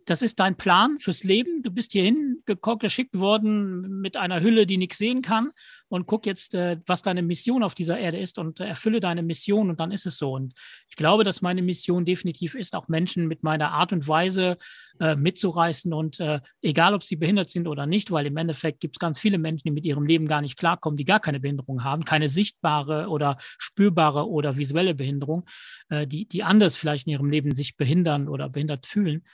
das 0.06 0.22
ist 0.22 0.38
dein 0.38 0.56
Plan 0.56 0.98
fürs 1.00 1.24
Leben. 1.24 1.62
Du 1.62 1.70
bist 1.70 1.92
hierhin 1.92 2.42
geschickt 2.78 3.18
worden 3.18 4.00
mit 4.00 4.16
einer 4.16 4.40
Hülle, 4.40 4.64
die 4.64 4.78
nichts 4.78 4.98
sehen 4.98 5.20
kann 5.20 5.50
und 5.88 6.06
guck 6.06 6.26
jetzt, 6.26 6.54
äh, 6.54 6.78
was 6.86 7.02
deine 7.02 7.22
Mission 7.22 7.62
auf 7.64 7.74
dieser 7.74 7.98
Erde 7.98 8.18
ist 8.18 8.38
und 8.38 8.60
erfülle 8.60 9.00
deine 9.00 9.22
Mission 9.22 9.68
und 9.68 9.80
dann 9.80 9.90
ist 9.90 10.06
es 10.06 10.16
so. 10.16 10.32
Und 10.32 10.54
ich 10.88 10.96
glaube, 10.96 11.24
dass 11.24 11.42
meine 11.42 11.60
Mission 11.60 12.04
definitiv 12.04 12.54
ist, 12.54 12.76
auch 12.76 12.86
Menschen 12.86 13.26
mit 13.26 13.42
meiner 13.42 13.72
Art 13.72 13.92
und 13.92 14.06
Weise 14.06 14.58
äh, 15.00 15.16
mitzureißen 15.16 15.92
und 15.92 16.20
äh, 16.20 16.40
egal, 16.62 16.94
ob 16.94 17.02
sie 17.02 17.16
behindert 17.16 17.50
sind 17.50 17.66
oder 17.66 17.86
nicht, 17.86 18.12
weil 18.12 18.26
im 18.26 18.36
Endeffekt 18.36 18.80
gibt 18.80 18.96
es 18.96 19.00
ganz 19.00 19.18
viele 19.18 19.38
Menschen, 19.38 19.64
die 19.64 19.72
mit 19.72 19.84
ihrem 19.84 20.06
Leben 20.06 20.26
gar 20.26 20.40
nicht 20.40 20.56
klarkommen, 20.56 20.96
die 20.96 21.04
gar 21.04 21.20
keine 21.20 21.40
Behinderung 21.40 21.82
haben, 21.82 22.04
keine 22.04 22.28
sichtbare 22.28 23.08
oder 23.08 23.38
spürbare 23.58 24.28
oder 24.28 24.56
visuelle 24.56 24.94
Behinderung, 24.94 25.44
äh, 25.88 26.06
die, 26.06 26.28
die 26.28 26.44
anders 26.44 26.76
vielleicht 26.76 27.08
in 27.08 27.12
ihrem 27.12 27.30
Leben 27.30 27.54
sich 27.56 27.76
behindern 27.76 28.28
oder 28.28 28.48
behindert 28.48 28.86
fühlen. 28.86 29.24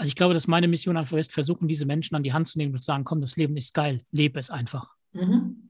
Also 0.00 0.08
ich 0.08 0.16
glaube, 0.16 0.32
dass 0.32 0.46
meine 0.46 0.66
Mission 0.66 0.96
einfach 0.96 1.18
ist, 1.18 1.30
versuchen, 1.30 1.68
diese 1.68 1.84
Menschen 1.84 2.14
an 2.14 2.22
die 2.22 2.32
Hand 2.32 2.48
zu 2.48 2.56
nehmen 2.56 2.72
und 2.72 2.80
zu 2.80 2.86
sagen, 2.86 3.04
komm, 3.04 3.20
das 3.20 3.36
Leben 3.36 3.54
ist 3.58 3.74
geil, 3.74 4.00
lebe 4.12 4.40
es 4.40 4.48
einfach. 4.48 4.94
Mhm. 5.12 5.68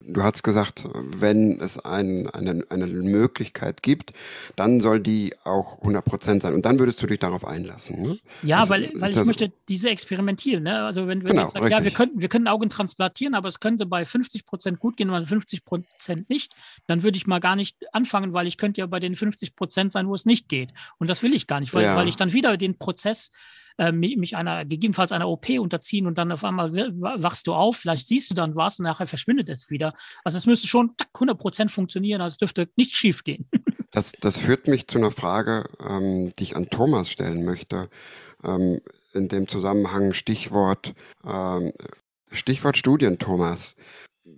Du 0.00 0.22
hast 0.22 0.42
gesagt, 0.42 0.88
wenn 0.94 1.60
es 1.60 1.78
ein, 1.78 2.26
eine, 2.30 2.64
eine 2.70 2.86
Möglichkeit 2.86 3.82
gibt, 3.82 4.14
dann 4.54 4.80
soll 4.80 5.00
die 5.00 5.34
auch 5.44 5.82
100% 5.82 6.40
sein. 6.40 6.54
Und 6.54 6.64
dann 6.64 6.78
würdest 6.78 7.02
du 7.02 7.06
dich 7.06 7.18
darauf 7.18 7.46
einlassen. 7.46 8.00
Ne? 8.00 8.18
Ja, 8.42 8.60
das 8.60 8.70
weil, 8.70 8.80
ist, 8.80 8.98
weil 9.00 9.10
ist 9.10 9.16
ich 9.18 9.26
möchte 9.26 9.52
diese 9.68 9.90
experimentieren. 9.90 10.62
Ne? 10.62 10.82
Also 10.84 11.06
wenn, 11.06 11.22
wenn 11.22 11.32
genau, 11.32 11.48
du 11.48 11.52
sagst, 11.52 11.70
ja, 11.70 11.84
wir 11.84 11.90
könnten, 11.90 12.22
wir 12.22 12.30
können 12.30 12.48
Augen 12.48 12.70
transplantieren, 12.70 13.34
aber 13.34 13.48
es 13.48 13.60
könnte 13.60 13.84
bei 13.84 14.04
50% 14.04 14.76
gut 14.76 14.96
gehen, 14.96 15.08
bei 15.08 15.18
50% 15.18 16.24
nicht, 16.28 16.54
dann 16.86 17.02
würde 17.02 17.18
ich 17.18 17.26
mal 17.26 17.40
gar 17.40 17.56
nicht 17.56 17.76
anfangen, 17.92 18.32
weil 18.32 18.46
ich 18.46 18.56
könnte 18.56 18.80
ja 18.80 18.86
bei 18.86 19.00
den 19.00 19.16
50% 19.16 19.92
sein, 19.92 20.08
wo 20.08 20.14
es 20.14 20.24
nicht 20.24 20.48
geht. 20.48 20.72
Und 20.96 21.10
das 21.10 21.22
will 21.22 21.34
ich 21.34 21.46
gar 21.46 21.60
nicht, 21.60 21.74
weil, 21.74 21.84
ja. 21.84 21.96
weil 21.96 22.08
ich 22.08 22.16
dann 22.16 22.32
wieder 22.32 22.56
den 22.56 22.78
Prozess 22.78 23.30
äh, 23.78 23.92
mich 23.92 24.36
einer, 24.36 24.64
gegebenenfalls 24.64 25.12
einer 25.12 25.28
OP 25.28 25.48
unterziehen 25.50 26.06
und 26.06 26.18
dann 26.18 26.32
auf 26.32 26.44
einmal 26.44 26.72
wachst 26.74 27.46
du 27.46 27.54
auf, 27.54 27.76
vielleicht 27.76 28.06
siehst 28.06 28.30
du 28.30 28.34
dann 28.34 28.56
was 28.56 28.78
und 28.78 28.84
nachher 28.84 29.06
verschwindet 29.06 29.48
es 29.48 29.70
wieder. 29.70 29.94
Also 30.24 30.38
es 30.38 30.46
müsste 30.46 30.66
schon 30.66 30.92
100 31.14 31.38
Prozent 31.38 31.70
funktionieren, 31.70 32.20
also 32.20 32.34
es 32.34 32.38
dürfte 32.38 32.68
nicht 32.76 32.94
schief 32.94 33.24
gehen. 33.24 33.48
Das, 33.92 34.12
das 34.12 34.36
führt 34.36 34.66
mich 34.66 34.88
zu 34.88 34.98
einer 34.98 35.12
Frage, 35.12 35.70
ähm, 35.80 36.30
die 36.38 36.42
ich 36.42 36.56
an 36.56 36.68
Thomas 36.68 37.08
stellen 37.08 37.46
möchte. 37.46 37.88
Ähm, 38.44 38.80
in 39.14 39.28
dem 39.28 39.48
Zusammenhang 39.48 40.12
Stichwort, 40.12 40.94
ähm, 41.24 41.72
Stichwort 42.30 42.76
Studien, 42.76 43.18
Thomas. 43.18 43.76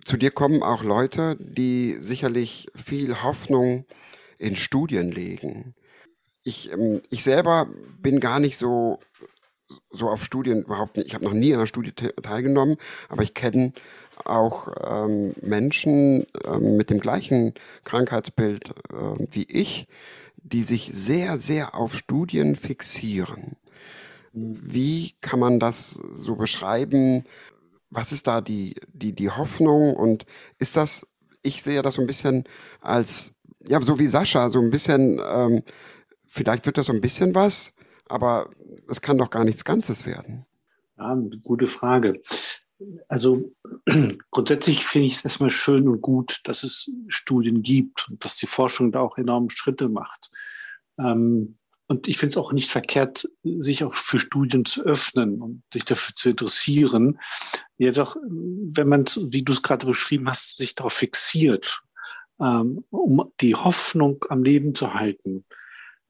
Zu 0.05 0.17
dir 0.17 0.31
kommen 0.31 0.63
auch 0.63 0.85
Leute, 0.85 1.37
die 1.41 1.95
sicherlich 1.99 2.69
viel 2.77 3.23
Hoffnung 3.23 3.87
in 4.39 4.55
Studien 4.55 5.11
legen. 5.11 5.75
Ich, 6.49 6.73
ähm, 6.73 7.03
ich 7.11 7.23
selber 7.23 7.69
bin 8.01 8.21
gar 8.21 8.41
nicht 8.41 8.57
so, 8.57 9.01
so 9.91 10.09
auf 10.09 10.25
Studien 10.25 10.63
überhaupt 10.63 10.97
nicht. 10.97 11.07
Ich 11.07 11.15
habe 11.15 11.27
noch 11.27 11.35
nie 11.35 11.53
an 11.53 11.59
einer 11.59 11.67
Studie 11.67 11.93
teilgenommen, 11.93 12.79
aber 13.11 13.23
ich 13.23 13.35
kenne 13.35 13.75
auch 14.25 14.69
ähm, 14.83 15.35
Menschen 15.43 16.27
ähm, 16.45 16.79
mit 16.79 16.89
dem 16.89 17.01
gleichen 17.01 17.53
Krankheitsbild 17.85 18.71
äh, 18.71 19.27
wie 19.31 19.45
ich, 19.45 19.89
die 20.37 20.63
sich 20.63 20.91
sehr, 20.93 21.37
sehr 21.37 21.75
auf 21.75 21.95
Studien 21.95 22.57
fixieren. 22.57 23.57
Wie 24.33 25.13
kann 25.21 25.41
man 25.41 25.61
das 25.61 25.91
so 25.91 26.37
beschreiben? 26.37 27.25
Was 27.91 28.13
ist 28.13 28.27
da 28.27 28.41
die, 28.41 28.75
die, 28.93 29.13
die 29.13 29.31
Hoffnung? 29.31 29.95
Und 29.95 30.25
ist 30.59 30.77
das, 30.77 31.07
ich 31.43 31.63
sehe 31.63 31.83
das 31.83 31.97
so 31.97 32.01
ein 32.01 32.07
bisschen 32.07 32.45
als, 32.81 33.33
ja, 33.67 33.81
so 33.83 33.99
wie 33.99 34.09
Sascha, 34.09 34.49
so 34.49 34.61
ein 34.61 34.71
bisschen, 34.71 35.21
ähm, 35.31 35.63
vielleicht 36.39 36.67
wird 36.67 36.79
das 36.79 36.87
so 36.87 36.93
ein 36.93 37.01
bisschen 37.01 37.35
was, 37.35 37.75
aber 38.09 38.51
es 38.89 39.01
kann 39.01 39.19
doch 39.19 39.31
gar 39.31 39.45
nichts 39.45 39.65
Ganzes 39.65 40.07
werden. 40.07 40.47
Ja, 40.97 41.17
gute 41.43 41.67
Frage. 41.67 42.21
Also 43.09 43.53
grundsätzlich 44.31 44.85
finde 44.85 45.09
ich 45.09 45.15
es 45.15 45.25
erstmal 45.25 45.51
schön 45.51 45.89
und 45.89 46.01
gut, 46.01 46.41
dass 46.45 46.63
es 46.63 46.91
Studien 47.09 47.63
gibt 47.63 48.09
und 48.09 48.25
dass 48.25 48.37
die 48.37 48.47
Forschung 48.47 48.93
da 48.93 49.01
auch 49.01 49.19
enorme 49.19 49.51
Schritte 49.51 49.89
macht. 49.89 50.31
Ähm, 50.99 51.57
und 51.89 52.07
ich 52.07 52.19
finde 52.19 52.33
es 52.33 52.37
auch 52.37 52.53
nicht 52.53 52.71
verkehrt, 52.71 53.27
sich 53.43 53.83
auch 53.83 53.95
für 53.95 54.19
Studien 54.19 54.67
zu 54.67 54.85
öffnen 54.85 55.41
und 55.41 55.63
sich 55.73 55.87
dafür 55.87 56.15
zu 56.15 56.29
interessieren. 56.29 57.19
Jedoch, 57.79 58.17
wenn 58.23 58.89
man, 58.89 59.07
wie 59.07 59.43
du 59.43 59.53
es 59.53 59.63
gerade 59.63 59.87
beschrieben 59.87 60.29
hast, 60.29 60.59
sich 60.59 60.75
darauf 60.75 60.93
fixiert, 60.93 61.81
ähm, 62.41 62.85
um 62.91 63.33
die 63.41 63.55
Hoffnung 63.55 64.25
am 64.29 64.45
Leben 64.45 64.75
zu 64.75 64.93
halten, 64.93 65.47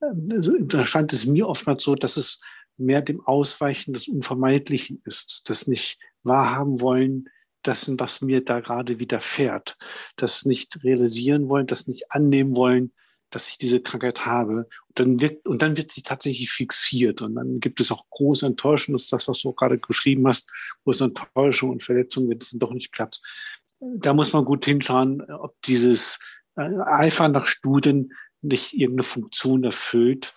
da 0.01 0.85
scheint 0.85 1.13
es 1.13 1.27
mir 1.27 1.49
oftmals 1.49 1.83
so, 1.83 1.95
dass 1.95 2.17
es 2.17 2.39
mehr 2.77 3.03
dem 3.03 3.21
Ausweichen 3.27 3.93
des 3.93 4.09
Unvermeidlichen 4.09 5.03
ist, 5.05 5.43
das 5.47 5.67
nicht 5.67 5.99
wahrhaben 6.23 6.81
wollen, 6.81 7.29
dessen, 7.67 7.99
was 7.99 8.21
mir 8.21 8.45
da 8.45 8.61
gerade 8.61 8.99
widerfährt, 8.99 9.77
das 10.17 10.45
nicht 10.45 10.83
realisieren 10.85 11.51
wollen, 11.51 11.67
das 11.67 11.87
nicht 11.87 12.11
annehmen 12.11 12.57
wollen, 12.57 12.93
dass 13.31 13.49
ich 13.49 13.59
diese 13.59 13.81
Krankheit 13.81 14.25
habe. 14.27 14.69
Und 14.89 14.99
dann, 14.99 15.21
wird, 15.21 15.47
und 15.47 15.61
dann 15.61 15.77
wird 15.77 15.91
sie 15.91 16.03
tatsächlich 16.03 16.51
fixiert. 16.51 17.21
Und 17.21 17.35
dann 17.35 17.61
gibt 17.61 17.81
es 17.81 17.93
auch 17.93 18.09
große 18.11 18.47
Enttäuschung, 18.47 18.95
das 18.95 19.05
ist 19.05 19.13
das, 19.13 19.29
was 19.29 19.41
du 19.41 19.53
gerade 19.53 19.79
geschrieben 19.79 20.27
hast, 20.27 20.51
große 20.85 21.05
Enttäuschung 21.05 21.71
und 21.71 21.83
Verletzung, 21.83 22.29
wenn 22.31 22.39
es 22.39 22.51
dann 22.51 22.61
doch 22.61 22.73
nicht 22.73 22.93
klappt. 22.93 23.21
Da 23.81 24.15
muss 24.15 24.33
man 24.33 24.45
gut 24.45 24.65
hinschauen, 24.65 25.23
ob 25.23 25.61
dieses 25.63 26.19
äh, 26.57 26.69
Eifer 26.87 27.29
nach 27.29 27.47
Studien 27.47 28.13
nicht 28.43 28.75
irgendeine 28.75 29.03
Funktion 29.05 29.65
erfüllt, 29.65 30.35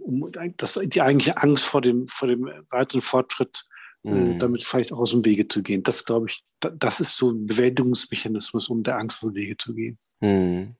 um 0.00 0.30
das, 0.56 0.78
die 0.82 1.00
eigentliche 1.00 1.38
Angst 1.38 1.64
vor 1.64 1.80
dem, 1.80 2.06
vor 2.06 2.28
dem 2.28 2.50
weiteren 2.70 3.00
Fortschritt 3.00 3.64
äh, 4.04 4.10
mhm. 4.10 4.38
damit 4.38 4.62
vielleicht 4.62 4.92
aus 4.92 5.10
dem 5.10 5.24
Wege 5.24 5.48
zu 5.48 5.62
gehen. 5.62 5.82
Das 5.82 6.04
glaube 6.04 6.26
ich, 6.28 6.44
das 6.60 7.00
ist 7.00 7.16
so 7.16 7.30
ein 7.30 7.46
Bewältigungsmechanismus, 7.46 8.68
um 8.68 8.82
der 8.82 8.98
Angst 8.98 9.22
aus 9.22 9.30
dem 9.30 9.36
Wege 9.36 9.56
zu 9.56 9.74
gehen. 9.74 9.98
Mhm 10.20 10.76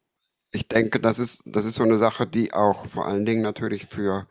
ich 0.53 0.69
denke, 0.69 1.01
das 1.01 1.19
ist, 1.19 1.43
das 1.45 1.65
ist 1.65 1.77
so 1.77 1.83
eine 1.83 1.99
Sache, 1.99 2.27
die 2.27 2.53
auch 2.53 2.87
vor 2.87 3.07
allen 3.07 3.25
Dingen 3.25 3.43
natürlich 3.43 3.87
für, 3.87 4.27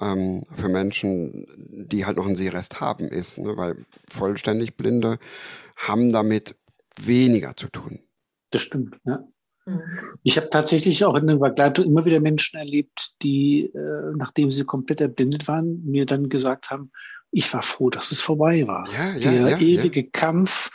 ähm, 0.00 0.44
für 0.54 0.68
Menschen, 0.68 1.46
die 1.88 2.06
halt 2.06 2.16
noch 2.16 2.26
einen 2.26 2.36
Sehrest 2.36 2.80
haben, 2.80 3.08
ist. 3.08 3.38
Ne? 3.38 3.56
Weil 3.56 3.84
vollständig 4.10 4.76
Blinde 4.76 5.18
haben 5.76 6.10
damit 6.10 6.56
weniger 7.00 7.56
zu 7.56 7.68
tun. 7.68 8.00
Das 8.50 8.62
stimmt, 8.62 8.98
ja. 9.04 9.24
Mhm. 9.68 9.82
Ich 10.22 10.36
habe 10.36 10.50
tatsächlich 10.50 11.04
auch 11.04 11.14
in 11.14 11.26
der 11.26 11.36
Begleitung 11.36 11.84
immer 11.84 12.04
wieder 12.04 12.20
Menschen 12.20 12.58
erlebt, 12.58 13.12
die, 13.22 13.66
äh, 13.66 14.12
nachdem 14.16 14.50
sie 14.50 14.64
komplett 14.64 15.00
erblindet 15.00 15.48
waren, 15.48 15.84
mir 15.84 16.06
dann 16.06 16.28
gesagt 16.28 16.70
haben, 16.70 16.90
ich 17.30 17.52
war 17.52 17.62
froh, 17.62 17.90
dass 17.90 18.10
es 18.10 18.20
vorbei 18.20 18.66
war. 18.66 18.88
Ja, 18.92 19.14
ja, 19.14 19.30
Der 19.30 19.50
ja, 19.50 19.58
ewige 19.58 20.08
Kampf 20.08 20.70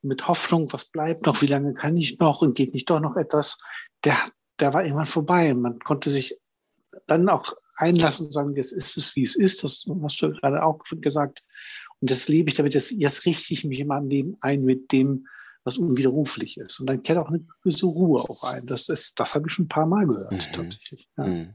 mit 0.00 0.26
Hoffnung, 0.28 0.72
was 0.72 0.86
bleibt 0.86 1.26
noch, 1.26 1.42
wie 1.42 1.46
lange 1.46 1.74
kann 1.74 1.96
ich 1.96 2.18
noch 2.18 2.40
und 2.40 2.56
geht 2.56 2.72
nicht 2.72 2.88
doch 2.88 3.00
noch 3.00 3.16
etwas, 3.16 3.58
der, 4.04 4.16
der 4.58 4.72
war 4.72 4.82
irgendwann 4.82 5.04
vorbei. 5.04 5.52
Man 5.54 5.78
konnte 5.80 6.08
sich 6.08 6.38
dann 7.06 7.28
auch 7.28 7.52
einlassen 7.76 8.26
und 8.26 8.32
sagen, 8.32 8.56
jetzt 8.56 8.72
ist 8.72 8.96
es, 8.96 9.14
wie 9.16 9.22
es 9.22 9.36
ist. 9.36 9.62
Das 9.64 9.84
hast 10.02 10.22
du 10.22 10.32
gerade 10.32 10.62
auch 10.62 10.78
gesagt. 11.00 11.42
Und 12.00 12.10
das 12.10 12.28
lebe 12.28 12.48
ich 12.48 12.56
damit, 12.56 12.74
jetzt, 12.74 12.92
jetzt 12.92 13.26
richte 13.26 13.52
ich 13.52 13.64
mich 13.64 13.80
in 13.80 13.88
meinem 13.88 14.08
Leben 14.08 14.36
ein 14.40 14.64
mit 14.64 14.92
dem, 14.92 15.26
was 15.68 15.78
unwiderruflich 15.78 16.56
ist. 16.56 16.80
Und 16.80 16.88
dann 16.88 17.02
kehrt 17.02 17.18
auch 17.18 17.28
eine 17.28 17.40
gewisse 17.62 17.86
Ruhe 17.86 18.20
auch 18.20 18.44
ein. 18.52 18.66
Das, 18.66 18.86
das, 18.86 19.12
das 19.14 19.34
habe 19.34 19.46
ich 19.46 19.52
schon 19.52 19.66
ein 19.66 19.68
paar 19.68 19.86
Mal 19.86 20.06
gehört, 20.06 20.32
mhm. 20.32 20.52
tatsächlich. 20.52 21.08
Ja. 21.16 21.24
Mhm. 21.24 21.54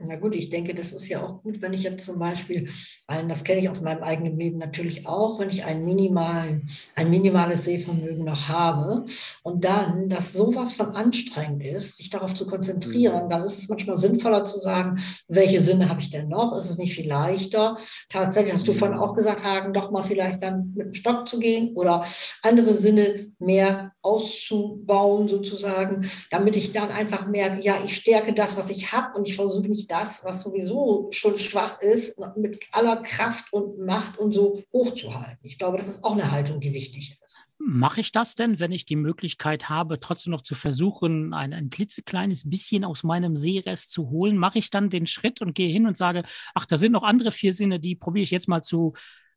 Na 0.00 0.16
gut, 0.16 0.34
ich 0.34 0.50
denke, 0.50 0.74
das 0.74 0.90
ist 0.90 1.08
ja 1.08 1.22
auch 1.22 1.40
gut, 1.42 1.62
wenn 1.62 1.72
ich 1.72 1.84
jetzt 1.84 2.04
zum 2.04 2.18
Beispiel, 2.18 2.68
das 3.06 3.44
kenne 3.44 3.60
ich 3.60 3.68
aus 3.68 3.80
meinem 3.80 4.02
eigenen 4.02 4.36
Leben 4.36 4.58
natürlich 4.58 5.06
auch, 5.06 5.38
wenn 5.38 5.50
ich 5.50 5.64
ein, 5.64 5.84
minimal, 5.84 6.62
ein 6.96 7.10
minimales 7.10 7.64
Sehvermögen 7.64 8.24
noch 8.24 8.48
habe 8.48 9.06
und 9.44 9.64
dann, 9.64 10.08
dass 10.08 10.32
sowas 10.32 10.72
von 10.72 10.96
anstrengend 10.96 11.62
ist, 11.62 11.96
sich 11.98 12.10
darauf 12.10 12.34
zu 12.34 12.44
konzentrieren, 12.44 13.26
mhm. 13.26 13.30
dann 13.30 13.44
ist 13.44 13.58
es 13.58 13.68
manchmal 13.68 13.96
sinnvoller 13.96 14.44
zu 14.44 14.58
sagen, 14.58 15.00
welche 15.28 15.60
Sinne 15.60 15.88
habe 15.88 16.00
ich 16.00 16.10
denn 16.10 16.28
noch? 16.28 16.56
Ist 16.56 16.70
es 16.70 16.78
nicht 16.78 16.94
viel 16.94 17.08
leichter? 17.08 17.76
Tatsächlich 18.08 18.52
hast 18.52 18.66
du 18.66 18.72
mhm. 18.72 18.78
vorhin 18.78 18.98
auch 18.98 19.14
gesagt, 19.14 19.44
Hagen, 19.44 19.72
doch 19.72 19.92
mal 19.92 20.02
vielleicht 20.02 20.42
dann 20.42 20.72
mit 20.74 20.86
dem 20.86 20.94
Stock 20.94 21.28
zu 21.28 21.38
gehen 21.38 21.76
oder 21.76 22.04
andere 22.42 22.74
Sinne 22.74 23.32
mehr 23.38 23.92
auszubauen 24.02 25.28
sozusagen, 25.28 26.04
damit 26.30 26.56
ich 26.56 26.72
dann 26.72 26.90
einfach 26.90 27.28
merke, 27.28 27.62
ja, 27.62 27.76
ich 27.84 27.94
stärke 27.94 28.34
das, 28.34 28.56
was 28.56 28.70
ich 28.70 28.92
habe 28.92 29.16
und 29.16 29.28
ich 29.28 29.36
versuche 29.36 29.68
nicht 29.68 29.90
das, 29.94 30.24
was 30.24 30.42
sowieso 30.42 31.08
schon 31.12 31.38
schwach 31.38 31.80
ist, 31.80 32.20
mit 32.36 32.60
aller 32.72 32.96
Kraft 32.96 33.52
und 33.52 33.78
Macht 33.78 34.18
und 34.18 34.32
so 34.32 34.60
hochzuhalten. 34.72 35.38
Ich 35.42 35.56
glaube, 35.56 35.76
das 35.76 35.86
ist 35.86 36.02
auch 36.02 36.12
eine 36.12 36.32
Haltung, 36.32 36.60
die 36.60 36.72
wichtig 36.72 37.16
ist. 37.24 37.56
Mache 37.60 38.00
ich 38.00 38.10
das 38.10 38.34
denn, 38.34 38.58
wenn 38.58 38.72
ich 38.72 38.86
die 38.86 38.96
Möglichkeit 38.96 39.68
habe, 39.68 39.96
trotzdem 39.96 40.32
noch 40.32 40.40
zu 40.40 40.56
versuchen, 40.56 41.32
ein, 41.32 41.52
ein 41.52 41.70
klitzekleines 41.70 42.50
bisschen 42.50 42.84
aus 42.84 43.04
meinem 43.04 43.36
Sehrest 43.36 43.92
zu 43.92 44.10
holen? 44.10 44.36
Mache 44.36 44.58
ich 44.58 44.70
dann 44.70 44.90
den 44.90 45.06
Schritt 45.06 45.40
und 45.40 45.54
gehe 45.54 45.72
hin 45.72 45.86
und 45.86 45.96
sage, 45.96 46.24
ach, 46.54 46.66
da 46.66 46.76
sind 46.76 46.92
noch 46.92 47.04
andere 47.04 47.30
vier 47.30 47.52
Sinne, 47.52 47.78
die 47.78 47.94
probiere 47.94 48.24
ich 48.24 48.32
jetzt 48.32 48.48
mal 48.48 48.62
zu, 48.62 48.94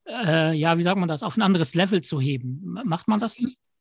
äh, 0.08 0.54
ja, 0.54 0.80
wie 0.80 0.84
sagt 0.84 0.98
man 0.98 1.08
das, 1.08 1.22
auf 1.22 1.38
ein 1.38 1.44
anderes 1.44 1.76
Level 1.76 2.02
zu 2.02 2.20
heben. 2.20 2.62
Macht 2.84 3.08
man 3.08 3.20
das? 3.20 3.38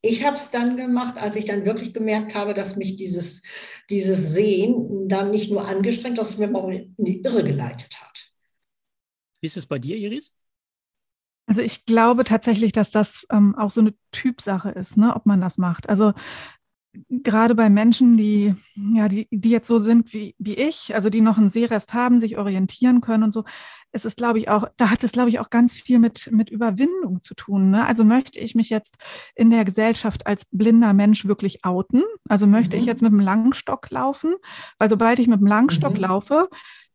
Ich 0.07 0.25
habe 0.25 0.37
es 0.37 0.51
dann 0.51 0.77
gemacht, 0.77 1.19
als 1.19 1.37
ich 1.37 1.45
dann 1.45 1.65
wirklich 1.65 1.93
gemerkt 1.93 2.35
habe, 2.35 2.55
dass 2.55 2.77
mich 2.77 2.97
dieses, 2.97 3.43
dieses 3.91 4.35
Sehen 4.35 5.09
dann 5.09 5.31
nicht 5.31 5.51
nur 5.51 5.67
angestrengt, 5.67 6.19
dass 6.19 6.31
es 6.31 6.39
mir 6.39 6.55
auch 6.55 6.69
in 6.69 6.95
die 6.97 7.23
Irre 7.23 7.45
geleitet 7.45 8.01
hat. 8.01 8.33
Wie 9.41 9.47
ist 9.47 9.57
es 9.57 9.67
bei 9.67 9.79
dir, 9.79 9.97
Iris? 9.97 10.33
Also 11.47 11.63
ich 11.63 11.85
glaube 11.85 12.25
tatsächlich, 12.25 12.73
dass 12.73 12.91
das 12.91 13.27
ähm, 13.31 13.55
auch 13.55 13.71
so 13.71 13.81
eine 13.81 13.95
Typsache 14.11 14.71
ist, 14.71 14.97
ne, 14.97 15.15
ob 15.15 15.27
man 15.27 15.41
das 15.41 15.59
macht. 15.59 15.89
Also 15.89 16.13
gerade 17.09 17.55
bei 17.55 17.69
Menschen, 17.71 18.17
die, 18.17 18.55
ja, 18.75 19.09
die, 19.09 19.29
die 19.31 19.51
jetzt 19.51 19.69
so 19.69 19.79
sind 19.79 20.13
wie, 20.13 20.35
wie 20.39 20.55
ich, 20.55 20.95
also 20.95 21.11
die 21.11 21.21
noch 21.21 21.39
einen 21.39 21.51
Sehrest 21.51 21.95
haben, 21.95 22.21
sich 22.21 22.39
orientieren 22.39 23.01
können 23.01 23.25
und 23.25 23.33
so, 23.33 23.45
ist 23.93 24.05
es, 24.05 24.17
glaube 24.17 24.39
ich, 24.39 24.49
auch, 24.49 24.69
da 24.77 24.91
hat 24.91 25.05
es, 25.05 25.13
glaube 25.13 25.29
ich, 25.29 25.41
auch 25.41 25.51
ganz 25.51 25.75
viel 25.75 25.99
mit, 25.99 26.31
mit 26.31 26.51
Überwindung 26.51 27.23
zu 27.23 27.35
tun. 27.35 27.71
Ne? 27.71 27.87
Also 27.87 28.05
möchte 28.05 28.39
ich 28.39 28.55
mich 28.55 28.71
jetzt 28.71 28.97
in 29.35 29.51
der 29.51 29.65
Gesellschaft 29.65 30.27
als 30.27 30.47
blinder 30.51 30.93
Mensch 30.93 31.27
wirklich 31.27 31.65
outen? 31.65 32.03
Also 32.29 32.47
möchte 32.47 32.77
mhm. 32.77 32.81
ich 32.81 32.87
jetzt 32.87 33.03
mit 33.03 33.13
dem 33.13 33.21
Langstock 33.21 33.91
laufen? 33.91 34.35
Weil 34.79 34.91
sobald 34.91 35.19
ich 35.19 35.29
mit 35.29 35.41
dem 35.41 35.47
Langstock 35.47 35.95
mhm. 35.95 36.01
laufe, 36.01 36.49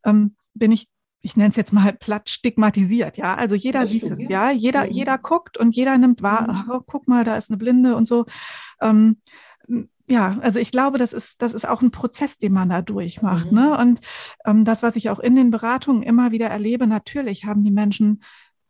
ähm, 0.04 0.36
bin 0.54 0.72
ich 0.72 0.88
ich 1.22 1.36
nenne 1.36 1.50
es 1.50 1.56
jetzt 1.56 1.72
mal 1.72 1.92
platt 1.92 2.28
stigmatisiert, 2.28 3.16
ja. 3.16 3.36
Also 3.36 3.54
jeder 3.54 3.86
sieht 3.86 4.02
es, 4.02 4.18
ja. 4.28 4.50
Jeder, 4.50 4.86
mhm. 4.86 4.90
jeder 4.90 5.18
guckt 5.18 5.56
und 5.56 5.74
jeder 5.76 5.96
nimmt 5.96 6.20
wahr, 6.20 6.52
mhm. 6.52 6.70
oh, 6.72 6.80
guck 6.84 7.06
mal, 7.06 7.24
da 7.24 7.36
ist 7.36 7.48
eine 7.48 7.58
Blinde 7.58 7.94
und 7.94 8.06
so. 8.06 8.26
Ähm, 8.80 9.18
ja, 10.08 10.38
also 10.40 10.58
ich 10.58 10.72
glaube, 10.72 10.98
das 10.98 11.12
ist, 11.12 11.40
das 11.42 11.54
ist 11.54 11.66
auch 11.66 11.82
ein 11.82 11.90
Prozess, 11.90 12.38
den 12.38 12.52
man 12.52 12.68
da 12.68 12.82
durchmacht. 12.82 13.52
Mhm. 13.52 13.58
Ne? 13.58 13.78
Und 13.78 14.00
ähm, 14.44 14.64
das, 14.64 14.82
was 14.82 14.96
ich 14.96 15.10
auch 15.10 15.18
in 15.18 15.36
den 15.36 15.50
Beratungen 15.50 16.02
immer 16.02 16.32
wieder 16.32 16.48
erlebe, 16.48 16.86
natürlich 16.86 17.44
haben 17.44 17.64
die 17.64 17.70
Menschen 17.70 18.22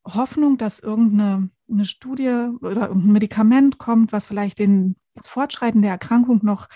Hoffnung, 0.04 0.58
dass 0.58 0.80
irgendeine 0.80 1.50
eine 1.70 1.86
Studie 1.86 2.48
oder 2.60 2.88
irgendein 2.88 3.12
Medikament 3.12 3.78
kommt, 3.78 4.12
was 4.12 4.26
vielleicht 4.26 4.58
den, 4.58 4.96
das 5.14 5.28
Fortschreiten 5.28 5.82
der 5.82 5.92
Erkrankung 5.92 6.40
noch 6.42 6.68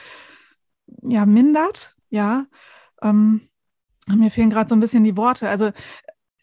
ja, 1.02 1.26
mindert. 1.26 1.94
Ja, 2.09 2.46
ähm, 3.02 3.42
Mir 4.09 4.30
fehlen 4.30 4.50
gerade 4.50 4.68
so 4.68 4.74
ein 4.74 4.80
bisschen 4.80 5.04
die 5.04 5.16
Worte. 5.16 5.48
Also 5.48 5.70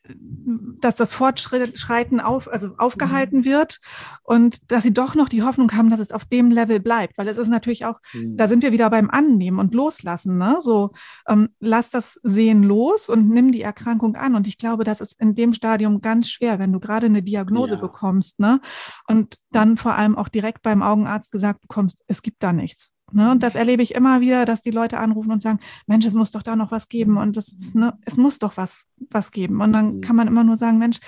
dass 0.06 0.96
das 0.96 1.14
Fortschreiten 1.14 2.20
auf, 2.20 2.52
also 2.52 2.76
aufgehalten 2.78 3.40
mhm. 3.40 3.46
wird 3.46 3.80
und 4.24 4.72
dass 4.72 4.84
sie 4.84 4.94
doch 4.94 5.16
noch 5.16 5.30
die 5.30 5.44
Hoffnung 5.44 5.72
haben, 5.72 5.90
dass 5.90 6.00
es 6.00 6.12
auf 6.12 6.26
dem 6.26 6.52
Level 6.52 6.80
bleibt, 6.80 7.18
weil 7.18 7.28
es 7.28 7.38
ist 7.38 7.48
natürlich 7.48 7.86
auch, 7.86 8.00
mhm. 8.14 8.36
da 8.36 8.48
sind 8.48 8.64
wir 8.64 8.74
wieder 8.74 8.90
beim 8.90 9.10
Annehmen 9.10 9.60
und 9.60 9.74
Loslassen, 9.74 10.38
ne? 10.38 10.58
So 10.60 10.92
ähm, 11.28 11.50
lass 11.60 11.90
das 11.90 12.20
Sehen 12.24 12.64
los 12.64 13.08
und 13.08 13.30
nimm 13.30 13.52
die 13.52 13.62
Erkrankung 13.62 14.16
an. 14.16 14.36
Und 14.36 14.48
ich 14.48 14.58
glaube, 14.58 14.84
das 14.84 15.00
ist 15.00 15.20
in 15.20 15.36
dem 15.36 15.54
Stadium 15.54 16.02
ganz 16.02 16.30
schwer, 16.30 16.60
wenn 16.60 16.74
du 16.74 16.80
gerade 16.80 17.06
eine 17.06 17.24
Diagnose 17.24 17.76
ja. 17.76 17.82
bekommst, 17.82 18.40
ne? 18.40 18.60
Und 19.08 19.38
dann 19.52 19.78
vor 19.78 19.96
allem 19.96 20.18
auch 20.18 20.28
direkt 20.28 20.64
beim 20.64 20.82
Augenarzt 20.82 21.32
gesagt 21.32 21.62
bekommst, 21.62 22.04
es 22.08 22.22
gibt 22.22 22.44
da 22.44 22.52
nichts. 22.52 22.93
Ne? 23.14 23.32
Und 23.32 23.44
das 23.44 23.56
erlebe 23.56 23.84
ich 23.84 23.96
immer 23.96 24.22
wieder, 24.22 24.46
dass 24.46 24.62
die 24.62 24.72
Leute 24.72 25.00
anrufen 25.00 25.32
und 25.32 25.42
sagen, 25.42 25.60
Mensch, 25.88 26.06
es 26.06 26.14
muss 26.14 26.32
doch 26.32 26.44
da 26.44 26.56
noch 26.56 26.72
was 26.72 26.90
geben 26.90 27.18
und 27.18 27.38
das 27.38 27.50
ist, 27.50 27.76
ne, 27.76 27.98
es 28.06 28.18
muss 28.18 28.40
doch 28.40 28.58
was, 28.58 28.86
was 29.10 29.32
geben. 29.32 29.62
Und 29.62 29.74
dann 29.74 29.96
mhm. 29.96 30.02
kann 30.02 30.16
man 30.16 30.28
immer 30.28 30.44
nur 30.44 30.56
sagen, 30.56 30.80
Mensch, 30.80 31.00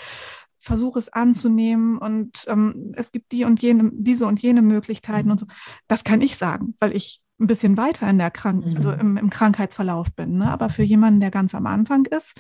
versuche 0.60 0.98
es 0.98 1.10
anzunehmen 1.10 2.00
und 2.00 2.46
ähm, 2.48 2.94
es 2.96 3.12
gibt 3.12 3.32
die 3.32 3.46
und 3.46 3.62
jene, 3.62 3.92
diese 3.94 4.26
und 4.26 4.42
jene 4.42 4.64
Möglichkeiten 4.64 5.30
und 5.30 5.40
so. 5.40 5.46
Das 5.88 6.04
kann 6.04 6.22
ich 6.22 6.38
sagen, 6.38 6.76
weil 6.80 6.96
ich 6.96 7.22
ein 7.40 7.48
bisschen 7.48 7.78
weiter 7.78 8.10
in 8.10 8.18
der 8.18 8.32
Krank 8.32 8.64
also 8.76 8.92
mhm. 8.92 9.00
im, 9.00 9.18
im 9.18 9.30
Krankheitsverlauf 9.30 10.12
bin. 10.16 10.38
Ne? 10.38 10.50
Aber 10.50 10.70
für 10.70 10.84
jemanden, 10.84 11.20
der 11.20 11.32
ganz 11.32 11.54
am 11.54 11.68
Anfang 11.68 12.06
ist, 12.06 12.34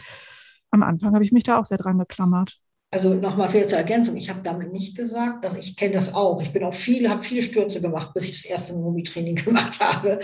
am 0.71 0.83
Anfang 0.83 1.13
habe 1.13 1.23
ich 1.23 1.31
mich 1.31 1.43
da 1.43 1.59
auch 1.59 1.65
sehr 1.65 1.77
dran 1.77 1.99
geklammert. 1.99 2.59
Also 2.95 3.13
nochmal 3.13 3.49
viel 3.49 3.67
zur 3.67 3.77
Ergänzung. 3.77 4.15
Ich 4.15 4.29
habe 4.29 4.39
damit 4.41 4.71
nicht 4.71 4.95
gesagt, 4.95 5.43
dass 5.43 5.57
ich 5.57 5.75
kenne 5.75 5.95
das 5.95 6.13
auch. 6.13 6.41
Ich 6.41 6.53
bin 6.53 6.63
auch 6.63 6.73
viele, 6.73 7.09
habe 7.09 7.25
viele 7.25 7.41
Stürze 7.41 7.81
gemacht, 7.81 8.13
bis 8.13 8.23
ich 8.23 8.31
das 8.31 8.45
erste 8.45 8.73
Mobi-Training 8.73 9.35
gemacht 9.43 9.81
habe 9.81 10.17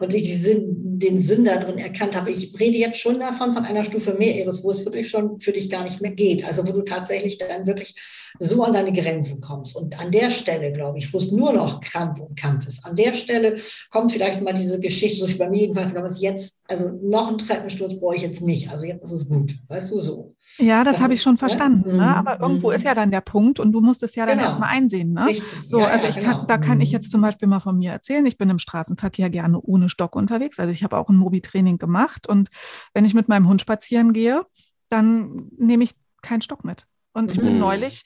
und 0.00 0.12
ich 0.12 0.42
Sinn, 0.42 0.98
den 0.98 1.20
Sinn 1.20 1.44
da 1.44 1.56
drin 1.56 1.78
erkannt 1.78 2.16
habe. 2.16 2.32
Ich 2.32 2.52
rede 2.58 2.78
jetzt 2.78 2.98
schon 2.98 3.20
davon, 3.20 3.54
von 3.54 3.64
einer 3.64 3.84
Stufe 3.84 4.14
mehr 4.14 4.34
Eris, 4.40 4.64
wo 4.64 4.72
es 4.72 4.84
wirklich 4.84 5.08
schon 5.08 5.38
für 5.38 5.52
dich 5.52 5.70
gar 5.70 5.84
nicht 5.84 6.00
mehr 6.00 6.10
geht. 6.10 6.44
Also 6.44 6.66
wo 6.66 6.72
du 6.72 6.82
tatsächlich 6.82 7.38
dann 7.38 7.68
wirklich 7.68 7.94
so 8.40 8.64
an 8.64 8.72
deine 8.72 8.92
Grenzen 8.92 9.40
kommst. 9.40 9.76
Und 9.76 9.96
an 10.00 10.10
der 10.10 10.32
Stelle, 10.32 10.72
glaube 10.72 10.98
ich, 10.98 11.14
wo 11.14 11.18
es 11.18 11.30
nur 11.30 11.52
noch 11.52 11.80
Krampf 11.80 12.18
und 12.18 12.36
Kampf 12.36 12.66
ist, 12.66 12.84
an 12.84 12.96
der 12.96 13.12
Stelle 13.12 13.54
kommt 13.92 14.10
vielleicht 14.10 14.40
mal 14.40 14.52
diese 14.52 14.80
Geschichte, 14.80 15.20
so 15.20 15.26
ist 15.26 15.38
bei 15.38 15.48
mir 15.48 15.60
jedenfalls, 15.60 15.92
glaube 15.92 16.08
ich, 16.12 16.20
jetzt, 16.20 16.64
also 16.66 16.88
noch 16.88 17.28
einen 17.28 17.38
Treppensturz 17.38 17.94
brauche 17.94 18.16
ich 18.16 18.22
jetzt 18.22 18.40
nicht. 18.40 18.68
Also 18.72 18.84
jetzt 18.84 19.04
ist 19.04 19.12
es 19.12 19.28
gut. 19.28 19.54
Weißt 19.68 19.92
du 19.92 20.00
so. 20.00 20.34
Ja, 20.58 20.84
das, 20.84 20.94
das 20.94 21.02
habe 21.02 21.14
ich 21.14 21.22
schon 21.22 21.38
verstanden. 21.38 21.96
Ne? 21.96 22.02
Mhm, 22.02 22.08
Aber 22.08 22.40
irgendwo 22.40 22.70
ist 22.70 22.80
mhm. 22.80 22.86
ja 22.86 22.94
dann 22.94 23.10
der 23.10 23.20
Punkt 23.20 23.60
und 23.60 23.72
du 23.72 23.80
musst 23.80 24.02
es 24.02 24.14
ja 24.14 24.26
dann 24.26 24.38
genau. 24.38 24.48
erstmal 24.48 24.70
einsehen. 24.70 25.12
Ne? 25.12 25.26
Richtig. 25.26 25.58
So, 25.66 25.80
ja, 25.80 25.88
also 25.88 26.06
ich 26.06 26.16
genau. 26.16 26.38
kann, 26.38 26.46
da 26.46 26.58
kann 26.58 26.80
ich 26.80 26.90
mhm. 26.90 26.94
jetzt 26.94 27.10
zum 27.10 27.20
Beispiel 27.20 27.48
mal 27.48 27.60
von 27.60 27.76
mir 27.76 27.92
erzählen. 27.92 28.24
Ich 28.26 28.38
bin 28.38 28.48
im 28.48 28.58
Straßenverkehr 28.58 29.30
gerne 29.30 29.60
ohne 29.60 29.88
Stock 29.88 30.16
unterwegs. 30.16 30.58
Also 30.58 30.72
ich 30.72 30.82
habe 30.82 30.96
auch 30.96 31.08
ein 31.08 31.16
Mobi-Training 31.16 31.78
gemacht 31.78 32.26
und 32.26 32.48
wenn 32.94 33.04
ich 33.04 33.14
mit 33.14 33.28
meinem 33.28 33.48
Hund 33.48 33.60
spazieren 33.60 34.12
gehe, 34.12 34.46
dann 34.88 35.50
nehme 35.58 35.84
ich 35.84 35.94
keinen 36.22 36.42
Stock 36.42 36.64
mit. 36.64 36.86
Und 37.12 37.32
ich 37.32 37.38
bin 37.38 37.54
mhm. 37.54 37.60
neulich, 37.60 38.04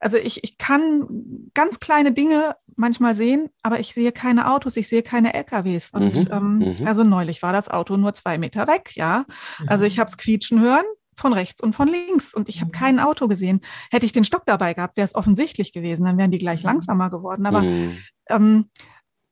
also 0.00 0.16
ich, 0.16 0.44
ich 0.44 0.58
kann 0.58 1.50
ganz 1.54 1.80
kleine 1.80 2.12
Dinge 2.12 2.56
manchmal 2.76 3.16
sehen, 3.16 3.50
aber 3.62 3.80
ich 3.80 3.92
sehe 3.92 4.12
keine 4.12 4.50
Autos, 4.50 4.76
ich 4.76 4.88
sehe 4.88 5.02
keine 5.02 5.34
LKWs. 5.34 5.90
Und 5.90 6.14
mhm. 6.14 6.28
Ähm, 6.32 6.58
mhm. 6.58 6.86
also 6.86 7.04
neulich 7.04 7.42
war 7.42 7.52
das 7.52 7.68
Auto 7.68 7.96
nur 7.96 8.14
zwei 8.14 8.38
Meter 8.38 8.66
weg, 8.66 8.92
ja. 8.94 9.26
Also 9.66 9.84
ich 9.84 9.98
habe 9.98 10.08
es 10.08 10.16
quietschen 10.16 10.60
hören, 10.60 10.84
von 11.18 11.32
rechts 11.32 11.62
und 11.62 11.74
von 11.74 11.88
links 11.88 12.32
und 12.32 12.48
ich 12.48 12.60
habe 12.60 12.68
mhm. 12.68 12.72
kein 12.72 13.00
Auto 13.00 13.28
gesehen. 13.28 13.60
Hätte 13.90 14.06
ich 14.06 14.12
den 14.12 14.24
Stock 14.24 14.44
dabei 14.46 14.74
gehabt, 14.74 14.96
wäre 14.96 15.04
es 15.04 15.14
offensichtlich 15.14 15.72
gewesen, 15.72 16.04
dann 16.04 16.18
wären 16.18 16.30
die 16.30 16.38
gleich 16.38 16.62
mhm. 16.62 16.70
langsamer 16.70 17.10
geworden. 17.10 17.46
Aber 17.46 17.62
mhm. 17.62 17.96
ähm, 18.28 18.70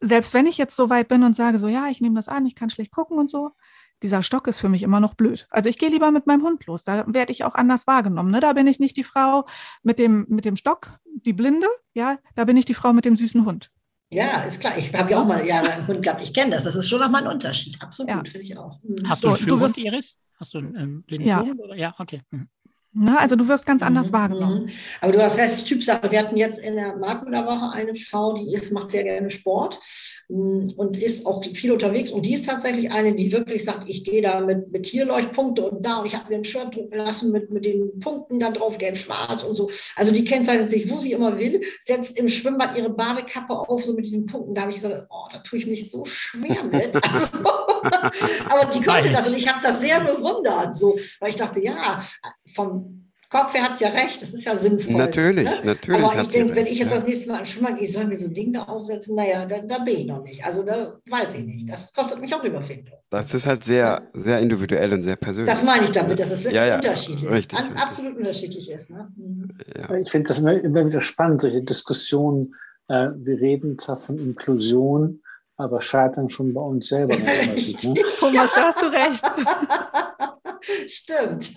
selbst 0.00 0.34
wenn 0.34 0.46
ich 0.46 0.58
jetzt 0.58 0.76
so 0.76 0.90
weit 0.90 1.08
bin 1.08 1.22
und 1.22 1.36
sage 1.36 1.58
so, 1.58 1.68
ja, 1.68 1.88
ich 1.88 2.00
nehme 2.00 2.16
das 2.16 2.28
an, 2.28 2.46
ich 2.46 2.54
kann 2.54 2.70
schlecht 2.70 2.92
gucken 2.92 3.18
und 3.18 3.30
so, 3.30 3.52
dieser 4.02 4.22
Stock 4.22 4.46
ist 4.46 4.58
für 4.58 4.68
mich 4.68 4.82
immer 4.82 5.00
noch 5.00 5.14
blöd. 5.14 5.46
Also 5.50 5.70
ich 5.70 5.78
gehe 5.78 5.88
lieber 5.88 6.10
mit 6.10 6.26
meinem 6.26 6.42
Hund 6.42 6.66
los, 6.66 6.84
da 6.84 7.04
werde 7.06 7.32
ich 7.32 7.44
auch 7.44 7.54
anders 7.54 7.86
wahrgenommen. 7.86 8.30
Ne? 8.30 8.40
Da 8.40 8.52
bin 8.52 8.66
ich 8.66 8.78
nicht 8.78 8.96
die 8.96 9.04
Frau 9.04 9.46
mit 9.82 9.98
dem, 9.98 10.26
mit 10.28 10.44
dem 10.44 10.56
Stock, 10.56 11.00
die 11.04 11.32
Blinde, 11.32 11.66
ja, 11.94 12.18
da 12.34 12.44
bin 12.44 12.56
ich 12.56 12.66
die 12.66 12.74
Frau 12.74 12.92
mit 12.92 13.04
dem 13.04 13.16
süßen 13.16 13.44
Hund. 13.46 13.70
Ja, 14.10 14.42
ist 14.42 14.60
klar. 14.60 14.78
Ich 14.78 14.94
habe 14.94 15.10
ja 15.10 15.20
auch 15.20 15.26
mal 15.26 15.44
Jahre 15.44 15.72
einen 15.72 15.86
Hund 15.86 16.02
gehabt. 16.02 16.20
Ich 16.22 16.32
kenne 16.32 16.52
das. 16.52 16.64
Das 16.64 16.76
ist 16.76 16.88
schon 16.88 17.00
nochmal 17.00 17.26
ein 17.26 17.32
Unterschied. 17.32 17.80
Absolut, 17.82 18.10
ja. 18.10 18.22
finde 18.24 18.40
ich 18.40 18.56
auch. 18.56 18.80
Mhm. 18.82 19.08
Hast 19.08 19.24
du 19.24 19.28
einen 19.28 19.36
Führhund, 19.36 19.76
Iris? 19.78 20.16
Hast 20.38 20.54
du 20.54 20.58
einen 20.58 20.76
ähm, 20.76 21.02
blinden 21.02 21.28
ja. 21.28 21.42
Oder? 21.42 21.74
Ja, 21.74 21.94
okay. 21.98 22.22
Mhm. 22.30 22.48
Na, 22.98 23.18
also 23.18 23.36
du 23.36 23.46
wirst 23.46 23.66
ganz 23.66 23.82
anders 23.82 24.08
mhm. 24.08 24.12
wahrgenommen. 24.14 24.70
Aber 25.02 25.12
du 25.12 25.22
hast 25.22 25.36
recht, 25.36 25.66
Typsache. 25.66 26.10
Wir 26.10 26.18
hatten 26.18 26.36
jetzt 26.36 26.58
in 26.58 26.76
der 26.76 26.96
Makula-Woche 26.96 27.74
eine 27.74 27.94
Frau, 27.94 28.32
die 28.32 28.54
ist, 28.54 28.72
macht 28.72 28.90
sehr 28.90 29.04
gerne 29.04 29.30
Sport 29.30 29.78
mm, 30.28 30.70
und 30.76 30.96
ist 30.96 31.26
auch 31.26 31.44
viel 31.44 31.72
unterwegs. 31.72 32.10
Und 32.10 32.24
die 32.24 32.32
ist 32.32 32.46
tatsächlich 32.46 32.90
eine, 32.90 33.14
die 33.14 33.32
wirklich 33.32 33.64
sagt, 33.64 33.84
ich 33.86 34.02
gehe 34.02 34.22
da 34.22 34.40
mit, 34.40 34.72
mit 34.72 34.84
Tierleuchtpunkte 34.84 35.68
und 35.68 35.84
da 35.84 35.96
und 35.96 36.06
ich 36.06 36.14
habe 36.16 36.30
mir 36.30 36.36
ein 36.36 36.44
Shirt 36.44 36.74
drucken 36.74 36.96
lassen 36.96 37.32
mit, 37.32 37.50
mit 37.50 37.66
den 37.66 37.98
Punkten 38.00 38.40
da 38.40 38.50
drauf, 38.50 38.78
gelb, 38.78 38.96
schwarz 38.96 39.42
und 39.42 39.56
so. 39.56 39.68
Also 39.96 40.10
die 40.10 40.24
kennzeichnet 40.24 40.70
sich, 40.70 40.90
wo 40.90 40.98
sie 40.98 41.12
immer 41.12 41.38
will, 41.38 41.60
setzt 41.82 42.18
im 42.18 42.30
Schwimmbad 42.30 42.78
ihre 42.78 42.90
Badekappe 42.90 43.52
auf, 43.58 43.84
so 43.84 43.92
mit 43.92 44.06
diesen 44.06 44.24
Punkten. 44.24 44.54
Da 44.54 44.62
habe 44.62 44.70
ich 44.70 44.76
gesagt, 44.76 45.06
oh, 45.10 45.28
da 45.30 45.38
tue 45.40 45.58
ich 45.58 45.66
mich 45.66 45.90
so 45.90 46.04
schwer 46.06 46.64
mit. 46.64 46.92
Also, 47.06 47.38
aber 48.48 48.70
die 48.72 48.82
konnte 48.82 49.10
das 49.12 49.28
und 49.28 49.36
ich 49.36 49.46
habe 49.46 49.60
das 49.62 49.80
sehr 49.80 50.00
bewundert, 50.00 50.74
so, 50.74 50.96
weil 51.20 51.30
ich 51.30 51.36
dachte, 51.36 51.62
ja, 51.62 51.98
vom 52.52 52.85
Kopf 53.28 53.54
her 53.54 53.64
hat 53.64 53.74
es 53.74 53.80
ja 53.80 53.88
recht, 53.88 54.22
das 54.22 54.32
ist 54.32 54.44
ja 54.44 54.56
sinnvoll. 54.56 54.94
Natürlich, 54.94 55.48
ne? 55.48 55.56
natürlich. 55.64 56.04
Aber 56.04 56.20
ich 56.20 56.28
denke, 56.28 56.54
wenn 56.54 56.66
ich 56.66 56.78
jetzt 56.78 56.92
ja. 56.92 56.98
das 56.98 57.06
nächste 57.06 57.30
Mal 57.30 57.38
an 57.40 57.46
Schwimmer 57.46 57.72
gehe, 57.72 57.88
soll 57.88 58.04
mir 58.04 58.16
so 58.16 58.26
ein 58.26 58.34
Ding 58.34 58.52
da 58.52 58.62
aufsetzen, 58.62 59.16
naja, 59.16 59.44
da, 59.46 59.56
da 59.66 59.78
bin 59.78 59.96
ich 59.96 60.06
noch 60.06 60.22
nicht. 60.22 60.44
Also 60.44 60.62
da 60.62 60.74
weiß 61.10 61.34
ich 61.34 61.44
nicht. 61.44 61.68
Das 61.68 61.92
kostet 61.92 62.20
mich 62.20 62.32
auch 62.32 62.44
Überfindung. 62.44 62.94
Das 63.10 63.34
ist 63.34 63.46
halt 63.46 63.64
sehr, 63.64 64.08
sehr 64.12 64.38
individuell 64.38 64.92
und 64.92 65.02
sehr 65.02 65.16
persönlich. 65.16 65.50
Das 65.50 65.64
meine 65.64 65.84
ich 65.84 65.90
damit, 65.90 66.18
dass 66.20 66.30
es 66.30 66.44
wirklich 66.44 66.62
ja, 66.62 66.68
ja. 66.68 66.76
unterschiedlich 66.76 67.30
richtig, 67.30 67.58
an, 67.58 67.64
richtig. 67.66 67.82
absolut 67.82 68.16
unterschiedlich 68.16 68.70
ist. 68.70 68.90
Ne? 68.90 69.08
Mhm. 69.16 69.48
Ich 70.04 70.10
finde 70.10 70.28
das 70.28 70.38
immer 70.38 70.86
wieder 70.86 71.02
spannend, 71.02 71.40
solche 71.40 71.62
Diskussionen. 71.62 72.54
Äh, 72.88 73.08
wir 73.16 73.40
reden 73.40 73.78
zwar 73.78 73.96
von 73.96 74.18
Inklusion, 74.18 75.20
aber 75.56 75.82
scheitern 75.82 76.28
schon 76.28 76.54
bei 76.54 76.60
uns 76.60 76.86
selber. 76.88 77.16
ne? 77.16 77.24
Thomas, 78.20 78.50
da 78.54 78.72
hast 78.72 78.82
du 78.82 78.86
recht. 78.86 79.24
Stimmt. 80.86 81.54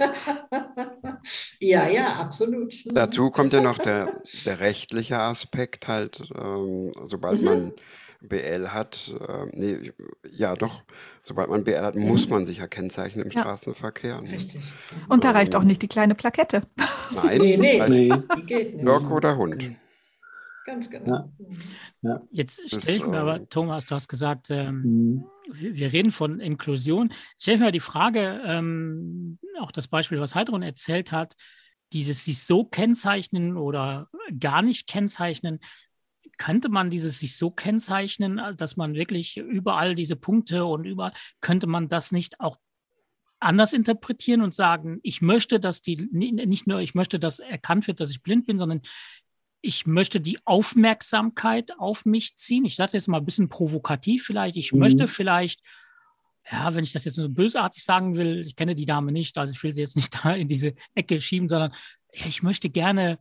ja, 1.60 1.88
ja, 1.88 2.08
absolut. 2.20 2.76
Dazu 2.86 3.32
kommt 3.32 3.54
ja 3.54 3.62
noch 3.62 3.78
der, 3.78 4.22
der 4.46 4.60
rechtliche 4.60 5.20
Aspekt 5.20 5.88
halt, 5.88 6.22
ähm, 6.38 6.92
sobald 7.06 7.40
mhm. 7.40 7.46
man 7.46 7.74
BL 8.22 8.70
hat, 8.70 9.14
äh, 9.28 9.46
nee, 9.54 9.92
ja 10.30 10.56
doch, 10.56 10.82
sobald 11.24 11.50
man 11.50 11.64
BL 11.64 11.82
hat, 11.82 11.96
muss 11.96 12.28
man 12.28 12.46
sich 12.46 12.58
ja 12.58 12.68
kennzeichnen 12.68 13.26
im 13.26 13.32
ja. 13.32 13.42
Straßenverkehr. 13.42 14.22
Ne? 14.22 14.32
Richtig. 14.32 14.74
Und 15.08 15.24
da 15.24 15.32
reicht 15.32 15.56
auch 15.56 15.64
nicht 15.64 15.82
die 15.82 15.88
kleine 15.88 16.16
Plakette. 16.16 16.64
Nein, 17.12 17.40
nee, 17.40 17.58
nee. 17.58 17.82
nee. 17.88 18.14
Die 18.38 18.46
geht 18.46 18.76
nicht. 18.76 18.86
Lock 18.86 19.10
oder 19.10 19.38
Hund. 19.38 19.72
Ganz 20.70 20.88
genau. 20.88 21.32
Ja. 21.42 21.50
Ja. 22.04 22.22
Jetzt 22.30 22.62
stelle 22.68 22.98
ich 22.98 23.08
mir 23.08 23.18
aber, 23.18 23.38
ähm, 23.38 23.50
Thomas, 23.50 23.88
du 23.88 23.96
hast 23.96 24.08
gesagt, 24.08 24.52
ähm, 24.52 24.82
mhm. 24.84 25.24
wir, 25.52 25.76
wir, 25.76 25.94
reden 25.94 26.12
von 26.12 26.40
Inklusion. 26.40 27.12
Stell 27.40 27.56
ich 27.56 27.60
mir 27.60 27.72
die 27.72 27.80
Frage, 27.80 28.40
ähm, 28.46 29.40
auch 29.60 29.72
das 29.72 29.88
Beispiel, 29.88 30.20
was 30.20 30.36
Heidrun 30.36 30.62
erzählt 30.62 31.12
hat, 31.12 31.34
dieses 31.92 32.24
sich 32.24 32.44
so 32.44 32.66
kennzeichnen 32.66 33.58
oder 33.58 34.10
gar 34.40 34.62
nicht 34.62 34.86
kennzeichnen, 34.86 35.58
könnte 36.38 36.70
man 36.70 36.92
dieses 36.92 37.18
sich 37.18 37.36
so 37.36 37.50
kennzeichnen, 37.50 38.40
dass 38.56 38.78
man 38.78 38.94
wirklich 38.94 39.38
überall 39.38 39.96
diese 39.96 40.16
Punkte 40.16 40.66
und 40.66 40.86
überall, 40.86 41.14
könnte 41.42 41.66
man 41.66 41.88
das 41.88 42.12
nicht 42.12 42.40
auch 42.40 42.58
anders 43.40 43.74
interpretieren 43.74 44.44
und 44.44 44.54
sagen, 44.54 45.00
ich 45.02 45.20
möchte, 45.24 45.60
dass 45.60 45.82
die, 45.82 46.08
nicht 46.12 46.68
nur 46.68 46.80
ich 46.80 46.94
möchte, 46.94 47.18
dass 47.18 47.40
erkannt 47.40 47.88
wird, 47.88 48.00
dass 48.02 48.12
ich 48.12 48.22
blind 48.22 48.46
bin, 48.46 48.60
sondern 48.60 48.82
ich 49.62 49.86
möchte 49.86 50.22
die 50.22 50.40
Aufmerksamkeit 50.46 51.78
auf 51.78 52.06
mich 52.06 52.36
ziehen. 52.38 52.66
Ich 52.66 52.76
sage 52.76 52.94
jetzt 52.94 53.08
mal 53.08 53.18
ein 53.18 53.26
bisschen 53.26 53.50
provokativ 53.50 54.24
vielleicht. 54.24 54.58
Ich 54.58 54.72
mhm. 54.72 54.80
möchte 54.80 55.08
vielleicht, 55.08 55.62
ja, 56.50 56.74
wenn 56.74 56.84
ich 56.84 56.94
das 56.94 57.06
jetzt 57.06 57.16
so 57.16 57.30
bösartig 57.30 57.84
sagen 57.84 58.16
will, 58.16 58.46
ich 58.46 58.56
kenne 58.56 58.76
die 58.76 58.86
Dame 58.86 59.12
nicht, 59.12 59.38
also 59.38 59.54
ich 59.54 59.62
will 59.62 59.74
sie 59.74 59.82
jetzt 59.82 59.96
nicht 59.96 60.14
da 60.24 60.34
in 60.34 60.48
diese 60.48 60.74
Ecke 60.96 61.20
schieben, 61.20 61.50
sondern 61.50 61.74
ja, 62.14 62.26
ich 62.26 62.42
möchte 62.42 62.70
gerne, 62.70 63.20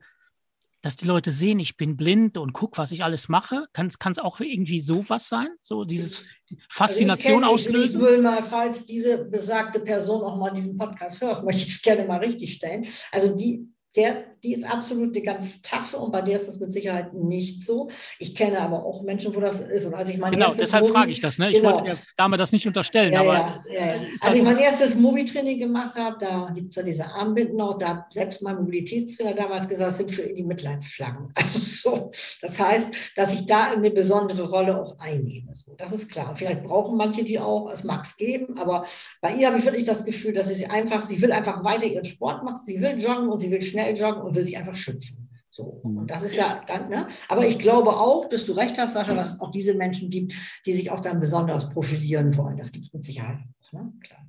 dass 0.81 0.95
die 0.95 1.07
Leute 1.07 1.33
sehen, 1.33 1.59
ich 1.59 1.77
bin 1.77 1.97
blind 1.97 2.39
und 2.39 2.53
guck, 2.53 2.79
was 2.79 2.93
ich 2.93 3.03
alles 3.03 3.29
mache. 3.29 3.67
Kann 3.73 3.89
es 3.89 4.19
auch 4.19 4.39
irgendwie 4.39 4.79
sowas 4.79 5.29
sein? 5.29 5.49
So 5.61 5.85
dieses 5.85 6.23
Faszination 6.71 7.43
also 7.43 7.57
ich 7.57 7.67
auslösen? 7.67 8.01
Ich 8.01 8.07
will 8.07 8.23
mal, 8.23 8.45
falls 8.45 8.87
diese 8.87 9.25
besagte 9.25 9.81
Person 9.81 10.23
auch 10.23 10.37
mal 10.37 10.51
diesen 10.51 10.79
Podcast 10.79 11.21
hört, 11.21 11.45
möchte 11.45 11.63
ich 11.63 11.75
es 11.75 11.83
gerne 11.83 12.05
mal 12.05 12.21
richtig 12.21 12.55
stellen. 12.55 12.87
Also 13.11 13.35
die 13.35 13.67
der, 13.97 14.37
die 14.43 14.53
ist 14.53 14.65
absolut 14.65 15.15
eine 15.15 15.25
ganz 15.25 15.63
taffe 15.63 15.99
und 15.99 16.13
bei 16.13 16.23
der 16.23 16.37
ist 16.37 16.49
das 16.49 16.59
mit 16.59 16.73
Sicherheit 16.73 17.15
nicht 17.15 17.65
so. 17.65 17.89
Ich 18.19 18.35
kenne 18.35 18.61
aber 18.61 18.85
auch 18.85 19.03
Menschen, 19.03 19.35
wo 19.35 19.41
das 19.41 19.61
ist. 19.61 19.87
Und 19.87 19.95
als 19.95 20.11
ich 20.11 20.19
mein 20.19 20.33
genau, 20.33 20.53
deshalb 20.55 20.85
Mobi, 20.85 20.95
frage 20.95 21.11
ich 21.11 21.21
das. 21.21 21.39
Ne? 21.39 21.51
Ich 21.51 21.57
genau. 21.57 21.75
wollte 21.75 21.85
der 21.85 21.97
Dame 22.17 22.37
das 22.37 22.53
nicht 22.53 22.67
unterstellen. 22.67 23.13
Ja, 23.13 23.21
aber 23.21 23.65
ja, 23.71 23.87
ja. 23.87 23.95
Als 24.21 24.35
ich 24.35 24.43
mein 24.43 24.59
erstes 24.59 24.95
Mobi-Training 24.97 25.59
gemacht 25.59 25.97
habe, 25.97 26.17
da 26.19 26.51
gibt 26.55 26.71
es 26.71 26.77
ja 26.77 26.83
diese 26.83 27.07
Armbinden 27.07 27.61
auch, 27.61 27.79
da 27.79 27.89
hat 27.89 28.13
selbst 28.13 28.43
mein 28.43 28.57
Mobilitätstrainer 28.57 29.35
damals 29.35 29.69
gesagt, 29.69 29.93
sind 29.93 30.11
für 30.11 30.23
ihn 30.23 30.37
die 30.37 30.45
Mitleidsflaggen. 30.45 31.33
Also 31.39 31.61
so. 31.61 32.11
Das 32.43 32.59
heißt, 32.59 33.13
dass 33.17 33.33
ich 33.33 33.47
da 33.47 33.73
eine 33.73 33.91
besondere 33.91 34.49
Rolle 34.51 34.81
auch 34.81 34.99
einnehme. 34.99 35.55
So, 35.55 35.75
das 35.77 35.93
ist 35.93 36.11
klar. 36.11 36.35
Vielleicht 36.37 36.65
brauchen 36.65 36.97
manche 36.97 37.25
die 37.25 37.39
auch, 37.39 37.71
es 37.71 37.85
mag 37.85 38.05
es 38.05 38.17
geben, 38.17 38.59
aber 38.59 38.85
bei 39.21 39.35
ihr 39.35 39.47
habe 39.47 39.59
ich 39.59 39.65
wirklich 39.65 39.85
das 39.85 40.05
Gefühl, 40.05 40.35
dass 40.35 40.49
sie 40.49 40.67
einfach, 40.67 41.03
sie 41.03 41.21
will 41.23 41.33
einfach 41.33 41.65
weiter 41.65 41.85
ihren 41.85 42.05
Sport 42.05 42.45
machen, 42.45 42.61
sie 42.65 42.81
will 42.81 43.01
joggen 43.01 43.29
und 43.29 43.39
sie 43.39 43.51
will 43.51 43.63
schnell 43.63 43.97
joggen 43.97 44.23
und 44.29 44.37
will 44.37 44.45
sich 44.45 44.57
einfach 44.57 44.77
schützen. 44.77 45.29
So. 45.51 45.81
Mhm. 45.85 45.99
Und 45.99 46.11
das 46.11 46.23
ist 46.23 46.37
ja 46.37 46.61
dann, 46.67 46.89
ne? 46.89 47.07
Aber 47.29 47.47
ich 47.47 47.59
glaube 47.59 47.91
auch, 47.91 48.29
dass 48.29 48.45
du 48.45 48.53
recht 48.53 48.79
hast, 48.79 48.95
Sascha, 48.95 49.15
dass 49.15 49.35
es 49.35 49.41
auch 49.41 49.51
diese 49.51 49.75
Menschen 49.75 50.11
gibt, 50.11 50.35
die 50.67 50.73
sich 50.73 50.91
auch 50.91 51.01
dann 51.01 51.21
besonders 51.21 51.71
profilieren 51.71 52.37
wollen. 52.37 52.57
Das 52.57 52.71
gibt 52.71 52.87
es 52.87 52.93
mit 52.93 53.05
Sicherheit 53.05 53.39
auch, 53.61 53.73
ne? 53.73 53.93
Klar. 54.01 54.21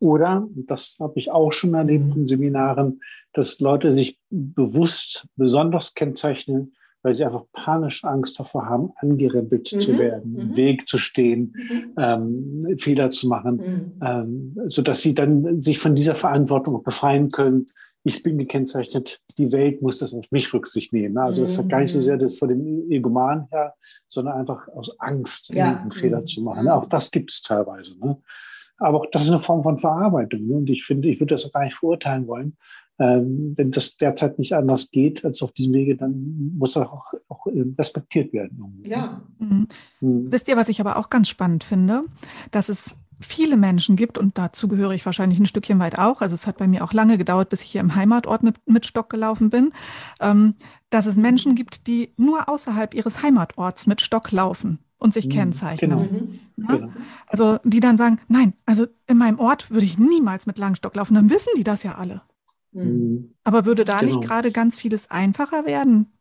Oder, 0.00 0.48
das 0.54 0.96
habe 1.00 1.18
ich 1.18 1.30
auch 1.30 1.52
schon 1.52 1.74
erlebt 1.74 2.06
mhm. 2.06 2.22
in 2.22 2.26
Seminaren, 2.26 3.00
dass 3.32 3.60
Leute 3.60 3.92
sich 3.92 4.18
bewusst 4.30 5.28
besonders 5.36 5.94
kennzeichnen, 5.94 6.72
weil 7.02 7.14
sie 7.14 7.24
einfach 7.24 7.44
panisch 7.52 8.04
Angst 8.04 8.40
davor 8.40 8.66
haben, 8.66 8.90
angerempelt 8.96 9.70
mhm. 9.72 9.80
zu 9.80 9.98
werden, 9.98 10.32
mhm. 10.32 10.40
im 10.40 10.56
Weg 10.56 10.88
zu 10.88 10.98
stehen, 10.98 11.54
mhm. 11.54 11.92
ähm, 11.98 12.76
Fehler 12.78 13.10
zu 13.10 13.28
machen, 13.28 13.56
mhm. 13.56 13.92
ähm, 14.02 14.56
sodass 14.66 15.02
sie 15.02 15.14
dann 15.14 15.60
sich 15.60 15.78
von 15.78 15.94
dieser 15.94 16.14
Verantwortung 16.14 16.82
befreien 16.82 17.28
können, 17.28 17.66
ich 18.06 18.22
bin 18.22 18.38
gekennzeichnet, 18.38 19.20
die 19.36 19.50
Welt 19.50 19.82
muss 19.82 19.98
das 19.98 20.14
auf 20.14 20.30
mich 20.30 20.54
Rücksicht 20.54 20.92
nehmen. 20.92 21.18
Also 21.18 21.42
es 21.42 21.58
hat 21.58 21.68
gar 21.68 21.80
nicht 21.80 21.90
so 21.90 21.98
sehr 21.98 22.16
das 22.16 22.38
von 22.38 22.48
dem 22.48 22.88
Egoman 22.88 23.48
her, 23.50 23.74
sondern 24.06 24.38
einfach 24.38 24.68
aus 24.68 24.94
Angst, 25.00 25.52
ja. 25.52 25.80
einen 25.80 25.90
Fehler 25.90 26.24
zu 26.24 26.40
machen. 26.42 26.68
Auch 26.68 26.86
das 26.86 27.10
gibt 27.10 27.32
es 27.32 27.42
teilweise. 27.42 27.98
Ne? 27.98 28.16
Aber 28.78 29.00
auch 29.00 29.06
das 29.10 29.24
ist 29.24 29.30
eine 29.30 29.40
Form 29.40 29.64
von 29.64 29.76
Verarbeitung. 29.76 30.46
Ne? 30.46 30.54
Und 30.54 30.70
ich 30.70 30.84
finde, 30.84 31.08
ich 31.08 31.18
würde 31.18 31.34
das 31.34 31.46
auch 31.46 31.52
gar 31.52 31.64
nicht 31.64 31.74
verurteilen 31.74 32.28
wollen. 32.28 32.56
Ähm, 33.00 33.54
wenn 33.56 33.72
das 33.72 33.96
derzeit 33.96 34.38
nicht 34.38 34.54
anders 34.54 34.90
geht 34.92 35.24
als 35.24 35.42
auf 35.42 35.50
diesem 35.50 35.74
Wege, 35.74 35.96
dann 35.96 36.52
muss 36.56 36.74
das 36.74 36.86
auch, 36.86 37.12
auch 37.28 37.46
respektiert 37.76 38.32
werden. 38.32 38.82
Ja. 38.86 39.20
Mhm. 39.38 39.66
Mhm. 40.00 40.30
Wisst 40.30 40.46
ihr, 40.46 40.56
was 40.56 40.68
ich 40.68 40.80
aber 40.80 40.96
auch 40.96 41.10
ganz 41.10 41.28
spannend 41.28 41.64
finde? 41.64 42.04
Dass 42.52 42.68
es 42.68 42.94
viele 43.20 43.56
Menschen 43.56 43.96
gibt, 43.96 44.18
und 44.18 44.38
dazu 44.38 44.68
gehöre 44.68 44.92
ich 44.92 45.06
wahrscheinlich 45.06 45.38
ein 45.38 45.46
Stückchen 45.46 45.78
weit 45.78 45.98
auch, 45.98 46.20
also 46.20 46.34
es 46.34 46.46
hat 46.46 46.58
bei 46.58 46.66
mir 46.66 46.84
auch 46.84 46.92
lange 46.92 47.18
gedauert, 47.18 47.48
bis 47.48 47.62
ich 47.62 47.70
hier 47.70 47.80
im 47.80 47.94
Heimatort 47.94 48.42
mit, 48.42 48.56
mit 48.66 48.86
Stock 48.86 49.08
gelaufen 49.10 49.50
bin, 49.50 49.72
ähm, 50.20 50.54
dass 50.90 51.06
es 51.06 51.16
Menschen 51.16 51.54
gibt, 51.54 51.86
die 51.86 52.12
nur 52.16 52.48
außerhalb 52.48 52.94
ihres 52.94 53.22
Heimatorts 53.22 53.86
mit 53.86 54.00
Stock 54.00 54.32
laufen 54.32 54.78
und 54.98 55.14
sich 55.14 55.26
mhm, 55.26 55.30
kennzeichnen. 55.30 55.90
Genau. 55.90 56.02
Mhm. 56.02 56.40
Ja? 56.56 56.76
genau. 56.76 56.92
Also 57.26 57.58
die 57.64 57.80
dann 57.80 57.96
sagen, 57.96 58.18
nein, 58.28 58.54
also 58.64 58.86
in 59.06 59.18
meinem 59.18 59.38
Ort 59.38 59.70
würde 59.70 59.86
ich 59.86 59.98
niemals 59.98 60.46
mit 60.46 60.58
Langstock 60.58 60.94
laufen, 60.94 61.14
dann 61.14 61.30
wissen 61.30 61.52
die 61.56 61.64
das 61.64 61.82
ja 61.82 61.96
alle. 61.96 62.22
Mhm. 62.72 63.34
Aber 63.44 63.64
würde 63.64 63.84
da 63.84 64.00
genau. 64.00 64.16
nicht 64.16 64.26
gerade 64.26 64.52
ganz 64.52 64.78
vieles 64.78 65.10
einfacher 65.10 65.64
werden? 65.64 66.12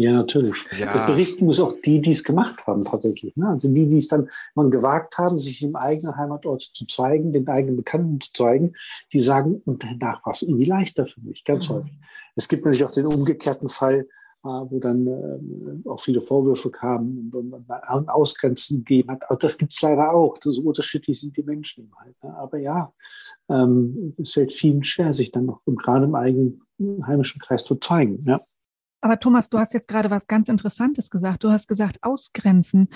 Ja, 0.00 0.12
natürlich. 0.12 0.56
Ja. 0.78 0.94
Das 0.94 1.06
berichten 1.08 1.44
muss 1.44 1.60
auch 1.60 1.74
die, 1.84 2.00
die 2.00 2.12
es 2.12 2.24
gemacht 2.24 2.66
haben, 2.66 2.82
tatsächlich. 2.82 3.36
Ne? 3.36 3.48
Also 3.48 3.68
die, 3.68 3.86
die 3.86 3.98
es 3.98 4.08
dann 4.08 4.30
man 4.54 4.70
gewagt 4.70 5.18
haben, 5.18 5.36
sich 5.36 5.62
im 5.62 5.76
eigenen 5.76 6.16
Heimatort 6.16 6.62
zu 6.62 6.86
zeigen, 6.86 7.34
den 7.34 7.46
eigenen 7.46 7.76
Bekannten 7.76 8.18
zu 8.18 8.32
zeigen, 8.32 8.72
die 9.12 9.20
sagen, 9.20 9.60
und 9.66 9.84
danach 9.84 10.24
war 10.24 10.32
es 10.32 10.40
irgendwie 10.40 10.64
leichter 10.64 11.06
für 11.06 11.20
mich, 11.20 11.44
ganz 11.44 11.68
mhm. 11.68 11.74
häufig. 11.74 11.92
Es 12.34 12.48
gibt 12.48 12.64
natürlich 12.64 12.82
auch 12.82 12.94
den 12.94 13.04
umgekehrten 13.04 13.68
Fall, 13.68 14.08
äh, 14.42 14.48
wo 14.48 14.78
dann 14.78 15.06
äh, 15.06 15.86
auch 15.86 16.00
viele 16.00 16.22
Vorwürfe 16.22 16.70
kamen 16.70 17.30
und 17.34 17.50
man 17.50 18.08
Ausgrenzen 18.08 18.78
gegeben 18.78 19.10
hat. 19.10 19.24
Aber 19.28 19.38
das 19.38 19.58
gibt 19.58 19.74
es 19.74 19.82
leider 19.82 20.14
auch. 20.14 20.38
So 20.42 20.62
unterschiedlich 20.62 21.20
sind 21.20 21.36
die 21.36 21.42
Menschen 21.42 21.92
halt. 21.98 22.16
Ne? 22.22 22.34
Aber 22.38 22.56
ja, 22.56 22.90
ähm, 23.50 24.14
es 24.16 24.32
fällt 24.32 24.54
vielen 24.54 24.82
schwer, 24.82 25.12
sich 25.12 25.30
dann 25.30 25.44
noch 25.44 25.60
gerade 25.66 26.06
im 26.06 26.14
eigenen 26.14 26.62
heimischen 27.06 27.42
Kreis 27.42 27.64
zu 27.64 27.74
zeigen. 27.74 28.18
Ja. 28.20 28.38
Aber 29.00 29.18
Thomas, 29.18 29.48
du 29.48 29.58
hast 29.58 29.72
jetzt 29.72 29.88
gerade 29.88 30.10
was 30.10 30.26
ganz 30.26 30.48
Interessantes 30.48 31.10
gesagt. 31.10 31.44
Du 31.44 31.50
hast 31.50 31.68
gesagt, 31.68 31.98
ausgrenzen. 32.02 32.88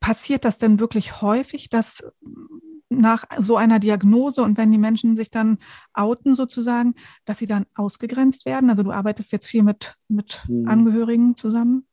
Passiert 0.00 0.44
das 0.44 0.58
denn 0.58 0.80
wirklich 0.80 1.20
häufig, 1.20 1.68
dass 1.68 2.02
nach 2.88 3.24
so 3.38 3.56
einer 3.56 3.78
Diagnose 3.78 4.42
und 4.42 4.58
wenn 4.58 4.70
die 4.70 4.78
Menschen 4.78 5.16
sich 5.16 5.30
dann 5.30 5.58
outen 5.94 6.34
sozusagen, 6.34 6.94
dass 7.24 7.38
sie 7.38 7.46
dann 7.46 7.66
ausgegrenzt 7.74 8.46
werden? 8.46 8.70
Also 8.70 8.82
du 8.82 8.90
arbeitest 8.92 9.32
jetzt 9.32 9.46
viel 9.46 9.62
mit, 9.62 9.96
mit 10.08 10.44
hm. 10.46 10.68
Angehörigen 10.68 11.36
zusammen? 11.36 11.86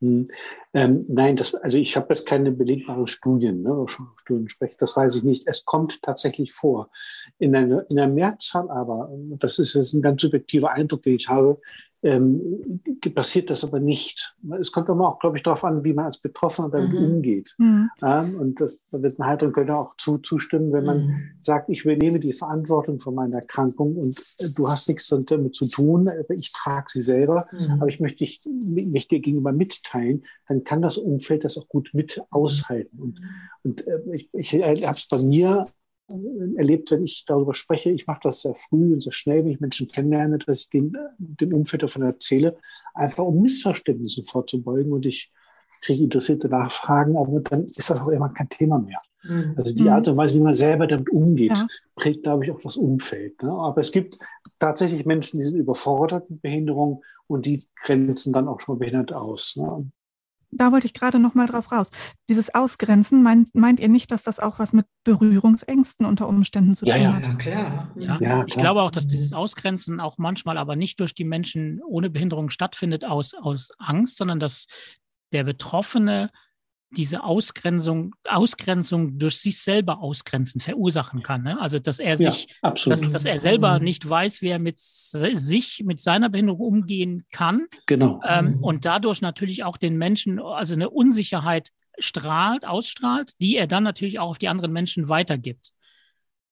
Hm. 0.00 0.26
Ähm, 0.74 1.06
nein, 1.08 1.36
das, 1.36 1.54
also 1.54 1.78
ich 1.78 1.96
habe 1.96 2.08
jetzt 2.10 2.26
keine 2.26 2.52
belegbaren 2.52 3.06
Studien, 3.06 3.62
ne, 3.62 3.86
Studien 3.88 4.48
sprechen, 4.48 4.76
das 4.78 4.96
weiß 4.96 5.16
ich 5.16 5.22
nicht. 5.22 5.46
Es 5.46 5.64
kommt 5.64 6.02
tatsächlich 6.02 6.52
vor. 6.52 6.90
In 7.38 7.56
einer, 7.56 7.88
in 7.90 7.98
einer 7.98 8.12
Mehrzahl 8.12 8.70
aber, 8.70 9.10
das 9.38 9.58
ist 9.58 9.74
jetzt 9.74 9.94
ein 9.94 10.02
ganz 10.02 10.20
subjektiver 10.20 10.70
Eindruck, 10.70 11.02
den 11.02 11.14
ich 11.14 11.28
habe, 11.28 11.60
ähm, 12.06 12.80
passiert 13.14 13.50
das 13.50 13.64
aber 13.64 13.80
nicht. 13.80 14.36
Es 14.60 14.70
kommt 14.70 14.88
immer 14.88 15.08
auch, 15.08 15.18
glaube 15.18 15.36
ich, 15.36 15.42
darauf 15.42 15.64
an, 15.64 15.82
wie 15.84 15.92
man 15.92 16.06
als 16.06 16.18
Betroffener 16.18 16.68
damit 16.68 16.92
mhm. 16.92 17.06
umgeht. 17.06 17.54
Mhm. 17.58 17.90
Ähm, 18.02 18.38
und 18.38 18.60
das 18.60 18.82
wird 18.92 19.18
eine 19.18 19.28
Haltung 19.28 19.52
könnte 19.52 19.74
auch 19.74 19.96
zu, 19.96 20.18
zustimmen, 20.18 20.72
wenn 20.72 20.84
man 20.84 21.06
mhm. 21.06 21.30
sagt, 21.40 21.68
ich 21.68 21.84
übernehme 21.84 22.20
die 22.20 22.32
Verantwortung 22.32 23.00
von 23.00 23.14
meiner 23.14 23.36
Erkrankung 23.36 23.96
und 23.96 24.16
äh, 24.38 24.46
du 24.54 24.68
hast 24.68 24.88
nichts 24.88 25.08
damit 25.08 25.54
zu 25.54 25.68
tun, 25.68 26.08
ich 26.28 26.52
trage 26.52 26.86
sie 26.88 27.02
selber, 27.02 27.46
mhm. 27.50 27.80
aber 27.80 27.88
ich 27.88 27.98
möchte 27.98 28.18
dich, 28.18 28.40
mich 28.64 29.08
dir 29.08 29.20
gegenüber 29.20 29.52
mitteilen, 29.52 30.24
dann 30.46 30.62
kann 30.62 30.82
das 30.82 30.98
Umfeld 30.98 31.44
das 31.44 31.58
auch 31.58 31.68
gut 31.68 31.90
mit 31.92 32.22
aushalten. 32.30 33.00
Und, 33.00 33.20
und 33.64 33.86
äh, 33.86 33.98
ich, 34.12 34.28
ich 34.32 34.52
habe 34.54 34.96
es 34.96 35.08
bei 35.08 35.18
mir 35.18 35.66
erlebt, 36.56 36.90
wenn 36.90 37.04
ich 37.04 37.24
darüber 37.26 37.54
spreche. 37.54 37.90
Ich 37.90 38.06
mache 38.06 38.20
das 38.24 38.42
sehr 38.42 38.54
früh 38.54 38.92
und 38.92 39.02
sehr 39.02 39.12
schnell, 39.12 39.44
wenn 39.44 39.52
ich 39.52 39.60
Menschen 39.60 39.88
kennenlerne, 39.88 40.38
dass 40.38 40.62
ich 40.62 40.70
den, 40.70 40.96
dem 41.18 41.52
Umfeld 41.52 41.82
davon 41.82 42.02
erzähle, 42.02 42.56
einfach 42.94 43.24
um 43.24 43.42
Missverständnisse 43.42 44.22
vorzubeugen. 44.22 44.92
Und 44.92 45.06
ich 45.06 45.32
kriege 45.82 46.04
interessierte 46.04 46.48
Nachfragen, 46.48 47.16
aber 47.16 47.40
dann 47.40 47.64
ist 47.64 47.78
das 47.78 48.00
auch 48.00 48.08
immer 48.08 48.28
kein 48.30 48.48
Thema 48.48 48.78
mehr. 48.78 49.00
Mhm. 49.24 49.54
Also 49.56 49.74
die 49.74 49.88
Art 49.88 50.08
und 50.08 50.16
Weise, 50.16 50.34
wie 50.36 50.42
man 50.42 50.54
selber 50.54 50.86
damit 50.86 51.10
umgeht, 51.10 51.56
ja. 51.56 51.66
prägt, 51.94 52.22
glaube 52.22 52.44
ich, 52.44 52.50
auch 52.50 52.60
das 52.60 52.76
Umfeld. 52.76 53.42
Ne? 53.42 53.50
Aber 53.50 53.80
es 53.80 53.92
gibt 53.92 54.16
tatsächlich 54.58 55.06
Menschen, 55.06 55.38
die 55.38 55.44
sind 55.44 55.58
überfordert 55.58 56.30
mit 56.30 56.42
Behinderung 56.42 57.02
und 57.26 57.46
die 57.46 57.62
grenzen 57.82 58.32
dann 58.32 58.48
auch 58.48 58.60
schon 58.60 58.78
behindert 58.78 59.12
aus. 59.12 59.56
Ne? 59.56 59.90
Da 60.50 60.72
wollte 60.72 60.86
ich 60.86 60.94
gerade 60.94 61.18
noch 61.18 61.34
mal 61.34 61.46
drauf 61.46 61.72
raus. 61.72 61.90
Dieses 62.28 62.54
Ausgrenzen, 62.54 63.22
meint, 63.22 63.54
meint 63.54 63.80
ihr 63.80 63.88
nicht, 63.88 64.10
dass 64.10 64.22
das 64.22 64.38
auch 64.38 64.58
was 64.58 64.72
mit 64.72 64.86
Berührungsängsten 65.04 66.06
unter 66.06 66.28
Umständen 66.28 66.74
zu 66.74 66.84
tun 66.84 66.94
ja, 67.00 67.12
hat? 67.14 67.22
Ja, 67.22 67.34
klar. 67.34 67.90
Ja, 67.96 68.18
ja, 68.20 68.44
ich 68.46 68.54
glaube 68.54 68.82
auch, 68.82 68.90
dass 68.90 69.06
dieses 69.06 69.32
Ausgrenzen 69.32 70.00
auch 70.00 70.18
manchmal 70.18 70.58
aber 70.58 70.76
nicht 70.76 71.00
durch 71.00 71.14
die 71.14 71.24
Menschen 71.24 71.80
ohne 71.86 72.10
Behinderung 72.10 72.50
stattfindet 72.50 73.04
aus, 73.04 73.34
aus 73.34 73.70
Angst, 73.78 74.16
sondern 74.16 74.38
dass 74.38 74.66
der 75.32 75.44
Betroffene 75.44 76.30
diese 76.90 77.24
Ausgrenzung, 77.24 78.14
Ausgrenzung 78.24 79.18
durch 79.18 79.38
sich 79.38 79.58
selber 79.58 80.00
ausgrenzen 80.00 80.60
verursachen 80.60 81.22
kann. 81.22 81.42
Ne? 81.42 81.60
Also 81.60 81.78
dass 81.78 81.98
er 81.98 82.16
sich, 82.16 82.48
ja, 82.62 82.70
dass, 82.70 83.00
dass, 83.00 83.24
er 83.24 83.38
selber 83.38 83.80
nicht 83.80 84.08
weiß, 84.08 84.40
wie 84.40 84.48
er 84.48 84.58
mit 84.58 84.78
sich, 84.78 85.82
mit 85.84 86.00
seiner 86.00 86.28
Behinderung 86.28 86.60
umgehen 86.60 87.26
kann. 87.32 87.66
Genau. 87.86 88.20
Ähm, 88.24 88.62
und 88.62 88.84
dadurch 88.84 89.20
natürlich 89.20 89.64
auch 89.64 89.76
den 89.76 89.98
Menschen, 89.98 90.38
also 90.40 90.74
eine 90.74 90.90
Unsicherheit 90.90 91.70
strahlt, 91.98 92.66
ausstrahlt, 92.66 93.32
die 93.40 93.56
er 93.56 93.66
dann 93.66 93.82
natürlich 93.82 94.18
auch 94.18 94.30
auf 94.30 94.38
die 94.38 94.48
anderen 94.48 94.72
Menschen 94.72 95.08
weitergibt. 95.08 95.72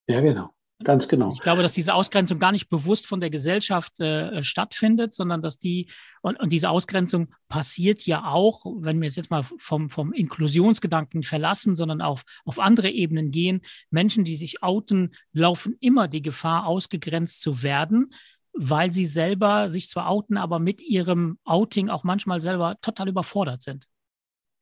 Ja, 0.07 0.21
genau. 0.21 0.49
Ganz 0.83 1.07
genau. 1.07 1.31
Ich 1.31 1.39
glaube, 1.39 1.61
dass 1.61 1.71
diese 1.71 1.93
Ausgrenzung 1.93 2.37
gar 2.37 2.51
nicht 2.51 2.67
bewusst 2.67 3.07
von 3.07 3.21
der 3.21 3.29
Gesellschaft 3.29 3.97
äh, 4.01 4.41
stattfindet, 4.41 5.13
sondern 5.13 5.41
dass 5.41 5.57
die, 5.57 5.89
und, 6.21 6.37
und, 6.37 6.51
diese 6.51 6.69
Ausgrenzung 6.69 7.33
passiert 7.47 8.05
ja 8.05 8.25
auch, 8.25 8.65
wenn 8.79 8.99
wir 8.99 9.07
jetzt 9.07 9.31
mal 9.31 9.43
vom, 9.43 9.89
vom 9.89 10.11
Inklusionsgedanken 10.11 11.23
verlassen, 11.23 11.75
sondern 11.75 12.01
auf, 12.01 12.23
auf 12.43 12.59
andere 12.59 12.89
Ebenen 12.89 13.31
gehen. 13.31 13.61
Menschen, 13.89 14.25
die 14.25 14.35
sich 14.35 14.63
outen, 14.63 15.15
laufen 15.31 15.77
immer 15.79 16.09
die 16.09 16.21
Gefahr, 16.21 16.65
ausgegrenzt 16.65 17.39
zu 17.39 17.63
werden, 17.63 18.11
weil 18.51 18.91
sie 18.91 19.05
selber 19.05 19.69
sich 19.69 19.89
zwar 19.89 20.09
outen, 20.09 20.35
aber 20.35 20.59
mit 20.59 20.81
ihrem 20.81 21.39
Outing 21.45 21.89
auch 21.89 22.03
manchmal 22.03 22.41
selber 22.41 22.75
total 22.81 23.07
überfordert 23.07 23.61
sind. 23.61 23.85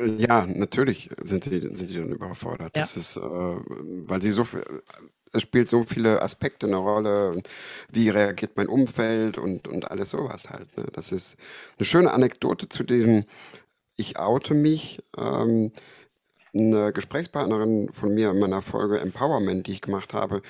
Ja, 0.02 0.46
natürlich 0.46 1.10
sind 1.24 1.44
sie, 1.44 1.60
sind 1.74 1.90
die 1.90 1.96
dann 1.96 2.10
überfordert. 2.10 2.76
Ja. 2.76 2.82
Das 2.82 2.98
ist, 2.98 3.18
äh, 3.18 3.22
weil 3.22 4.22
sie 4.22 4.32
so 4.32 4.44
viel, 4.44 4.64
es 5.34 5.42
spielt 5.42 5.70
so 5.70 5.84
viele 5.84 6.22
Aspekte 6.22 6.68
eine 6.68 6.78
Rolle. 6.78 7.42
Wie 7.92 8.10
reagiert 8.10 8.56
mein 8.56 8.68
Umfeld 8.68 9.38
und, 9.38 9.68
und 9.68 9.90
alles 9.90 10.12
sowas 10.12 10.50
halt. 10.50 10.78
Ne? 10.78 10.86
Das 10.94 11.12
ist 11.12 11.38
eine 11.78 11.86
schöne 11.86 12.12
Anekdote 12.12 12.70
zu 12.70 12.84
diesem 12.84 13.26
Ich 13.96 14.18
oute 14.18 14.54
mich. 14.54 15.04
Ähm, 15.18 15.72
eine 16.56 16.94
Gesprächspartnerin 16.94 17.92
von 17.92 18.14
mir 18.14 18.30
in 18.30 18.40
meiner 18.40 18.62
Folge 18.62 19.00
Empowerment, 19.00 19.66
die 19.66 19.72
ich 19.72 19.82
gemacht 19.82 20.14
habe, 20.14 20.44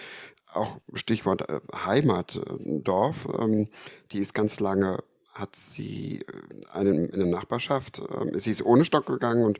auch 0.54 0.78
Stichwort 0.94 1.50
äh, 1.50 1.62
Heimatdorf, 1.74 3.28
ähm, 3.40 3.70
die 4.12 4.20
ist 4.20 4.34
ganz 4.34 4.60
lange 4.60 5.02
hat 5.34 5.56
sie 5.56 6.20
äh, 6.22 6.68
einen, 6.72 7.10
in 7.10 7.20
der 7.20 7.30
Nachbarschaft, 7.30 8.00
äh, 8.00 8.38
sie 8.38 8.52
ist 8.52 8.66
ohne 8.66 8.84
Stock 8.84 9.06
gegangen 9.06 9.46
und 9.46 9.60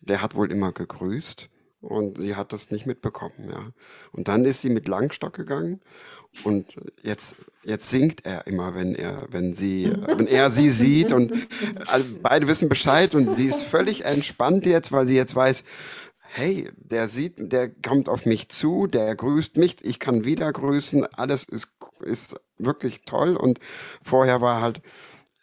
der 0.00 0.22
hat 0.22 0.34
wohl 0.34 0.50
immer 0.50 0.72
gegrüßt 0.72 1.48
und 1.86 2.18
sie 2.18 2.34
hat 2.34 2.52
das 2.52 2.70
nicht 2.70 2.86
mitbekommen, 2.86 3.50
ja. 3.50 3.70
Und 4.12 4.28
dann 4.28 4.44
ist 4.44 4.62
sie 4.62 4.70
mit 4.70 4.88
Langstock 4.88 5.34
gegangen 5.34 5.80
und 6.44 6.66
jetzt, 7.02 7.36
jetzt 7.64 7.90
singt 7.90 8.26
er 8.26 8.46
immer, 8.46 8.74
wenn 8.74 8.94
er, 8.94 9.26
wenn 9.30 9.54
sie, 9.54 9.92
wenn 10.16 10.26
er 10.26 10.50
sie 10.50 10.70
sieht 10.70 11.12
und 11.12 11.32
also 11.86 12.16
beide 12.22 12.48
wissen 12.48 12.68
Bescheid 12.68 13.14
und 13.14 13.30
sie 13.30 13.46
ist 13.46 13.62
völlig 13.64 14.04
entspannt 14.04 14.66
jetzt, 14.66 14.92
weil 14.92 15.06
sie 15.06 15.16
jetzt 15.16 15.34
weiß, 15.34 15.64
hey, 16.20 16.70
der 16.76 17.08
sieht, 17.08 17.34
der 17.52 17.70
kommt 17.70 18.08
auf 18.08 18.26
mich 18.26 18.48
zu, 18.48 18.86
der 18.86 19.14
grüßt 19.14 19.56
mich, 19.56 19.76
ich 19.82 19.98
kann 19.98 20.24
wieder 20.24 20.52
grüßen, 20.52 21.06
alles 21.14 21.44
ist, 21.44 21.76
ist 22.00 22.36
wirklich 22.58 23.02
toll 23.02 23.36
und 23.36 23.58
vorher 24.02 24.40
war 24.40 24.60
halt, 24.60 24.82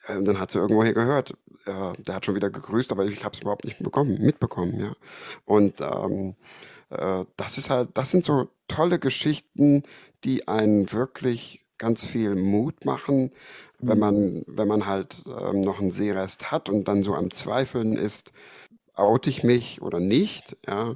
äh, 0.07 0.21
dann 0.21 0.39
hat 0.39 0.51
sie 0.51 0.59
irgendwo 0.59 0.83
hier 0.83 0.93
gehört, 0.93 1.31
äh, 1.65 1.93
der 1.97 2.15
hat 2.15 2.25
schon 2.25 2.35
wieder 2.35 2.49
gegrüßt, 2.49 2.91
aber 2.91 3.05
ich 3.05 3.23
habe 3.23 3.35
es 3.35 3.41
überhaupt 3.41 3.65
nicht 3.65 3.79
bekommen, 3.79 4.21
mitbekommen, 4.21 4.79
ja. 4.79 4.95
Und 5.45 5.81
ähm, 5.81 6.35
äh, 6.89 7.25
das 7.37 7.57
ist 7.57 7.69
halt, 7.69 7.89
das 7.93 8.11
sind 8.11 8.25
so 8.25 8.49
tolle 8.67 8.99
Geschichten, 8.99 9.83
die 10.23 10.47
einen 10.47 10.91
wirklich 10.91 11.65
ganz 11.77 12.05
viel 12.05 12.35
Mut 12.35 12.85
machen, 12.85 13.31
wenn 13.79 13.97
mhm. 13.97 13.99
man, 13.99 14.43
wenn 14.47 14.67
man 14.67 14.85
halt 14.85 15.23
ähm, 15.27 15.61
noch 15.61 15.79
einen 15.79 15.91
Seerest 15.91 16.51
hat 16.51 16.69
und 16.69 16.87
dann 16.87 17.03
so 17.03 17.15
am 17.15 17.31
Zweifeln 17.31 17.97
ist, 17.97 18.31
oute 18.95 19.29
ich 19.29 19.43
mich 19.43 19.81
oder 19.81 19.99
nicht, 19.99 20.57
ja. 20.67 20.95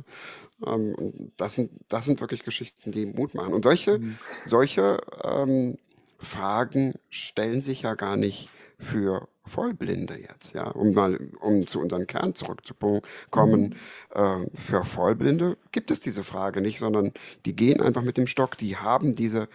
Ähm, 0.66 1.32
das 1.38 1.56
sind, 1.56 1.72
das 1.90 2.06
sind 2.06 2.20
wirklich 2.20 2.44
Geschichten, 2.44 2.92
die 2.92 3.06
Mut 3.06 3.36
machen. 3.36 3.54
Und 3.54 3.64
solche, 3.64 4.00
mhm. 4.00 4.18
solche 4.46 5.00
ähm, 5.24 5.78
Fragen 6.20 6.96
stellen 7.10 7.62
sich 7.62 7.84
ja 7.84 7.94
gar 7.94 8.18
nicht 8.18 8.50
für 8.80 9.28
Vollblinde 9.46 10.20
jetzt, 10.20 10.54
ja, 10.54 10.68
um 10.68 10.94
mal, 10.94 11.18
um 11.40 11.68
zu 11.68 11.80
unserem 11.80 12.06
Kern 12.06 12.36
zurückzukommen, 12.36 13.02
mhm. 13.26 13.74
äh, 14.14 14.46
für 14.56 14.84
Vollblinde 14.84 15.58
gibt 15.72 15.90
es 15.90 16.00
diese 16.00 16.24
Frage 16.24 16.62
nicht, 16.62 16.80
sondern 16.80 17.12
die 17.46 17.56
gehen 17.56 17.82
einfach 17.82 18.04
mit 18.04 18.18
dem 18.18 18.28
Stock, 18.28 18.58
die 18.58 18.78
haben 18.78 19.16
diese 19.16 19.48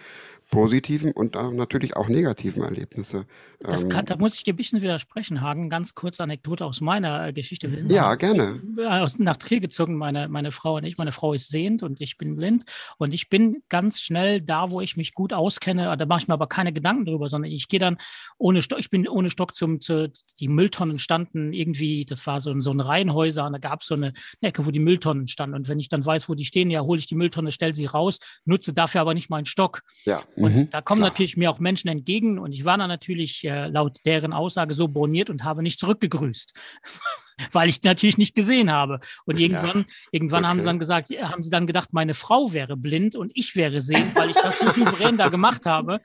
positiven 0.53 1.11
und 1.11 1.33
natürlich 1.33 1.95
auch 1.95 2.07
negativen 2.07 2.61
Erlebnisse. 2.61 3.25
Das 3.59 3.87
kann, 3.87 4.01
ähm, 4.01 4.05
da 4.05 4.15
muss 4.17 4.35
ich 4.35 4.43
dir 4.43 4.53
ein 4.53 4.57
bisschen 4.57 4.81
widersprechen, 4.81 5.41
Hagen. 5.41 5.69
Ganz 5.69 5.95
kurze 5.95 6.21
Anekdote 6.21 6.65
aus 6.65 6.81
meiner 6.81 7.27
äh, 7.27 7.33
Geschichte. 7.33 7.67
ja, 7.87 8.13
gerne. 8.15 8.61
Aus, 8.85 9.17
nach 9.19 9.37
Trier 9.37 9.61
gezogen, 9.61 9.95
meine, 9.95 10.27
meine 10.27 10.51
Frau 10.51 10.75
und 10.75 10.83
ich. 10.83 10.97
Meine 10.97 11.11
Frau 11.11 11.33
ist 11.33 11.49
sehend 11.49 11.81
und 11.81 12.01
ich 12.01 12.17
bin 12.17 12.35
blind. 12.35 12.65
Und 12.97 13.13
ich 13.13 13.29
bin 13.29 13.63
ganz 13.69 14.01
schnell 14.01 14.41
da, 14.41 14.69
wo 14.69 14.81
ich 14.81 14.97
mich 14.97 15.13
gut 15.13 15.33
auskenne. 15.33 15.95
Da 15.97 16.05
mache 16.05 16.21
ich 16.21 16.27
mir 16.27 16.33
aber 16.33 16.47
keine 16.47 16.73
Gedanken 16.73 17.05
drüber, 17.05 17.29
sondern 17.29 17.51
ich 17.51 17.67
gehe 17.67 17.79
dann 17.79 17.97
ohne 18.37 18.61
Stock, 18.61 18.79
ich 18.79 18.89
bin 18.89 19.07
ohne 19.07 19.29
Stock 19.29 19.55
zum, 19.55 19.79
zu, 19.79 20.11
die 20.39 20.49
Mülltonnen 20.49 20.99
standen 20.99 21.53
irgendwie, 21.53 22.05
das 22.05 22.27
war 22.27 22.41
so, 22.41 22.59
so 22.59 22.71
ein 22.71 22.79
Reihenhäuser 22.79 23.45
und 23.45 23.53
da 23.53 23.59
gab 23.59 23.81
es 23.81 23.87
so 23.87 23.95
eine 23.95 24.13
Ecke, 24.41 24.65
wo 24.65 24.71
die 24.71 24.79
Mülltonnen 24.79 25.27
standen. 25.27 25.55
Und 25.55 25.69
wenn 25.69 25.79
ich 25.79 25.89
dann 25.89 26.05
weiß, 26.05 26.27
wo 26.29 26.35
die 26.35 26.45
stehen, 26.45 26.69
ja, 26.69 26.81
hole 26.81 26.99
ich 26.99 27.07
die 27.07 27.15
Mülltonne, 27.15 27.51
stelle 27.51 27.73
sie 27.73 27.85
raus, 27.85 28.19
nutze 28.45 28.73
dafür 28.73 29.01
aber 29.01 29.13
nicht 29.13 29.29
meinen 29.29 29.45
Stock. 29.45 29.81
Ja. 30.03 30.21
Und 30.43 30.55
mhm, 30.55 30.69
da 30.69 30.81
kommen 30.81 30.99
klar. 30.99 31.09
natürlich 31.09 31.37
mir 31.37 31.51
auch 31.51 31.59
Menschen 31.59 31.87
entgegen. 31.87 32.39
Und 32.39 32.53
ich 32.53 32.65
war 32.65 32.77
dann 32.77 32.89
natürlich 32.89 33.43
äh, 33.45 33.67
laut 33.67 33.97
deren 34.05 34.33
Aussage 34.33 34.73
so 34.73 34.87
borniert 34.87 35.29
und 35.29 35.43
habe 35.43 35.63
nicht 35.63 35.79
zurückgegrüßt 35.79 36.53
weil 37.51 37.69
ich 37.69 37.81
natürlich 37.83 38.17
nicht 38.17 38.35
gesehen 38.35 38.71
habe. 38.71 38.99
Und 39.25 39.39
irgendwann, 39.39 39.79
ja. 39.79 39.85
irgendwann 40.11 40.43
okay. 40.43 40.49
haben 40.49 40.61
sie 40.61 40.67
dann 40.67 40.79
gesagt, 40.79 41.09
haben 41.09 41.43
sie 41.43 41.49
dann 41.49 41.67
gedacht, 41.67 41.93
meine 41.93 42.13
Frau 42.13 42.53
wäre 42.53 42.77
blind 42.77 43.15
und 43.15 43.31
ich 43.35 43.55
wäre 43.55 43.81
sehend, 43.81 44.15
weil 44.15 44.29
ich 44.29 44.35
das 44.35 44.59
so 44.59 44.71
souverän 44.71 45.17
da 45.17 45.29
gemacht 45.29 45.65
habe, 45.65 45.99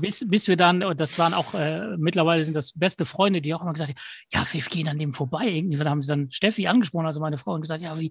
bis, 0.00 0.24
bis 0.26 0.48
wir 0.48 0.56
dann, 0.56 0.82
und 0.82 1.00
das 1.00 1.18
waren 1.18 1.34
auch, 1.34 1.54
äh, 1.54 1.96
mittlerweile 1.96 2.44
sind 2.44 2.54
das 2.54 2.72
beste 2.74 3.04
Freunde, 3.04 3.40
die 3.40 3.54
auch 3.54 3.62
immer 3.62 3.72
gesagt 3.72 3.90
haben, 3.90 3.98
ja, 4.32 4.46
wir 4.50 4.60
gehen 4.62 4.88
an 4.88 4.98
dem 4.98 5.12
vorbei. 5.12 5.48
Irgendwann 5.48 5.88
haben 5.88 6.02
sie 6.02 6.08
dann 6.08 6.30
Steffi 6.30 6.66
angesprochen, 6.66 7.06
also 7.06 7.20
meine 7.20 7.38
Frau, 7.38 7.52
und 7.52 7.62
gesagt, 7.62 7.82
ja, 7.82 7.98
wie, 7.98 8.10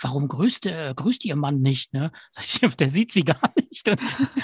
warum 0.00 0.28
grüßt, 0.28 0.66
äh, 0.66 0.94
grüßt 0.94 1.24
ihr 1.24 1.36
Mann 1.36 1.60
nicht? 1.60 1.92
Ne? 1.92 2.10
Der 2.78 2.88
sieht 2.88 3.12
sie 3.12 3.24
gar 3.24 3.52
nicht. 3.56 3.88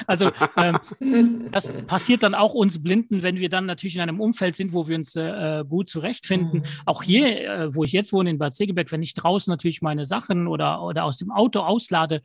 Also 0.06 0.30
ähm, 0.56 1.48
das 1.50 1.72
passiert 1.86 2.22
dann 2.22 2.34
auch 2.34 2.52
uns 2.52 2.82
Blinden, 2.82 3.22
wenn 3.22 3.36
wir 3.36 3.48
dann 3.48 3.64
natürlich 3.64 3.94
in 3.94 4.02
einem 4.02 4.20
Umfeld 4.20 4.54
sind, 4.54 4.72
wo 4.72 4.86
wir 4.86 4.96
uns 4.96 5.16
äh, 5.16 5.64
gut 5.66 5.88
zurechtfinden. 5.88 6.60
Mhm. 6.60 6.64
Auch 6.84 7.02
hier 7.02 7.53
äh, 7.54 7.74
wo 7.74 7.84
ich 7.84 7.92
jetzt 7.92 8.12
wohne, 8.12 8.30
in 8.30 8.38
Bad 8.38 8.54
Segeberg, 8.54 8.90
wenn 8.92 9.02
ich 9.02 9.14
draußen 9.14 9.50
natürlich 9.50 9.82
meine 9.82 10.04
Sachen 10.04 10.46
oder, 10.46 10.82
oder 10.82 11.04
aus 11.04 11.18
dem 11.18 11.30
Auto 11.30 11.60
auslade, 11.60 12.20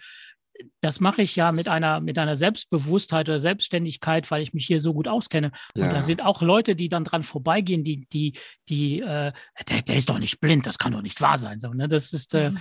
das 0.81 0.99
mache 0.99 1.21
ich 1.21 1.35
ja 1.35 1.51
mit 1.51 1.67
einer, 1.67 1.99
mit 1.99 2.17
einer 2.17 2.35
Selbstbewusstheit 2.35 3.29
oder 3.29 3.39
Selbstständigkeit, 3.39 4.29
weil 4.31 4.41
ich 4.41 4.53
mich 4.53 4.65
hier 4.65 4.81
so 4.81 4.93
gut 4.93 5.07
auskenne. 5.07 5.51
Ja. 5.75 5.85
Und 5.85 5.93
da 5.93 6.01
sind 6.01 6.23
auch 6.23 6.41
Leute, 6.41 6.75
die 6.75 6.89
dann 6.89 7.03
dran 7.03 7.23
vorbeigehen, 7.23 7.83
die, 7.83 8.07
die, 8.11 8.33
die, 8.67 8.99
äh, 8.99 9.31
der, 9.67 9.81
der 9.81 9.95
ist 9.95 10.09
doch 10.09 10.19
nicht 10.19 10.39
blind, 10.39 10.67
das 10.67 10.77
kann 10.77 10.91
doch 10.91 11.01
nicht 11.01 11.21
wahr 11.21 11.37
sein. 11.37 11.59
So, 11.59 11.73
ne? 11.73 11.87
Das 11.87 12.13
ist, 12.13 12.33
äh, 12.33 12.51
mhm. 12.51 12.59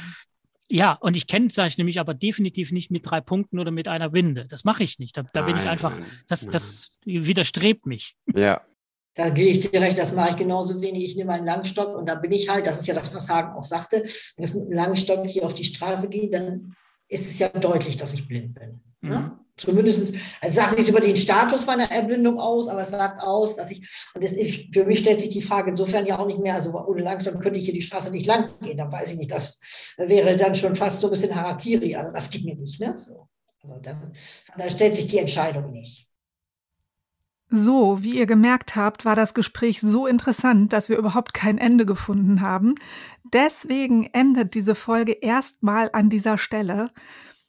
ja, 0.68 0.92
und 0.92 1.16
ich 1.16 1.26
kennzeichne 1.26 1.84
mich 1.84 2.00
aber 2.00 2.14
definitiv 2.14 2.72
nicht 2.72 2.90
mit 2.90 3.08
drei 3.08 3.20
Punkten 3.20 3.58
oder 3.58 3.70
mit 3.70 3.88
einer 3.88 4.12
Winde. 4.12 4.46
Das 4.46 4.64
mache 4.64 4.82
ich 4.82 4.98
nicht. 4.98 5.16
Da, 5.16 5.24
da 5.32 5.42
bin 5.42 5.56
ich 5.56 5.68
einfach, 5.68 5.98
das, 6.28 6.46
das 6.46 7.00
widerstrebt 7.04 7.86
mich. 7.86 8.14
Ja, 8.34 8.62
da 9.18 9.30
gehe 9.30 9.50
ich 9.50 9.68
dir 9.68 9.80
recht, 9.80 9.98
das 9.98 10.12
mache 10.12 10.30
ich 10.30 10.36
genauso 10.36 10.80
wenig. 10.80 11.04
Ich 11.04 11.16
nehme 11.16 11.32
einen 11.32 11.44
Langstock 11.44 11.96
und 11.96 12.08
da 12.08 12.14
bin 12.14 12.30
ich 12.30 12.48
halt, 12.48 12.68
das 12.68 12.78
ist 12.78 12.86
ja 12.86 12.94
das, 12.94 13.12
was 13.16 13.28
Hagen 13.28 13.52
auch 13.56 13.64
sagte, 13.64 14.04
wenn 14.36 14.44
ich 14.44 14.54
mit 14.54 14.66
einem 14.66 14.72
Langstock 14.72 15.26
hier 15.26 15.44
auf 15.44 15.54
die 15.54 15.64
Straße 15.64 16.08
gehe, 16.08 16.30
dann 16.30 16.76
ist 17.08 17.26
es 17.26 17.40
ja 17.40 17.48
deutlich, 17.48 17.96
dass 17.96 18.14
ich 18.14 18.28
blind 18.28 18.54
bin. 18.54 18.80
Ne? 19.00 19.08
Mhm. 19.08 19.10
Ne? 19.10 19.40
Zumindest, 19.56 20.14
es 20.40 20.54
sagt 20.54 20.76
nichts 20.76 20.88
über 20.88 21.00
den 21.00 21.16
Status 21.16 21.66
meiner 21.66 21.90
Erblindung 21.90 22.38
aus, 22.38 22.68
aber 22.68 22.82
es 22.82 22.90
sagt 22.90 23.20
aus, 23.20 23.56
dass 23.56 23.72
ich, 23.72 23.80
und 24.14 24.22
es, 24.22 24.34
ich, 24.34 24.70
für 24.72 24.84
mich 24.84 25.00
stellt 25.00 25.18
sich 25.18 25.30
die 25.30 25.42
Frage 25.42 25.70
insofern 25.70 26.06
ja 26.06 26.20
auch 26.20 26.26
nicht 26.28 26.38
mehr, 26.38 26.54
also 26.54 26.78
ohne 26.86 27.02
Langstock 27.02 27.42
könnte 27.42 27.58
ich 27.58 27.64
hier 27.64 27.74
die 27.74 27.82
Straße 27.82 28.12
nicht 28.12 28.26
lang 28.26 28.50
gehen, 28.60 28.76
dann 28.76 28.92
weiß 28.92 29.10
ich 29.10 29.18
nicht, 29.18 29.32
das 29.32 29.58
wäre 29.96 30.36
dann 30.36 30.54
schon 30.54 30.76
fast 30.76 31.00
so 31.00 31.08
ein 31.08 31.10
bisschen 31.10 31.34
Harakiri, 31.34 31.96
also 31.96 32.12
das 32.12 32.30
geht 32.30 32.44
mir 32.44 32.54
nicht, 32.54 32.78
ne? 32.80 32.96
So. 32.96 33.26
Also 33.64 33.80
dann, 33.82 34.12
da 34.56 34.70
stellt 34.70 34.94
sich 34.94 35.08
die 35.08 35.18
Entscheidung 35.18 35.72
nicht. 35.72 36.07
So, 37.50 38.02
wie 38.02 38.18
ihr 38.18 38.26
gemerkt 38.26 38.76
habt, 38.76 39.06
war 39.06 39.16
das 39.16 39.32
Gespräch 39.32 39.80
so 39.80 40.06
interessant, 40.06 40.74
dass 40.74 40.90
wir 40.90 40.98
überhaupt 40.98 41.32
kein 41.32 41.56
Ende 41.56 41.86
gefunden 41.86 42.42
haben. 42.42 42.74
Deswegen 43.32 44.04
endet 44.12 44.54
diese 44.54 44.74
Folge 44.74 45.12
erstmal 45.12 45.88
an 45.92 46.10
dieser 46.10 46.36
Stelle. 46.36 46.90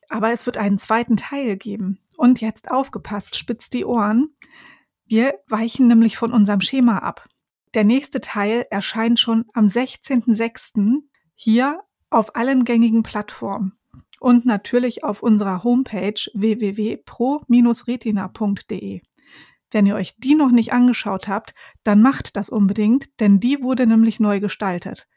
Aber 0.07 0.31
es 0.31 0.45
wird 0.45 0.57
einen 0.57 0.79
zweiten 0.79 1.17
Teil 1.17 1.57
geben. 1.57 1.99
Und 2.15 2.39
jetzt 2.39 2.71
aufgepasst, 2.71 3.35
spitzt 3.35 3.73
die 3.73 3.83
Ohren. 3.85 4.29
Wir 5.05 5.33
weichen 5.47 5.87
nämlich 5.87 6.17
von 6.17 6.31
unserem 6.31 6.61
Schema 6.61 6.99
ab. 6.99 7.27
Der 7.73 7.83
nächste 7.83 8.21
Teil 8.21 8.65
erscheint 8.71 9.19
schon 9.19 9.45
am 9.53 9.65
16.06. 9.65 11.01
hier 11.35 11.81
auf 12.09 12.35
allen 12.35 12.63
gängigen 12.63 13.03
Plattformen 13.03 13.73
und 14.19 14.45
natürlich 14.45 15.03
auf 15.03 15.21
unserer 15.21 15.63
Homepage 15.63 16.19
www.pro-retina.de. 16.33 19.01
Wenn 19.71 19.85
ihr 19.85 19.95
euch 19.95 20.15
die 20.17 20.35
noch 20.35 20.51
nicht 20.51 20.73
angeschaut 20.73 21.27
habt, 21.27 21.53
dann 21.83 22.01
macht 22.01 22.35
das 22.35 22.49
unbedingt, 22.49 23.19
denn 23.19 23.39
die 23.39 23.61
wurde 23.61 23.85
nämlich 23.85 24.19
neu 24.19 24.39
gestaltet. 24.39 25.07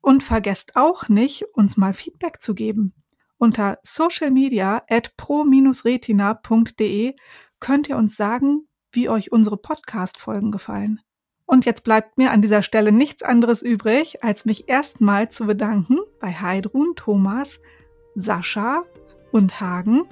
Und 0.00 0.22
vergesst 0.22 0.76
auch 0.76 1.08
nicht, 1.08 1.44
uns 1.52 1.76
mal 1.76 1.92
Feedback 1.92 2.40
zu 2.40 2.54
geben. 2.54 2.94
Unter 3.36 3.78
socialmedia 3.82 4.82
at 4.88 5.16
pro-retina.de 5.16 7.16
könnt 7.58 7.88
ihr 7.88 7.96
uns 7.96 8.16
sagen, 8.16 8.68
wie 8.92 9.08
euch 9.08 9.32
unsere 9.32 9.56
Podcast-Folgen 9.56 10.50
gefallen. 10.50 11.00
Und 11.46 11.64
jetzt 11.64 11.82
bleibt 11.82 12.16
mir 12.16 12.30
an 12.30 12.42
dieser 12.42 12.62
Stelle 12.62 12.92
nichts 12.92 13.22
anderes 13.22 13.62
übrig, 13.62 14.22
als 14.22 14.44
mich 14.44 14.68
erstmal 14.68 15.30
zu 15.30 15.46
bedanken 15.46 15.98
bei 16.20 16.32
Heidrun, 16.32 16.94
Thomas, 16.96 17.58
Sascha 18.14 18.84
und 19.32 19.60
Hagen 19.60 20.04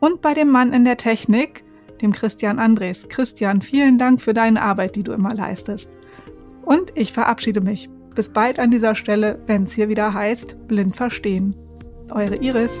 und 0.00 0.20
bei 0.20 0.34
dem 0.34 0.50
Mann 0.50 0.72
in 0.72 0.84
der 0.84 0.96
Technik, 0.96 1.63
dem 2.00 2.12
Christian 2.12 2.58
Andres. 2.58 3.08
Christian, 3.08 3.62
vielen 3.62 3.98
Dank 3.98 4.20
für 4.20 4.34
deine 4.34 4.62
Arbeit, 4.62 4.96
die 4.96 5.02
du 5.02 5.12
immer 5.12 5.34
leistest. 5.34 5.88
Und 6.64 6.92
ich 6.94 7.12
verabschiede 7.12 7.60
mich. 7.60 7.88
Bis 8.14 8.28
bald 8.28 8.58
an 8.58 8.70
dieser 8.70 8.94
Stelle, 8.94 9.40
wenn 9.46 9.64
es 9.64 9.72
hier 9.72 9.88
wieder 9.88 10.14
heißt, 10.14 10.68
blind 10.68 10.94
verstehen. 10.96 11.56
Eure 12.10 12.36
Iris. 12.36 12.80